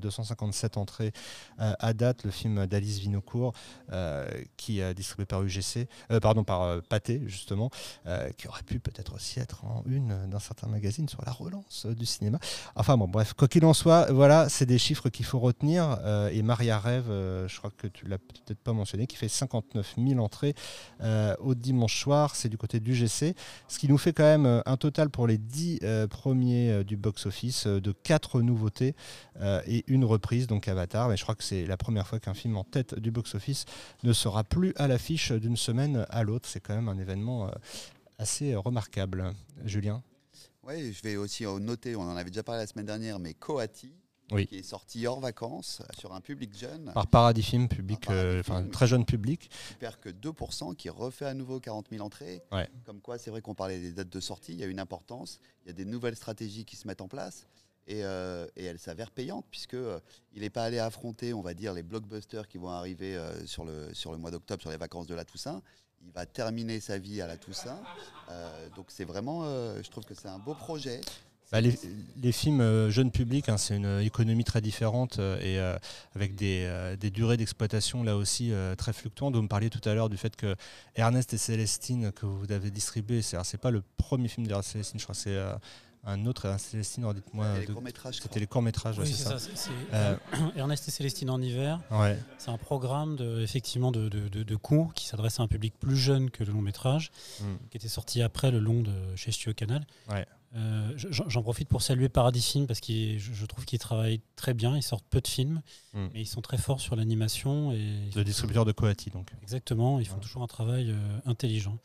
257 0.00 0.76
entrées 0.76 1.12
à 1.58 1.92
date, 1.92 2.24
le 2.24 2.30
film 2.30 2.66
d'Alice 2.66 2.98
Vinocourt, 2.98 3.52
qui 4.56 4.80
est 4.80 4.94
distribué 4.94 5.26
par 5.26 5.42
UGC, 5.42 5.88
pardon, 6.20 6.44
par 6.44 6.82
Pathé 6.82 7.22
justement, 7.26 7.70
qui 8.36 8.48
aurait 8.48 8.62
pu 8.62 8.78
peut-être 8.80 9.14
aussi 9.14 9.40
être 9.40 9.64
en 9.64 9.82
une 9.86 10.28
d'un 10.28 10.38
certain 10.38 10.68
magazine 10.68 11.08
sur 11.08 11.24
la 11.24 11.32
relance 11.32 11.86
du 11.86 12.06
cinéma. 12.06 12.38
Enfin 12.76 12.96
bon, 12.96 13.08
bref, 13.08 13.34
quoi 13.34 13.48
qu'il 13.48 13.64
en 13.64 13.74
soit, 13.74 14.10
voilà, 14.12 14.48
c'est 14.48 14.66
des 14.66 14.78
chiffres 14.78 15.08
qu'il 15.08 15.24
faut 15.26 15.38
retenir. 15.38 15.98
et 16.32 16.42
Maria 16.42 16.78
Rêve, 16.78 17.06
je 17.08 17.58
crois 17.58 17.70
que 17.76 17.86
tu 17.86 18.06
l'as 18.06 18.18
peut-être 18.18 18.60
pas 18.60 18.72
mentionné, 18.72 19.06
qui 19.06 19.16
fait 19.16 19.28
59 19.28 19.94
000 19.98 20.19
entrées 20.20 20.54
euh, 21.00 21.34
au 21.40 21.54
dimanche 21.54 22.00
soir. 22.00 22.36
C'est 22.36 22.48
du 22.48 22.58
côté 22.58 22.80
du 22.80 22.94
GC. 22.94 23.34
Ce 23.68 23.78
qui 23.78 23.88
nous 23.88 23.98
fait 23.98 24.12
quand 24.12 24.24
même 24.24 24.46
euh, 24.46 24.60
un 24.66 24.76
total 24.76 25.10
pour 25.10 25.26
les 25.26 25.38
10 25.38 25.80
euh, 25.82 26.06
premiers 26.06 26.84
du 26.84 26.96
box-office 26.96 27.66
de 27.66 27.92
4 27.92 28.42
nouveautés 28.42 28.94
et 29.66 29.84
une 29.86 30.04
reprise, 30.04 30.46
donc 30.46 30.68
Avatar. 30.68 31.08
Mais 31.08 31.16
je 31.16 31.22
crois 31.22 31.34
que 31.34 31.42
c'est 31.42 31.66
la 31.66 31.76
première 31.76 32.06
fois 32.06 32.20
qu'un 32.20 32.34
film 32.34 32.56
en 32.56 32.64
tête 32.64 32.98
du 32.98 33.10
box-office 33.10 33.64
ne 34.02 34.12
sera 34.12 34.44
plus 34.44 34.72
à 34.76 34.86
l'affiche 34.86 35.32
d'une 35.32 35.56
semaine 35.56 36.06
à 36.10 36.22
l'autre. 36.22 36.48
C'est 36.48 36.60
quand 36.60 36.74
même 36.74 36.88
un 36.88 36.98
événement 36.98 37.50
assez 38.18 38.54
remarquable. 38.54 39.32
Julien? 39.64 40.02
Oui, 40.62 40.92
je 40.92 41.02
vais 41.02 41.16
aussi 41.16 41.44
noter, 41.44 41.96
on 41.96 42.02
en 42.02 42.16
avait 42.16 42.30
déjà 42.30 42.42
parlé 42.42 42.60
la 42.60 42.66
semaine 42.66 42.86
dernière, 42.86 43.18
mais 43.18 43.34
Coati, 43.34 43.92
qui 44.36 44.58
est 44.58 44.62
sorti 44.62 45.06
hors 45.06 45.20
vacances 45.20 45.82
sur 45.98 46.14
un 46.14 46.20
public 46.20 46.56
jeune. 46.56 46.90
Par 46.92 47.06
Paradis 47.06 47.42
Film, 47.42 47.68
public, 47.68 48.08
euh, 48.10 48.40
enfin 48.40 48.64
très 48.64 48.86
jeune 48.86 49.04
public. 49.04 49.50
Qui 49.68 49.74
perd 49.74 49.96
que 49.96 50.08
2%, 50.08 50.74
qui 50.76 50.88
refait 50.88 51.26
à 51.26 51.34
nouveau 51.34 51.60
40 51.60 51.88
000 51.90 52.04
entrées. 52.04 52.42
Comme 52.84 53.00
quoi, 53.00 53.18
c'est 53.18 53.30
vrai 53.30 53.40
qu'on 53.40 53.54
parlait 53.54 53.78
des 53.78 53.92
dates 53.92 54.10
de 54.10 54.20
sortie, 54.20 54.52
il 54.52 54.58
y 54.58 54.64
a 54.64 54.66
une 54.66 54.80
importance, 54.80 55.40
il 55.64 55.68
y 55.68 55.70
a 55.70 55.74
des 55.74 55.84
nouvelles 55.84 56.16
stratégies 56.16 56.64
qui 56.64 56.76
se 56.76 56.86
mettent 56.86 57.00
en 57.00 57.08
place. 57.08 57.46
Et, 57.86 58.04
euh, 58.04 58.46
et 58.56 58.66
elle 58.66 58.78
s'avère 58.78 59.10
payante 59.10 59.44
puisque 59.50 59.74
euh, 59.74 59.98
il 60.34 60.42
n'est 60.42 60.50
pas 60.50 60.62
allé 60.62 60.78
affronter, 60.78 61.32
on 61.32 61.40
va 61.40 61.54
dire, 61.54 61.72
les 61.72 61.82
blockbusters 61.82 62.46
qui 62.46 62.58
vont 62.58 62.68
arriver 62.68 63.18
sur, 63.46 63.64
le, 63.64 63.92
sur 63.94 64.12
le 64.12 64.18
mois 64.18 64.30
d'octobre, 64.30 64.60
sur 64.60 64.70
les 64.70 64.76
vacances 64.76 65.06
de 65.06 65.14
la 65.14 65.24
Toussaint. 65.24 65.62
Il 66.02 66.12
va 66.12 66.24
terminer 66.24 66.80
sa 66.80 66.98
vie 66.98 67.20
à 67.20 67.26
la 67.26 67.36
Toussaint. 67.36 67.80
donc 68.76 68.86
c'est 68.88 69.04
vraiment, 69.04 69.44
je 69.82 69.90
trouve 69.90 70.04
que 70.04 70.14
c'est 70.14 70.28
un 70.28 70.38
beau 70.38 70.54
projet. 70.54 71.00
Bah, 71.52 71.60
les, 71.60 72.32
films 72.32 72.60
euh, 72.60 72.90
jeunes 72.90 73.10
publics, 73.10 73.48
hein, 73.48 73.56
c'est 73.56 73.76
une 73.76 74.00
économie 74.00 74.44
très 74.44 74.60
différente 74.60 75.18
euh, 75.18 75.36
et 75.40 75.58
euh, 75.58 75.76
avec 76.14 76.36
des, 76.36 77.10
durées 77.10 77.36
d'exploitation 77.36 78.04
là 78.04 78.16
aussi 78.16 78.52
très 78.78 78.92
fluctuantes. 78.92 79.34
Vous 79.34 79.42
me 79.42 79.48
parliez 79.48 79.68
tout 79.68 79.86
à 79.88 79.94
l'heure 79.94 80.08
du 80.08 80.16
fait 80.16 80.36
que 80.36 80.54
Ernest 80.94 81.34
et 81.34 81.38
Célestine 81.38 82.12
que 82.12 82.24
vous 82.26 82.52
avez 82.52 82.70
distribué, 82.70 83.20
c'est, 83.20 83.36
c'est 83.42 83.60
pas 83.60 83.72
le 83.72 83.82
premier 83.96 84.28
film 84.28 84.46
d'Ernest 84.46 84.70
et 84.70 84.72
Célestine, 84.72 85.00
je 85.00 85.04
crois 85.04 85.14
que 85.14 85.20
c'est 85.20 85.38
un 86.04 86.24
autre, 86.26 86.46
Ernest 86.46 86.66
et 86.66 86.70
Célestine, 86.70 87.12
dites-moi. 87.12 87.46
C'était 88.12 88.40
les 88.40 88.46
courts-métrages. 88.46 88.98
Oui, 88.98 89.06
c'est 89.06 89.24
ça. 89.56 90.18
Ernest 90.56 90.88
et 90.88 90.90
Célestine 90.90 91.30
en 91.30 91.40
hiver. 91.40 91.80
Ouais. 91.90 92.18
C'est 92.38 92.50
un 92.50 92.58
programme 92.58 93.16
de, 93.16 93.40
effectivement 93.40 93.92
de, 93.92 94.08
de, 94.08 94.56
cours 94.56 94.94
qui 94.94 95.06
s'adresse 95.06 95.40
à 95.40 95.42
un 95.42 95.48
public 95.48 95.74
plus 95.78 95.96
jeune 95.96 96.30
que 96.30 96.42
le 96.42 96.52
long 96.52 96.62
métrage, 96.62 97.12
hmm. 97.40 97.56
qui 97.70 97.76
était 97.76 97.88
sorti 97.88 98.22
après 98.22 98.50
le 98.50 98.58
long 98.58 98.82
de 98.82 98.92
chez 99.16 99.30
Studio 99.30 99.54
Canal. 99.54 99.86
Ouais. 100.08 100.26
Euh, 100.56 100.92
j'en 100.96 101.42
profite 101.42 101.68
pour 101.68 101.80
saluer 101.80 102.08
Paradis 102.08 102.42
Film 102.42 102.66
parce 102.66 102.80
que 102.80 103.18
je, 103.18 103.46
trouve 103.46 103.64
qu'ils 103.64 103.78
travaillent 103.78 104.20
très 104.34 104.52
bien. 104.52 104.76
Ils 104.76 104.82
sortent 104.82 105.06
peu 105.08 105.20
de 105.20 105.28
films, 105.28 105.62
hmm. 105.92 106.08
mais 106.12 106.22
ils 106.22 106.26
sont 106.26 106.40
très 106.40 106.58
forts 106.58 106.80
sur 106.80 106.96
l'animation. 106.96 107.70
Le 107.70 108.22
distributeur 108.22 108.64
de 108.64 108.72
Coati, 108.72 109.10
donc. 109.10 109.30
Exactement, 109.42 110.00
ils 110.00 110.06
font 110.06 110.18
toujours 110.18 110.42
un 110.42 110.48
travail 110.48 110.90
euh, 110.90 111.18
intelligent. 111.26 111.78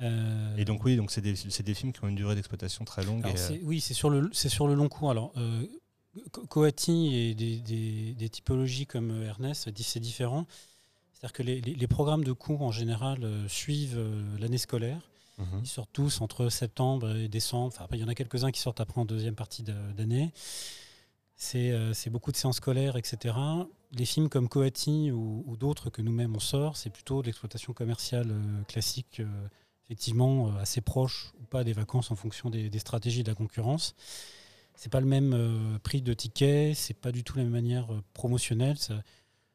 Euh, 0.00 0.56
et 0.56 0.64
donc, 0.64 0.84
oui, 0.84 0.96
donc 0.96 1.10
c'est 1.10 1.20
des, 1.20 1.34
des, 1.34 1.74
films 1.74 1.92
qui 1.92 2.02
ont 2.04 2.08
une 2.08 2.14
durée 2.14 2.34
d'exploitation 2.34 2.84
très 2.84 3.04
longue. 3.04 3.24
oui, 3.62 3.80
c'est 3.80 3.94
sur, 3.94 4.10
le, 4.10 4.30
sur 4.32 4.66
le 4.66 4.74
long 4.74 4.88
cours. 4.88 5.10
Alors, 5.10 5.32
Coati 6.48 7.14
et 7.14 7.34
des, 7.34 8.14
des, 8.14 8.28
typologies 8.28 8.86
comme 8.86 9.22
Ernest, 9.22 9.70
c'est 9.76 10.00
différent. 10.00 10.46
C'est-à-dire 11.12 11.32
que 11.32 11.42
les, 11.42 11.60
les, 11.60 11.86
programmes 11.86 12.24
de 12.24 12.32
cours 12.32 12.62
en 12.62 12.72
général 12.72 13.26
suivent 13.48 14.00
l'année 14.38 14.58
scolaire. 14.58 15.10
Mhm. 15.38 15.60
Ils 15.62 15.68
sortent 15.68 15.92
tous 15.92 16.20
entre 16.20 16.48
septembre 16.48 17.14
et 17.16 17.28
décembre. 17.28 17.68
Enfin, 17.68 17.84
après, 17.84 17.98
il 17.98 18.00
y 18.00 18.04
en 18.04 18.08
a 18.08 18.14
quelques-uns 18.14 18.50
qui 18.50 18.60
sortent 18.60 18.80
après 18.80 19.00
en 19.00 19.04
deuxième 19.04 19.34
partie 19.34 19.62
d'année. 19.62 20.32
Euh, 21.54 21.92
c'est 21.94 22.10
beaucoup 22.10 22.32
de 22.32 22.36
séances 22.36 22.56
scolaires, 22.56 22.96
etc. 22.96 23.34
Les 23.92 24.04
films 24.04 24.28
comme 24.28 24.48
Coati 24.48 25.10
ou, 25.10 25.56
d'autres 25.58 25.90
que 25.90 26.02
nous-mêmes 26.02 26.36
on 26.36 26.40
sort, 26.40 26.76
c'est 26.76 26.90
plutôt 26.90 27.22
de 27.22 27.26
l'exploitation 27.26 27.72
commerciale 27.72 28.30
euh, 28.30 28.62
classique, 28.64 29.20
euh, 29.20 29.48
effectivement 29.90 30.56
assez 30.56 30.80
proche 30.80 31.32
ou 31.40 31.44
pas 31.44 31.64
des 31.64 31.72
vacances 31.72 32.10
en 32.10 32.16
fonction 32.16 32.48
des, 32.48 32.78
stratégies 32.78 33.24
de 33.24 33.28
la 33.28 33.34
concurrence. 33.34 33.94
C'est 34.76 34.90
pas 34.90 35.00
le 35.00 35.06
même 35.06 35.78
prix 35.82 36.00
de 36.00 36.14
ticket, 36.14 36.72
c'est 36.74 36.94
pas 36.94 37.12
du 37.12 37.24
tout 37.24 37.36
la 37.36 37.42
même 37.42 37.52
manière 37.52 37.88
promotionnelle. 38.14 38.78
Ça, 38.78 38.94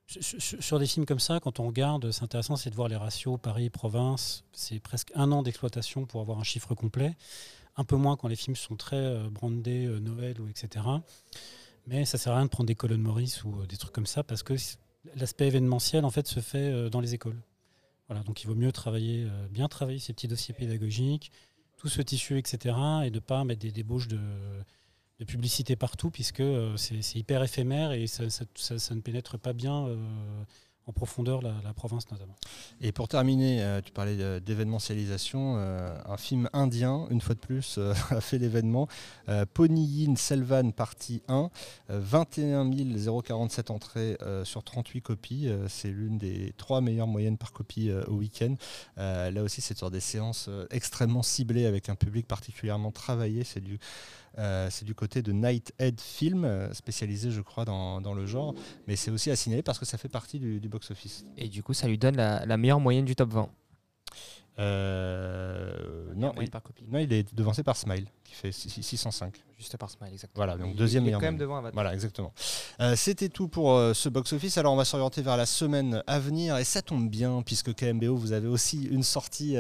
sur 0.08 0.80
des 0.80 0.86
films 0.86 1.06
comme 1.06 1.20
ça, 1.20 1.40
quand 1.40 1.60
on 1.60 1.68
regarde, 1.68 2.12
c'est 2.12 2.24
intéressant, 2.24 2.56
c'est 2.56 2.70
de 2.70 2.76
voir 2.76 2.88
les 2.88 2.96
ratios 2.96 3.40
Paris-Province. 3.42 4.44
C'est 4.54 4.80
presque 4.80 5.12
un 5.16 5.32
an 5.32 5.42
d'exploitation 5.42 6.06
pour 6.06 6.22
avoir 6.22 6.40
un 6.40 6.44
chiffre 6.44 6.76
complet. 6.76 7.16
Un 7.76 7.84
peu 7.84 7.96
moins 7.96 8.16
quand 8.16 8.28
les 8.28 8.36
films 8.36 8.56
sont 8.56 8.76
très 8.76 8.96
euh, 8.96 9.30
brandés, 9.30 9.86
euh, 9.86 10.00
Noël 10.00 10.40
ou 10.40 10.48
etc. 10.48 10.86
Mais 11.88 12.06
ça 12.06 12.18
sert 12.18 12.34
à 12.34 12.38
rien 12.38 12.46
de 12.46 12.50
prendre 12.50 12.68
des 12.68 12.76
colonnes 12.76 13.02
Maurice 13.02 13.44
ou 13.44 13.60
euh, 13.60 13.66
des 13.66 13.78
trucs 13.78 13.92
comme 13.92 14.06
ça 14.06 14.24
parce 14.24 14.44
que 14.44 14.54
l'aspect 15.16 15.48
événementiel 15.48 16.06
en 16.06 16.12
fait 16.12 16.28
se 16.28 16.40
fait 16.40 16.90
dans 16.90 17.02
les 17.02 17.14
écoles. 17.14 17.42
Voilà, 18.08 18.24
donc 18.24 18.44
il 18.44 18.48
vaut 18.48 18.56
mieux 18.56 18.72
travailler, 18.72 19.28
bien 19.50 19.68
travailler 19.68 20.00
ces 20.00 20.14
petits 20.14 20.28
dossiers 20.28 20.54
pédagogiques, 20.54 21.32
tout 21.78 21.90
ce 21.90 22.02
tissu, 22.02 22.38
etc. 22.38 22.76
et 23.04 23.10
de 23.10 23.16
ne 23.16 23.20
pas 23.20 23.44
mettre 23.44 23.62
des 23.62 23.72
débauches 23.72 24.08
de 24.08 24.20
de 25.20 25.26
publicité 25.26 25.76
partout, 25.76 26.12
puisque 26.12 26.42
euh, 26.42 26.76
c'est 26.78 27.16
hyper 27.16 27.42
éphémère 27.44 27.92
et 27.92 28.08
ça, 28.08 28.24
ne 28.24 29.02
pénètre 29.02 29.40
pas 29.40 29.54
bien 29.54 29.88
euh, 29.88 29.98
en 30.88 30.92
profondeur 30.92 31.42
la, 31.42 31.74
province 31.74 32.10
notamment. 32.12 32.36
Et 32.82 32.92
pour 32.92 33.08
terminer, 33.08 33.62
euh, 33.62 33.82
tu 33.82 33.92
parlais 33.92 34.40
d'événementialisation, 34.40 35.58
un 35.58 36.18
film 36.18 36.50
indien, 36.54 37.08
une 37.10 37.22
fois 37.22 37.36
de 37.36 37.40
plus, 37.40 37.80
a 38.10 38.22
fait 38.22 38.38
l'événement. 38.38 38.88
Poniyin 39.54 40.16
Selvan, 40.16 40.72
partie 40.72 41.22
1, 41.28 41.50
21 41.90 42.70
047 43.22 43.72
entrées 43.72 44.18
sur 44.44 44.64
38 44.64 45.02
copies. 45.02 45.50
c'est 45.68 45.90
l'une 45.90 46.18
des 46.18 46.54
trois 46.58 46.82
meilleures 46.82 47.08
moyennes 47.08 47.38
par 47.38 47.52
copie 47.52 47.92
au 48.08 48.14
week-end. 48.14 48.56
là 48.98 49.44
aussi, 49.44 49.62
c'est 49.62 49.78
sur 49.78 49.92
des 49.92 50.00
séances 50.00 50.50
extrêmement 50.70 51.24
ciblées 51.24 51.66
avec 51.66 51.90
un 51.90 51.96
public 51.96 52.28
particulièrement 52.28 52.92
travaillé. 52.92 53.44
C'est 53.44 53.62
du 53.62 53.80
euh, 54.38 54.68
c'est 54.70 54.86
du 54.86 54.96
côté 54.96 55.22
de 55.22 55.32
Nighthead 55.32 56.00
Film, 56.02 56.46
euh, 56.46 56.74
spécialisé, 56.74 57.32
je 57.32 57.42
crois, 57.42 57.66
dans, 57.66 58.14
le 58.14 58.26
genre. 58.26 58.54
Mais 58.88 58.96
c'est 58.96 59.12
aussi 59.12 59.32
à 59.32 59.36
signaler 59.36 59.64
parce 59.64 59.80
que 59.80 59.86
ça 59.86 59.98
fait 59.98 60.10
partie 60.10 60.40
du, 60.40 60.68
box-office. 60.68 61.26
Et 61.38 61.48
du 61.48 61.64
coup, 61.64 61.74
ça 61.74 61.88
lui 61.88 61.98
donne 61.98 62.18
la, 62.18 62.46
la 62.46 62.58
meilleure 62.58 62.80
moyenne 62.80 63.06
du 63.06 63.16
top 63.16 63.32
20. 63.32 63.50
Euh, 64.58 66.14
non, 66.16 66.34
il, 66.40 66.50
non, 66.90 67.00
il 67.00 67.12
est 67.12 67.36
devancé 67.36 67.62
par 67.64 67.76
Smile, 67.76 68.08
qui 68.24 68.34
fait 68.34 68.52
605. 68.52 69.34
Juste 69.58 69.76
par 69.78 69.90
Smile, 69.90 70.14
exactement. 70.14 70.46
Voilà, 70.46 70.58
donc 70.58 70.76
deuxième 70.76 71.06
il 71.06 71.10
est 71.10 71.14
quand 71.14 71.22
même 71.22 71.38
devant 71.38 71.58
Avatar. 71.58 71.74
Voilà, 71.74 71.94
exactement. 71.94 72.34
Euh, 72.80 72.96
c'était 72.96 73.30
tout 73.30 73.50
pour 73.50 73.74
euh, 73.74 73.94
ce 73.94 74.08
box-office. 74.08 74.58
Alors, 74.58 74.74
on 74.74 74.78
va 74.78 74.86
s'orienter 74.86 75.22
vers 75.22 75.36
la 75.36 75.46
semaine 75.46 76.04
à 76.08 76.20
venir. 76.20 76.58
Et 76.58 76.64
ça 76.64 76.82
tombe 76.82 77.10
bien, 77.10 77.42
puisque 77.42 77.74
KMBO, 77.74 78.16
vous 78.16 78.32
avez 78.32 78.48
aussi 78.48 78.84
une 78.84 79.04
sortie 79.04 79.58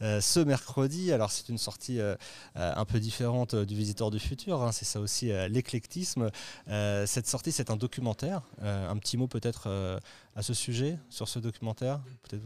ce 0.00 0.40
mercredi. 0.40 1.12
Alors, 1.12 1.30
c'est 1.30 1.48
une 1.48 1.58
sortie 1.58 2.00
un 2.54 2.84
peu 2.84 3.00
différente 3.00 3.54
du 3.54 3.74
Visiteur 3.74 4.10
du 4.10 4.20
Futur. 4.20 4.62
Hein. 4.62 4.72
c'est 4.72 4.84
ça 4.84 5.00
aussi 5.00 5.30
l'éclectisme. 5.48 6.30
cette 6.66 7.26
sortie, 7.26 7.52
c'est 7.52 7.70
un 7.70 7.76
documentaire. 7.76 8.42
un 8.62 8.96
petit 8.98 9.16
mot 9.16 9.26
peut-être 9.26 9.68
à 10.36 10.42
ce 10.42 10.54
sujet, 10.54 10.98
sur 11.10 11.28
ce 11.28 11.38
documentaire? 11.38 12.00
Peut-être 12.22 12.44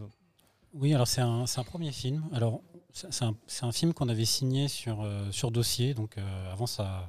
oui, 0.75 0.95
alors 0.95 1.07
c'est 1.07 1.21
un, 1.21 1.45
un, 1.45 1.65
premier 1.65 1.93
film. 1.93 2.23
Alors 2.33 2.63
c'est 2.93 3.23
un, 3.23 3.35
un, 3.63 3.73
film 3.73 3.93
qu'on 3.93 4.09
avait 4.09 4.25
signé 4.25 4.69
sur, 4.69 5.03
euh, 5.03 5.31
sur 5.31 5.51
dossier, 5.51 5.95
donc 5.95 6.19
euh, 6.19 6.53
avant 6.53 6.67
sa, 6.67 7.07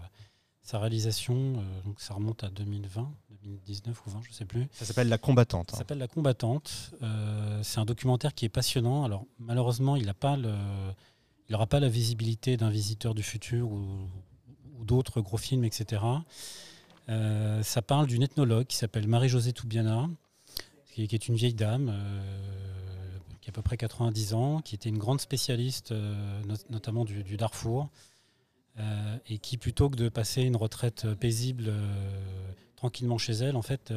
sa 0.62 0.80
réalisation, 0.80 1.36
euh, 1.36 1.82
donc 1.86 2.00
ça 2.00 2.14
remonte 2.14 2.44
à 2.44 2.50
2020, 2.50 3.12
2019 3.44 4.06
ou 4.06 4.10
20, 4.10 4.22
je 4.24 4.30
ne 4.30 4.34
sais 4.34 4.46
plus. 4.46 4.68
Ça 4.72 4.86
s'appelle 4.86 5.10
La 5.10 5.18
Combattante. 5.18 5.72
Ça 5.72 5.76
hein. 5.76 5.80
s'appelle 5.80 5.98
La 5.98 6.08
Combattante. 6.08 6.94
c'est 7.62 7.80
un 7.80 7.86
documentaire 7.86 8.34
qui 8.34 8.46
est 8.46 8.50
passionnant. 8.50 9.04
Alors 9.04 9.26
malheureusement, 9.40 9.96
il 9.96 10.06
n'aura 11.50 11.68
pas 11.68 11.80
la 11.80 11.90
visibilité 11.90 12.58
d'un 12.58 12.70
visiteur 12.70 13.14
du 13.14 13.24
futur 13.24 13.72
ou, 13.72 14.08
ou 14.78 14.86
d'autres 14.86 15.22
gros 15.22 15.38
films, 15.38 15.64
etc. 15.66 16.02
ça 17.08 17.82
parle 17.82 18.08
d'une 18.08 18.24
ethnologue 18.24 18.68
qui 18.68 18.78
s'appelle 18.78 19.08
Marie-Josée 19.08 19.54
Toubiana, 19.54 20.10
qui, 20.94 21.08
qui, 21.08 21.16
est 21.16 21.28
une 21.28 21.36
vieille 21.36 21.54
dame 21.54 21.94
qui 23.44 23.50
a 23.50 23.52
à 23.52 23.54
peu 23.54 23.62
près 23.62 23.76
90 23.76 24.34
ans, 24.36 24.62
qui 24.62 24.74
était 24.74 24.88
une 24.88 24.98
grande 24.98 25.20
spécialiste 25.20 25.92
euh, 25.92 26.42
notamment 26.70 27.04
du, 27.04 27.36
Darfour, 27.36 27.90
euh, 28.80 29.18
et 29.28 29.38
qui, 29.38 29.58
plutôt 29.58 29.90
que 29.90 29.98
de 29.98 30.08
passer 30.08 30.44
une 30.44 30.56
retraite 30.56 31.14
paisible, 31.16 31.66
euh, 31.68 31.94
tranquillement 32.78 33.18
chez 33.18 33.34
elle. 33.34 33.58
En 33.58 33.62
fait, 33.62 33.94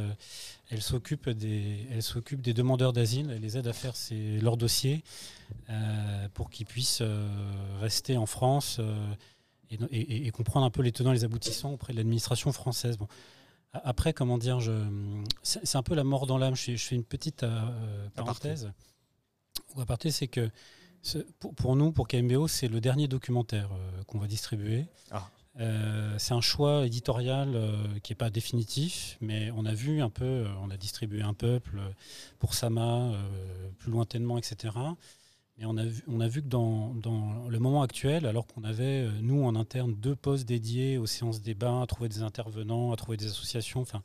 elle 0.70 0.82
s'occupe 0.82 1.30
des, 1.30 1.86
elle 1.92 2.02
s'occupe 2.02 2.40
des 2.40 2.54
demandeurs 2.54 2.92
d'asile, 2.92 3.30
elle 3.30 3.40
les 3.40 3.56
aide 3.56 3.68
à 3.68 3.72
faire 3.72 3.94
leur 4.40 4.56
dossier 4.56 5.02
pour 6.34 6.50
qu'ils 6.50 6.66
puissent 6.66 7.02
rester 7.80 8.16
en 8.16 8.26
France 8.26 8.80
et, 9.70 10.30
comprendre 10.30 10.66
un 10.66 10.70
peu 10.70 10.82
les 10.82 10.92
tenants 10.92 11.10
et 11.10 11.16
les 11.16 11.24
aboutissants 11.24 11.72
auprès 11.72 11.94
de 11.94 11.98
l'administration 11.98 12.52
française. 12.52 12.96
Bon. 12.96 13.08
Après, 13.72 14.12
comment 14.12 14.38
dire, 14.38 14.60
c'est 15.42 15.76
un 15.76 15.82
peu 15.82 15.96
la 15.96 16.04
mort 16.04 16.28
dans 16.28 16.38
l'âme. 16.38 16.54
Je, 16.54 16.76
fais 16.76 16.94
une 16.94 17.02
petite 17.02 17.44
parenthèse. 18.14 18.70
Ou 19.76 19.80
aparté, 19.80 20.10
c'est 20.10 20.28
que 20.28 20.50
pour, 21.38 21.76
nous, 21.76 21.92
pour 21.92 22.08
KMBO, 22.08 22.48
c'est 22.48 22.68
le 22.68 22.80
dernier 22.80 23.08
documentaire 23.08 23.70
euh, 23.72 24.02
qu'on 24.04 24.18
va 24.18 24.26
distribuer. 24.26 24.86
Ah. 25.10 25.28
Euh, 25.58 26.14
c'est 26.18 26.34
un 26.34 26.40
choix 26.40 26.84
éditorial 26.84 27.52
euh, 27.54 27.76
qui 28.02 28.12
n'est 28.12 28.16
pas 28.16 28.30
définitif, 28.30 29.16
mais 29.20 29.50
on 29.52 29.64
a 29.64 29.72
vu 29.72 30.02
un 30.02 30.10
peu, 30.10 30.46
on 30.62 30.70
a 30.70 30.76
distribué 30.76 31.22
un 31.22 31.34
peuple 31.34 31.80
pour 32.38 32.54
Sama, 32.54 33.12
plus 33.78 33.90
lointainement, 33.90 34.36
etc. 34.38 34.74
Mais 35.58 35.64
on 35.64 35.76
a 35.78 35.84
vu, 35.84 36.02
on 36.08 36.20
a 36.20 36.28
vu 36.28 36.42
que 36.42 36.48
dans, 36.48 36.94
dans 36.94 37.48
le 37.48 37.58
moment 37.58 37.82
actuel, 37.82 38.26
alors 38.26 38.46
qu'on 38.46 38.64
avait, 38.64 39.08
nous, 39.22 39.44
en 39.44 39.56
interne, 39.56 39.94
deux 39.94 40.16
postes 40.16 40.46
dédiés 40.46 40.98
aux 40.98 41.06
séances 41.06 41.40
débat, 41.40 41.80
à 41.80 41.86
trouver 41.86 42.10
des 42.10 42.22
intervenants, 42.22 42.92
à 42.92 42.96
trouver 42.96 43.16
des 43.16 43.26
associations, 43.26 43.80
enfin, 43.80 44.02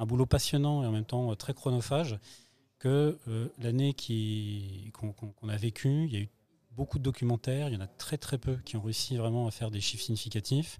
un 0.00 0.06
boulot 0.06 0.26
passionnant 0.26 0.82
et 0.82 0.86
en 0.86 0.92
même 0.92 1.04
temps 1.04 1.34
très 1.36 1.54
chronophage, 1.54 2.18
que 2.78 3.18
l'année 3.58 3.94
qu'on 4.92 5.48
a 5.48 5.56
vécue, 5.56 6.04
il 6.04 6.12
y 6.12 6.16
a 6.16 6.20
eu 6.20 6.28
beaucoup 6.78 6.98
de 6.98 7.02
documentaires, 7.02 7.68
il 7.68 7.74
y 7.74 7.76
en 7.76 7.80
a 7.80 7.88
très 7.88 8.18
très 8.18 8.38
peu 8.38 8.56
qui 8.64 8.76
ont 8.76 8.80
réussi 8.80 9.16
vraiment 9.16 9.48
à 9.48 9.50
faire 9.50 9.70
des 9.70 9.80
chiffres 9.80 10.04
significatifs. 10.04 10.78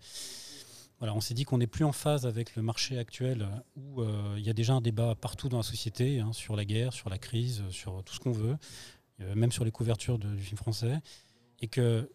Voilà, 1.01 1.14
on 1.14 1.20
s'est 1.20 1.34
dit 1.34 1.44
qu'on 1.44 1.59
n'est 1.59 1.68
plus 1.68 1.84
en 1.84 1.92
phase 1.92 2.26
avec 2.26 2.57
le 2.57 2.62
marché 2.62 2.99
actuel 2.99 3.49
où 3.76 4.01
euh, 4.01 4.34
il 4.36 4.44
y 4.44 4.51
a 4.51 4.53
déjà 4.53 4.74
un 4.74 4.80
débat 4.80 5.14
partout 5.14 5.49
dans 5.49 5.59
la 5.59 5.62
société 5.62 6.20
hein, 6.20 6.32
sur 6.32 6.57
la 6.57 6.64
guerre, 6.64 6.92
sur 6.92 7.09
la 7.09 7.18
crise, 7.18 7.62
sur 7.70 8.03
tout 8.05 8.14
ce 8.14 8.20
qu'on 8.20 8.32
veut, 8.32 8.57
euh, 9.20 9.34
même 9.34 9.53
sur 9.53 9.64
les 9.64 9.70
couvertures 9.70 10.18
du 10.18 10.38
film 10.38 10.57
français, 10.57 11.01
et 11.61 11.68
que 11.68 12.11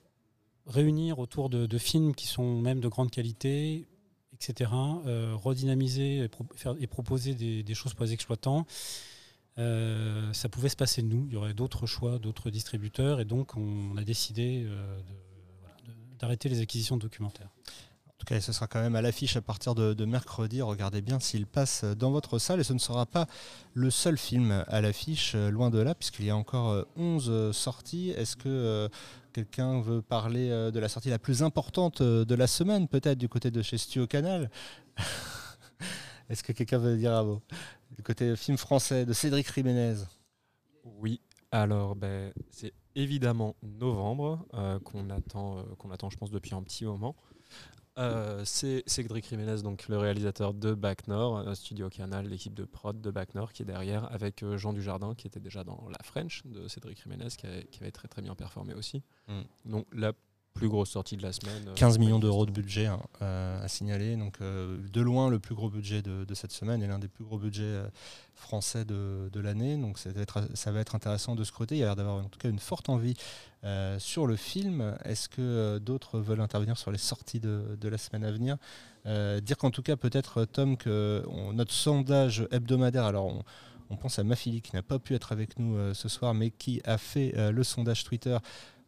réunir 0.65 1.19
autour 1.19 1.49
de, 1.49 1.77
films 1.77 2.15
qui 2.15 2.27
sont 2.27 2.61
même 2.61 2.79
de 2.79 2.87
grande 2.87 3.11
qualité, 3.11 3.87
etc., 4.33 4.71
euh, 5.05 5.33
redynamiser 5.35 6.29
et, 6.79 6.87
proposer 6.87 7.35
des, 7.35 7.63
des, 7.63 7.73
choses 7.73 7.93
pour 7.93 8.05
les 8.05 8.13
exploitants, 8.13 8.65
euh, 9.59 10.33
ça 10.33 10.49
pouvait 10.49 10.69
se 10.69 10.75
passer 10.75 11.01
de 11.01 11.07
nous. 11.07 11.25
Il 11.27 11.33
y 11.33 11.35
aurait 11.35 11.53
d'autres 11.53 11.85
choix, 11.85 12.17
d'autres 12.17 12.49
distributeurs, 12.49 13.19
et 13.19 13.25
donc 13.25 13.55
on 13.55 13.95
a 13.97 14.03
décidé 14.03 14.65
euh, 14.65 14.99
d'arrêter 16.19 16.49
les 16.49 16.61
acquisitions 16.61 16.97
de 16.97 17.01
documentaires. 17.01 17.49
En 18.07 18.25
tout 18.25 18.25
cas, 18.25 18.39
ce 18.39 18.53
sera 18.53 18.67
quand 18.67 18.81
même 18.81 18.95
à 18.95 19.01
l'affiche 19.01 19.35
à 19.35 19.41
partir 19.41 19.75
de, 19.75 20.05
mercredi. 20.05 20.61
Regardez 20.61 21.01
bien 21.01 21.19
s'il 21.19 21.45
passe 21.45 21.83
dans 21.83 22.09
votre 22.09 22.39
salle. 22.39 22.61
Et 22.61 22.63
ce 22.63 22.71
ne 22.71 22.79
sera 22.79 23.05
pas 23.05 23.27
le 23.73 23.91
seul 23.91 24.17
film 24.17 24.63
à 24.67 24.79
l'affiche, 24.79 25.33
euh, 25.35 25.51
loin 25.51 25.69
de 25.69 25.79
là, 25.79 25.93
puisqu'il 25.93 26.25
y 26.25 26.29
a 26.29 26.37
encore 26.37 26.85
11 26.95 27.51
sorties. 27.51 28.11
Est-ce 28.11 28.37
que 28.37 28.89
quelqu'un 29.33 29.81
veut 29.81 30.01
parler 30.01 30.49
de 30.49 30.79
la 30.79 30.87
sortie 30.87 31.09
la 31.09 31.19
plus 31.19 31.43
importante 31.43 32.01
de 32.01 32.35
la 32.35 32.47
semaine, 32.47 32.87
peut-être 32.87 33.17
du 33.17 33.27
côté 33.27 33.51
de 33.51 33.61
chez 33.61 33.77
Studio 33.77 34.07
Canal? 34.07 34.49
Est-ce 36.29 36.43
que 36.43 36.53
quelqu'un 36.53 36.77
veut 36.77 36.95
dire 36.97 37.13
à 37.13 37.23
vous 37.23 37.41
du 37.95 38.03
côté 38.03 38.35
film 38.35 38.57
français 38.57 39.05
de 39.05 39.13
Cédric 39.13 39.51
Jiménez 39.53 39.95
Oui, 40.83 41.21
alors 41.51 41.95
ben, 41.95 42.33
c'est 42.49 42.73
évidemment 42.95 43.55
novembre 43.61 44.45
euh, 44.53 44.79
qu'on 44.79 45.09
attend, 45.09 45.59
euh, 45.59 45.63
qu'on 45.77 45.91
attend, 45.91 46.09
je 46.09 46.17
pense, 46.17 46.31
depuis 46.31 46.55
un 46.55 46.63
petit 46.63 46.85
moment. 46.85 47.15
Euh, 47.99 48.41
c'est 48.43 48.83
Cédric 48.87 49.29
Jiménez, 49.29 49.61
donc 49.61 49.87
le 49.87 49.97
réalisateur 49.97 50.55
de 50.55 50.73
Bac 50.73 51.07
Nord, 51.07 51.55
Studio 51.55 51.89
Canal, 51.89 52.25
l'équipe 52.25 52.55
de 52.55 52.65
prod 52.65 52.99
de 52.99 53.11
Bac 53.11 53.35
Nord 53.35 53.53
qui 53.53 53.61
est 53.61 53.65
derrière, 53.65 54.11
avec 54.11 54.43
Jean 54.55 54.73
Dujardin 54.73 55.13
qui 55.13 55.27
était 55.27 55.39
déjà 55.39 55.63
dans 55.63 55.87
La 55.89 56.03
French 56.03 56.41
de 56.45 56.67
Cédric 56.67 57.03
Jiménez, 57.03 57.27
qui 57.37 57.45
avait, 57.45 57.91
très 57.91 58.07
très 58.07 58.23
bien 58.23 58.33
performé 58.33 58.73
aussi. 58.73 59.03
Mm. 59.27 59.41
Donc 59.65 59.85
la 59.93 60.13
plus 60.53 60.69
grosse 60.69 60.91
sortie 60.91 61.17
de 61.17 61.23
la 61.23 61.33
semaine. 61.33 61.65
15 61.75 61.95
euh, 61.95 61.99
millions 61.99 62.19
d'euros 62.19 62.45
de 62.45 62.51
budget 62.51 62.85
hein, 62.85 62.99
euh, 63.21 63.63
à 63.63 63.67
signaler. 63.67 64.15
Donc, 64.15 64.35
euh, 64.41 64.77
de 64.91 65.01
loin, 65.01 65.29
le 65.29 65.39
plus 65.39 65.55
gros 65.55 65.69
budget 65.69 66.01
de, 66.01 66.33
cette 66.33 66.51
semaine 66.51 66.81
et 66.83 66.87
l'un 66.87 66.99
des 66.99 67.07
plus 67.07 67.23
gros 67.23 67.37
budgets 67.37 67.81
français 68.35 68.85
de, 68.85 69.39
l'année. 69.39 69.77
Donc, 69.77 69.97
ça 69.97 70.11
va, 70.11 70.21
être, 70.21 70.47
ça 70.53 70.71
va, 70.71 70.79
être, 70.79 70.95
intéressant 70.95 71.35
de 71.35 71.43
scruter. 71.43 71.75
Il 71.75 71.79
y 71.79 71.83
a 71.83 71.87
l'air 71.87 71.95
d'avoir 71.95 72.17
en 72.17 72.29
tout 72.29 72.39
cas 72.39 72.49
une 72.49 72.59
forte 72.59 72.89
envie 72.89 73.15
sur 73.97 74.27
le 74.27 74.35
film. 74.35 74.95
Est-ce 75.05 75.29
que 75.29 75.79
d'autres 75.79 76.19
veulent 76.19 76.41
intervenir 76.41 76.77
sur 76.77 76.91
les 76.91 76.97
sorties 76.97 77.39
de, 77.39 77.77
la 77.81 77.97
semaine 77.97 78.23
à 78.23 78.31
venir? 78.31 78.57
Dire 79.05 79.57
qu'en 79.57 79.71
tout 79.71 79.83
cas, 79.83 79.95
peut-être, 79.95 80.45
Tom, 80.45 80.77
que 80.77 81.23
notre 81.53 81.73
sondage 81.73 82.47
hebdomadaire, 82.51 83.05
alors 83.05 83.25
on, 83.27 83.43
on 83.89 83.95
pense 83.95 84.19
à 84.19 84.23
Mafili 84.23 84.61
qui 84.61 84.75
n'a 84.75 84.81
pas 84.81 84.99
pu 84.99 85.13
être 85.13 85.31
avec 85.31 85.59
nous 85.59 85.93
ce 85.93 86.09
soir, 86.09 86.33
mais 86.33 86.49
qui 86.49 86.81
a 86.83 86.97
fait 86.97 87.33
le 87.51 87.63
sondage 87.63 88.03
Twitter 88.03 88.37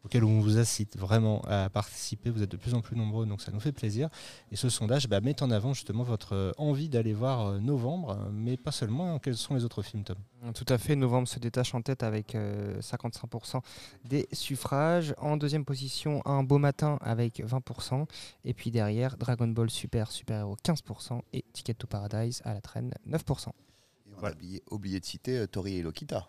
auquel 0.06 0.24
on 0.24 0.40
vous 0.40 0.56
incite 0.56 0.96
vraiment 0.96 1.42
à 1.48 1.68
participer. 1.68 2.30
Vous 2.30 2.42
êtes 2.42 2.50
de 2.50 2.56
plus 2.56 2.74
en 2.74 2.80
plus 2.80 2.96
nombreux, 2.96 3.26
donc 3.26 3.42
ça 3.42 3.50
nous 3.50 3.58
fait 3.58 3.72
plaisir. 3.72 4.08
Et 4.52 4.56
ce 4.56 4.68
sondage 4.68 5.08
bah, 5.08 5.20
met 5.20 5.42
en 5.42 5.50
avant 5.50 5.74
justement 5.74 6.04
votre 6.04 6.34
euh, 6.34 6.52
envie 6.58 6.88
d'aller 6.88 7.12
voir 7.12 7.46
euh, 7.46 7.58
Novembre, 7.58 8.16
mais 8.32 8.56
pas 8.56 8.70
seulement. 8.70 9.18
Quels 9.18 9.36
sont 9.36 9.54
les 9.54 9.64
autres 9.64 9.82
films, 9.82 10.04
Tom? 10.04 10.16
Tout 10.54 10.64
à 10.68 10.78
fait. 10.78 10.94
Novembre 10.94 11.26
se 11.26 11.40
détache 11.40 11.74
en 11.74 11.82
tête 11.82 12.04
avec 12.04 12.34
55% 12.34 13.56
euh, 13.56 13.60
des 14.04 14.28
suffrages. 14.32 15.12
En 15.18 15.36
deuxième 15.36 15.64
position, 15.64 16.22
Un 16.24 16.44
beau 16.44 16.58
matin 16.58 16.98
avec 17.00 17.40
20%. 17.40 18.06
Et 18.44 18.54
puis 18.54 18.70
derrière, 18.70 19.16
Dragon 19.16 19.48
Ball 19.48 19.70
Super 19.70 20.12
Super 20.12 20.40
Hero 20.40 20.56
15% 20.64 21.20
et 21.32 21.44
Ticket 21.52 21.74
to 21.74 21.88
Paradise 21.88 22.42
à 22.44 22.54
la 22.54 22.60
traîne 22.60 22.92
9%. 23.08 23.48
Et 23.48 24.12
on 24.16 24.24
a 24.24 24.30
oublié, 24.70 25.00
de 25.00 25.04
citer 25.04 25.48
Tori 25.48 25.78
et 25.78 25.82
Lokita. 25.82 26.28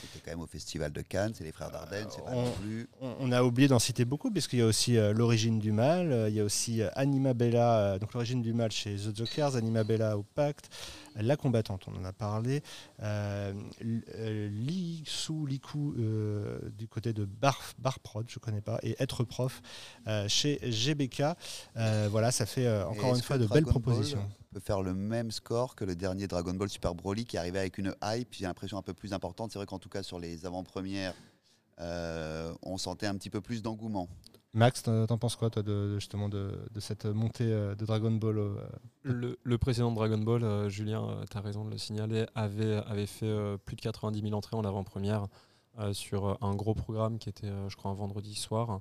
C'était 0.00 0.24
quand 0.24 0.30
même 0.30 0.40
au 0.40 0.46
Festival 0.46 0.92
de 0.92 1.00
Cannes, 1.02 1.32
c'est 1.34 1.44
les 1.44 1.52
frères 1.52 1.70
Dardenne, 1.70 2.06
c'est 2.10 2.24
pas 2.24 2.34
non 2.34 2.50
plus. 2.52 2.88
On, 3.00 3.32
a 3.32 3.42
oublié 3.42 3.68
d'en 3.68 3.78
citer 3.78 4.04
beaucoup, 4.04 4.30
puisqu'il 4.30 4.60
y 4.60 4.62
a 4.62 4.66
aussi 4.66 4.96
euh, 4.96 5.12
L'origine 5.12 5.58
du 5.58 5.72
mal, 5.72 6.12
euh, 6.12 6.28
il 6.28 6.34
y 6.34 6.40
a 6.40 6.44
aussi 6.44 6.82
euh, 6.82 6.88
Anima 6.94 7.34
Bella, 7.34 7.98
donc 7.98 8.12
L'origine 8.12 8.42
du 8.42 8.52
mal 8.52 8.70
chez 8.70 8.94
The 8.96 9.16
Jokers, 9.16 9.56
Anima 9.56 9.84
Bella 9.84 10.16
au 10.16 10.22
Pacte, 10.22 10.68
La 11.16 11.36
combattante, 11.36 11.86
on 11.88 12.00
en 12.00 12.04
a 12.04 12.12
parlé, 12.12 12.62
Li 13.80 15.02
Su 15.06 15.46
Liku 15.46 15.94
du 16.76 16.86
côté 16.88 17.12
de 17.12 17.24
Bar, 17.24 17.60
Bar 17.78 17.98
Prod, 18.00 18.26
je 18.28 18.38
connais 18.38 18.60
pas, 18.60 18.78
et 18.82 18.96
Être 19.00 19.24
prof 19.24 19.62
chez 20.28 20.60
GBK. 20.62 21.22
voilà, 22.10 22.30
ça 22.30 22.46
fait 22.46 22.68
encore 22.82 23.14
une 23.14 23.22
fois 23.22 23.38
de 23.38 23.46
belles 23.46 23.64
propositions 23.64 24.28
peut 24.48 24.60
faire 24.60 24.82
le 24.82 24.94
même 24.94 25.30
score 25.30 25.74
que 25.74 25.84
le 25.84 25.94
dernier 25.94 26.26
Dragon 26.26 26.54
Ball 26.54 26.68
Super 26.68 26.94
Broly 26.94 27.24
qui 27.24 27.36
arrivait 27.36 27.58
avec 27.58 27.78
une 27.78 27.94
hype, 28.02 28.28
j'ai 28.32 28.44
l'impression 28.44 28.78
un 28.78 28.82
peu 28.82 28.94
plus 28.94 29.12
importante. 29.12 29.52
C'est 29.52 29.58
vrai 29.58 29.66
qu'en 29.66 29.78
tout 29.78 29.88
cas 29.88 30.02
sur 30.02 30.18
les 30.18 30.46
avant-premières, 30.46 31.14
euh, 31.80 32.52
on 32.62 32.78
sentait 32.78 33.06
un 33.06 33.14
petit 33.14 33.30
peu 33.30 33.40
plus 33.40 33.62
d'engouement. 33.62 34.08
Max, 34.54 34.82
t'en 34.82 35.18
penses 35.18 35.36
quoi 35.36 35.50
toi 35.50 35.62
de, 35.62 35.98
justement 35.98 36.28
de, 36.28 36.66
cette 36.80 37.04
montée 37.04 37.52
euh, 37.52 37.74
de 37.74 37.84
Dragon 37.84 38.10
Ball 38.10 38.38
euh, 38.38 38.56
le, 39.02 39.58
précédent 39.58 39.92
Dragon 39.92 40.18
Ball, 40.18 40.68
Julien, 40.68 41.20
tu 41.30 41.36
as 41.36 41.40
raison 41.40 41.64
de 41.64 41.70
le 41.70 41.78
signaler, 41.78 42.26
avait, 42.34 42.76
avait 42.86 43.06
fait 43.06 43.32
plus 43.64 43.76
de 43.76 43.82
90 43.82 44.22
000 44.22 44.32
entrées 44.34 44.56
en 44.56 44.64
avant-première 44.64 45.26
sur 45.92 46.42
un 46.42 46.56
gros 46.56 46.74
programme 46.74 47.18
qui 47.18 47.28
était, 47.28 47.52
je 47.68 47.76
crois, 47.76 47.90
un 47.92 47.94
vendredi 47.94 48.34
soir. 48.34 48.80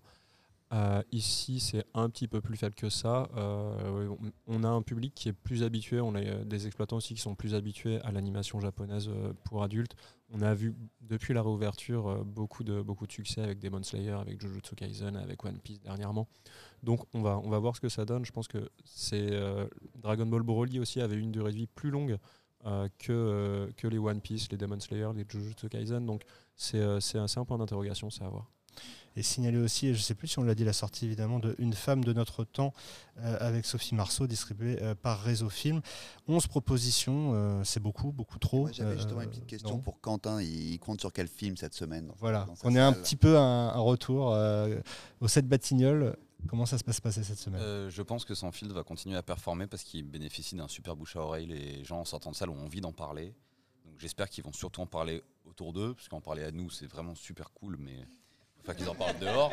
Euh, 0.73 1.01
ici, 1.13 1.59
c'est 1.61 1.85
un 1.93 2.09
petit 2.09 2.27
peu 2.27 2.41
plus 2.41 2.57
faible 2.57 2.75
que 2.75 2.89
ça. 2.89 3.29
Euh, 3.37 4.13
on 4.47 4.63
a 4.63 4.67
un 4.67 4.81
public 4.81 5.13
qui 5.15 5.29
est 5.29 5.33
plus 5.33 5.63
habitué, 5.63 6.01
on 6.01 6.13
a 6.13 6.19
euh, 6.19 6.43
des 6.43 6.67
exploitants 6.67 6.97
aussi 6.97 7.13
qui 7.13 7.21
sont 7.21 7.35
plus 7.35 7.55
habitués 7.55 8.01
à 8.01 8.11
l'animation 8.11 8.59
japonaise 8.59 9.09
pour 9.45 9.63
adultes. 9.63 9.95
On 10.29 10.41
a 10.41 10.53
vu 10.53 10.75
depuis 10.99 11.33
la 11.33 11.41
réouverture 11.41 12.25
beaucoup, 12.25 12.65
de, 12.65 12.81
beaucoup 12.81 13.07
de 13.07 13.11
succès 13.13 13.41
avec 13.41 13.59
Demon 13.59 13.81
Slayer, 13.81 14.11
avec 14.11 14.41
Jujutsu 14.41 14.75
Kaisen, 14.75 15.15
avec 15.15 15.43
One 15.45 15.57
Piece 15.59 15.79
dernièrement. 15.79 16.27
Donc 16.83 17.05
on 17.13 17.21
va, 17.21 17.39
on 17.41 17.49
va 17.49 17.59
voir 17.59 17.77
ce 17.77 17.81
que 17.81 17.89
ça 17.89 18.03
donne. 18.03 18.25
Je 18.25 18.33
pense 18.33 18.49
que 18.49 18.69
c'est 18.83 19.31
Dragon 19.95 20.25
Ball 20.25 20.43
Broly 20.43 20.79
aussi 20.79 20.99
avait 20.99 21.15
une 21.15 21.31
durée 21.31 21.53
de 21.53 21.57
vie 21.57 21.67
plus 21.67 21.91
longue 21.91 22.17
que, 22.99 23.71
que 23.77 23.87
les 23.87 23.97
One 23.97 24.19
Piece, 24.19 24.51
les 24.51 24.57
Demon 24.57 24.81
Slayer, 24.81 25.07
les 25.15 25.25
Jujutsu 25.29 25.69
Kaisen. 25.69 26.05
Donc 26.05 26.23
c'est 26.57 26.81
un 26.81 27.45
point 27.45 27.57
d'interrogation, 27.57 28.09
c'est 28.09 28.25
à 28.25 28.29
voir 28.29 28.51
et 29.17 29.23
signaler 29.23 29.57
aussi, 29.57 29.87
et 29.87 29.93
je 29.93 29.99
ne 29.99 30.03
sais 30.03 30.13
plus 30.13 30.27
si 30.27 30.37
on 30.37 30.43
l'a 30.43 30.53
dit, 30.53 30.63
la 30.63 30.73
sortie 30.73 31.05
évidemment 31.05 31.39
de 31.39 31.55
Une 31.57 31.73
femme 31.73 32.03
de 32.03 32.13
notre 32.13 32.43
temps 32.43 32.71
euh, 33.19 33.35
avec 33.39 33.65
Sophie 33.65 33.95
Marceau, 33.95 34.27
distribuée 34.27 34.77
euh, 34.81 34.93
par 34.93 35.21
Réseau 35.21 35.49
Film. 35.49 35.81
11 36.27 36.45
propositions, 36.45 37.31
euh, 37.33 37.63
c'est 37.63 37.79
beaucoup, 37.79 38.11
beaucoup 38.11 38.37
trop. 38.37 38.69
J'avais 38.71 38.95
justement 38.95 39.21
une 39.21 39.29
petite 39.29 39.47
question 39.47 39.79
pour 39.79 39.99
Quentin, 40.01 40.39
il 40.39 40.77
compte 40.77 40.99
sur 40.99 41.11
quel 41.11 41.27
film 41.27 41.57
cette 41.57 41.73
semaine 41.73 42.11
Voilà, 42.19 42.45
on 42.63 42.75
est 42.75 42.79
un 42.79 42.93
petit 42.93 43.15
peu 43.15 43.37
un, 43.37 43.69
un 43.69 43.79
retour 43.79 44.37
au 45.19 45.27
7 45.27 45.47
Batignolles. 45.47 46.15
Comment 46.47 46.67
ça 46.67 46.77
se 46.77 46.83
passe 46.83 47.01
passer 47.01 47.23
cette 47.23 47.39
semaine? 47.39 47.89
Je 47.89 48.01
pense 48.03 48.23
que 48.23 48.35
son 48.35 48.51
film 48.51 48.71
va 48.71 48.83
continuer 48.83 49.17
à 49.17 49.23
performer 49.23 49.65
parce 49.65 49.83
qu'il 49.83 50.05
bénéficie 50.05 50.55
d'un 50.55 50.67
super 50.67 50.95
bouche 50.95 51.15
à 51.15 51.21
oreille. 51.21 51.47
Les 51.47 51.83
gens 51.83 52.01
en 52.01 52.05
sortant 52.05 52.29
de 52.29 52.35
salle 52.35 52.51
ont 52.51 52.63
envie 52.63 52.81
d'en 52.81 52.93
parler. 52.93 53.33
Donc 53.83 53.95
j'espère 53.97 54.29
qu'ils 54.29 54.43
vont 54.43 54.53
surtout 54.53 54.81
en 54.81 54.85
parler 54.85 55.23
autour 55.45 55.73
d'eux, 55.73 55.95
parce 55.95 56.07
qu'en 56.07 56.21
parler 56.21 56.43
à 56.43 56.51
nous, 56.51 56.69
c'est 56.69 56.85
vraiment 56.85 57.15
super 57.15 57.51
cool, 57.53 57.77
mais 57.79 58.05
enfin 58.67 58.77
qu'ils 58.77 58.89
en 58.89 58.95
parlent 58.95 59.19
dehors. 59.19 59.51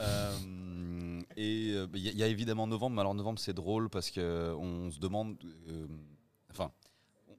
Euh, 0.00 1.22
et 1.36 1.68
il 1.68 1.76
euh, 1.76 1.86
y, 1.92 2.22
a 2.22 2.26
évidemment 2.26 2.66
novembre, 2.66 2.96
mais 2.96 3.00
alors 3.00 3.14
novembre 3.14 3.38
c'est 3.38 3.52
drôle 3.52 3.90
parce 3.90 4.10
qu'on 4.10 4.90
se 4.90 4.98
demande. 4.98 5.36
Euh, 5.68 5.86
enfin, 6.50 6.70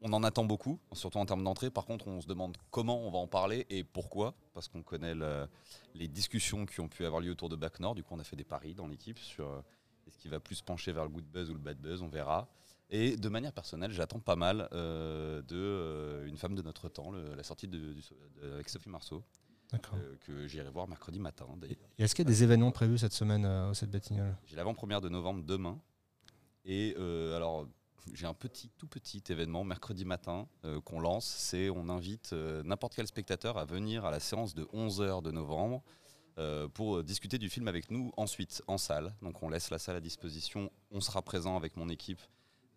on 0.01 0.13
en 0.13 0.23
attend 0.23 0.45
beaucoup, 0.45 0.79
surtout 0.93 1.17
en 1.17 1.25
termes 1.25 1.43
d'entrée. 1.43 1.71
Par 1.71 1.85
contre, 1.85 2.07
on 2.07 2.21
se 2.21 2.27
demande 2.27 2.55
comment 2.69 2.99
on 2.99 3.09
va 3.09 3.17
en 3.17 3.27
parler 3.27 3.65
et 3.71 3.83
pourquoi, 3.83 4.35
parce 4.53 4.67
qu'on 4.67 4.83
connaît 4.83 5.15
les 5.95 6.07
discussions 6.07 6.67
qui 6.67 6.79
ont 6.81 6.87
pu 6.87 7.03
avoir 7.03 7.19
lieu 7.19 7.31
autour 7.31 7.49
de 7.49 7.55
Back 7.55 7.79
Nord. 7.79 7.95
Du 7.95 8.03
coup, 8.03 8.13
on 8.13 8.19
a 8.19 8.23
fait 8.23 8.35
des 8.35 8.43
paris 8.43 8.75
dans 8.75 8.87
l'équipe 8.87 9.17
sur 9.17 9.63
est-ce 10.05 10.19
qu'il 10.19 10.29
va 10.29 10.39
plus 10.39 10.61
pencher 10.61 10.91
vers 10.91 11.03
le 11.03 11.09
good 11.09 11.25
buzz 11.25 11.49
ou 11.49 11.53
le 11.53 11.59
bad 11.59 11.79
buzz, 11.79 12.03
on 12.03 12.07
verra. 12.07 12.47
Et 12.89 13.17
de 13.17 13.27
manière 13.27 13.51
personnelle, 13.51 13.91
j'attends 13.91 14.19
pas 14.19 14.35
mal 14.35 14.69
euh, 14.71 15.41
de 15.41 16.25
Une 16.27 16.37
femme 16.37 16.55
de 16.55 16.61
notre 16.61 16.87
temps, 16.89 17.11
la 17.11 17.43
sortie 17.43 17.69
avec 18.41 18.69
Sophie 18.69 18.89
Marceau, 18.89 19.23
que 20.25 20.47
j'irai 20.47 20.69
voir 20.69 20.87
mercredi 20.87 21.19
matin. 21.19 21.45
Est-ce 21.97 22.15
qu'il 22.15 22.25
y 22.25 22.27
a 22.27 22.31
des 22.31 22.43
événements 22.43 22.71
prévus 22.71 22.99
cette 22.99 23.13
semaine 23.13 23.45
au 23.45 23.73
cette 23.73 23.91
Batignolles? 23.91 24.35
J'ai 24.45 24.55
l'avant-première 24.55 25.01
de 25.01 25.09
novembre 25.09 25.43
demain. 25.43 25.79
Et 26.65 26.95
alors, 27.35 27.67
j'ai 28.13 28.25
un 28.25 28.33
petit, 28.33 28.69
tout 28.77 28.87
petit 28.87 29.23
événement 29.29 29.63
mercredi 29.63 30.05
matin 30.05 30.47
euh, 30.65 30.81
qu'on 30.81 30.99
lance. 30.99 31.25
C'est 31.25 31.69
on 31.69 31.89
invite 31.89 32.31
euh, 32.33 32.63
n'importe 32.63 32.95
quel 32.95 33.07
spectateur 33.07 33.57
à 33.57 33.65
venir 33.65 34.05
à 34.05 34.11
la 34.11 34.19
séance 34.19 34.53
de 34.53 34.63
11h 34.65 35.21
de 35.21 35.31
novembre 35.31 35.83
euh, 36.37 36.67
pour 36.67 37.03
discuter 37.03 37.37
du 37.37 37.49
film 37.49 37.67
avec 37.67 37.91
nous 37.91 38.11
ensuite 38.17 38.61
en 38.67 38.77
salle. 38.77 39.13
Donc 39.21 39.41
on 39.43 39.49
laisse 39.49 39.69
la 39.69 39.79
salle 39.79 39.95
à 39.95 40.01
disposition. 40.01 40.71
On 40.91 41.01
sera 41.01 41.21
présent 41.21 41.55
avec 41.55 41.75
mon 41.77 41.89
équipe 41.89 42.21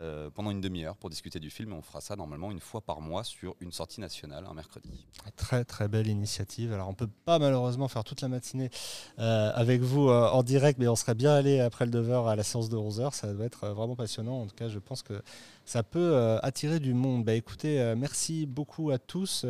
euh, 0.02 0.30
pendant 0.30 0.50
une 0.50 0.62
demi-heure 0.62 0.96
pour 0.96 1.10
discuter 1.10 1.40
du 1.40 1.50
film. 1.50 1.74
on 1.74 1.82
fera 1.82 2.00
ça 2.00 2.16
normalement 2.16 2.50
une 2.50 2.60
fois 2.60 2.80
par 2.80 3.02
mois 3.02 3.22
sur 3.22 3.54
une 3.60 3.70
sortie 3.70 4.00
nationale 4.00 4.46
un 4.48 4.54
mercredi. 4.54 5.06
Très 5.36 5.64
très 5.64 5.88
belle 5.88 6.06
initiative. 6.06 6.72
Alors 6.72 6.88
on 6.88 6.94
peut 6.94 7.10
pas 7.26 7.38
malheureusement 7.38 7.86
faire 7.86 8.02
toute 8.02 8.22
la 8.22 8.28
matinée 8.28 8.70
euh, 9.18 9.52
avec 9.54 9.82
vous 9.82 10.08
euh, 10.08 10.30
en 10.30 10.42
direct, 10.42 10.78
mais 10.78 10.88
on 10.88 10.96
serait 10.96 11.14
bien 11.14 11.34
allé 11.34 11.60
après 11.60 11.84
le 11.84 11.90
devoir 11.90 12.28
à 12.28 12.36
la 12.36 12.42
séance 12.42 12.70
de 12.70 12.78
11h. 12.78 13.12
Ça 13.12 13.32
doit 13.32 13.44
être 13.44 13.68
vraiment 13.68 13.94
passionnant. 13.94 14.40
En 14.40 14.46
tout 14.46 14.56
cas, 14.56 14.68
je 14.68 14.78
pense 14.78 15.02
que 15.02 15.22
ça 15.70 15.82
peut 15.82 16.38
attirer 16.42 16.80
du 16.80 16.94
monde. 16.94 17.24
Bah, 17.24 17.34
écoutez, 17.34 17.94
merci 17.96 18.46
beaucoup 18.46 18.90
à 18.90 18.98
tous. 18.98 19.46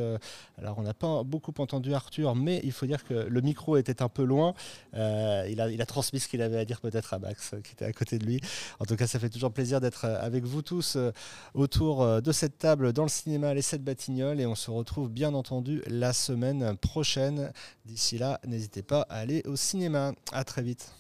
alors 0.58 0.78
on 0.78 0.82
n'a 0.82 0.94
pas 0.94 1.22
beaucoup 1.22 1.52
entendu 1.58 1.94
Arthur, 1.94 2.34
mais 2.34 2.60
il 2.64 2.72
faut 2.72 2.86
dire 2.86 3.04
que 3.04 3.14
le 3.14 3.40
micro 3.40 3.76
était 3.76 4.02
un 4.02 4.08
peu 4.08 4.24
loin. 4.24 4.54
il, 4.94 5.60
a, 5.60 5.70
il 5.70 5.80
a 5.80 5.86
transmis 5.86 6.20
ce 6.20 6.28
qu'il 6.28 6.42
avait 6.42 6.58
à 6.58 6.64
dire 6.64 6.80
peut-être 6.80 7.14
à 7.14 7.18
Max 7.18 7.54
qui 7.64 7.72
était 7.72 7.84
à 7.84 7.92
côté 7.92 8.18
de 8.18 8.26
lui. 8.26 8.40
En 8.78 8.84
tout 8.84 8.96
cas, 8.96 9.06
ça 9.06 9.18
fait 9.18 9.30
toujours 9.30 9.52
plaisir 9.52 9.80
d'être 9.80 10.04
avec 10.04 10.44
vous 10.44 10.62
tous 10.62 10.96
euh, 10.96 11.12
autour 11.54 12.02
euh, 12.02 12.20
de 12.20 12.32
cette 12.32 12.58
table 12.58 12.92
dans 12.92 13.02
le 13.04 13.08
cinéma 13.08 13.54
Les 13.54 13.62
7 13.62 13.82
Batignolles 13.82 14.40
et 14.40 14.46
on 14.46 14.54
se 14.54 14.70
retrouve 14.70 15.10
bien 15.10 15.34
entendu 15.34 15.82
la 15.86 16.12
semaine 16.12 16.76
prochaine. 16.76 17.52
D'ici 17.84 18.18
là, 18.18 18.40
n'hésitez 18.46 18.82
pas 18.82 19.02
à 19.08 19.18
aller 19.18 19.42
au 19.46 19.56
cinéma. 19.56 20.12
À 20.32 20.44
très 20.44 20.62
vite. 20.62 20.99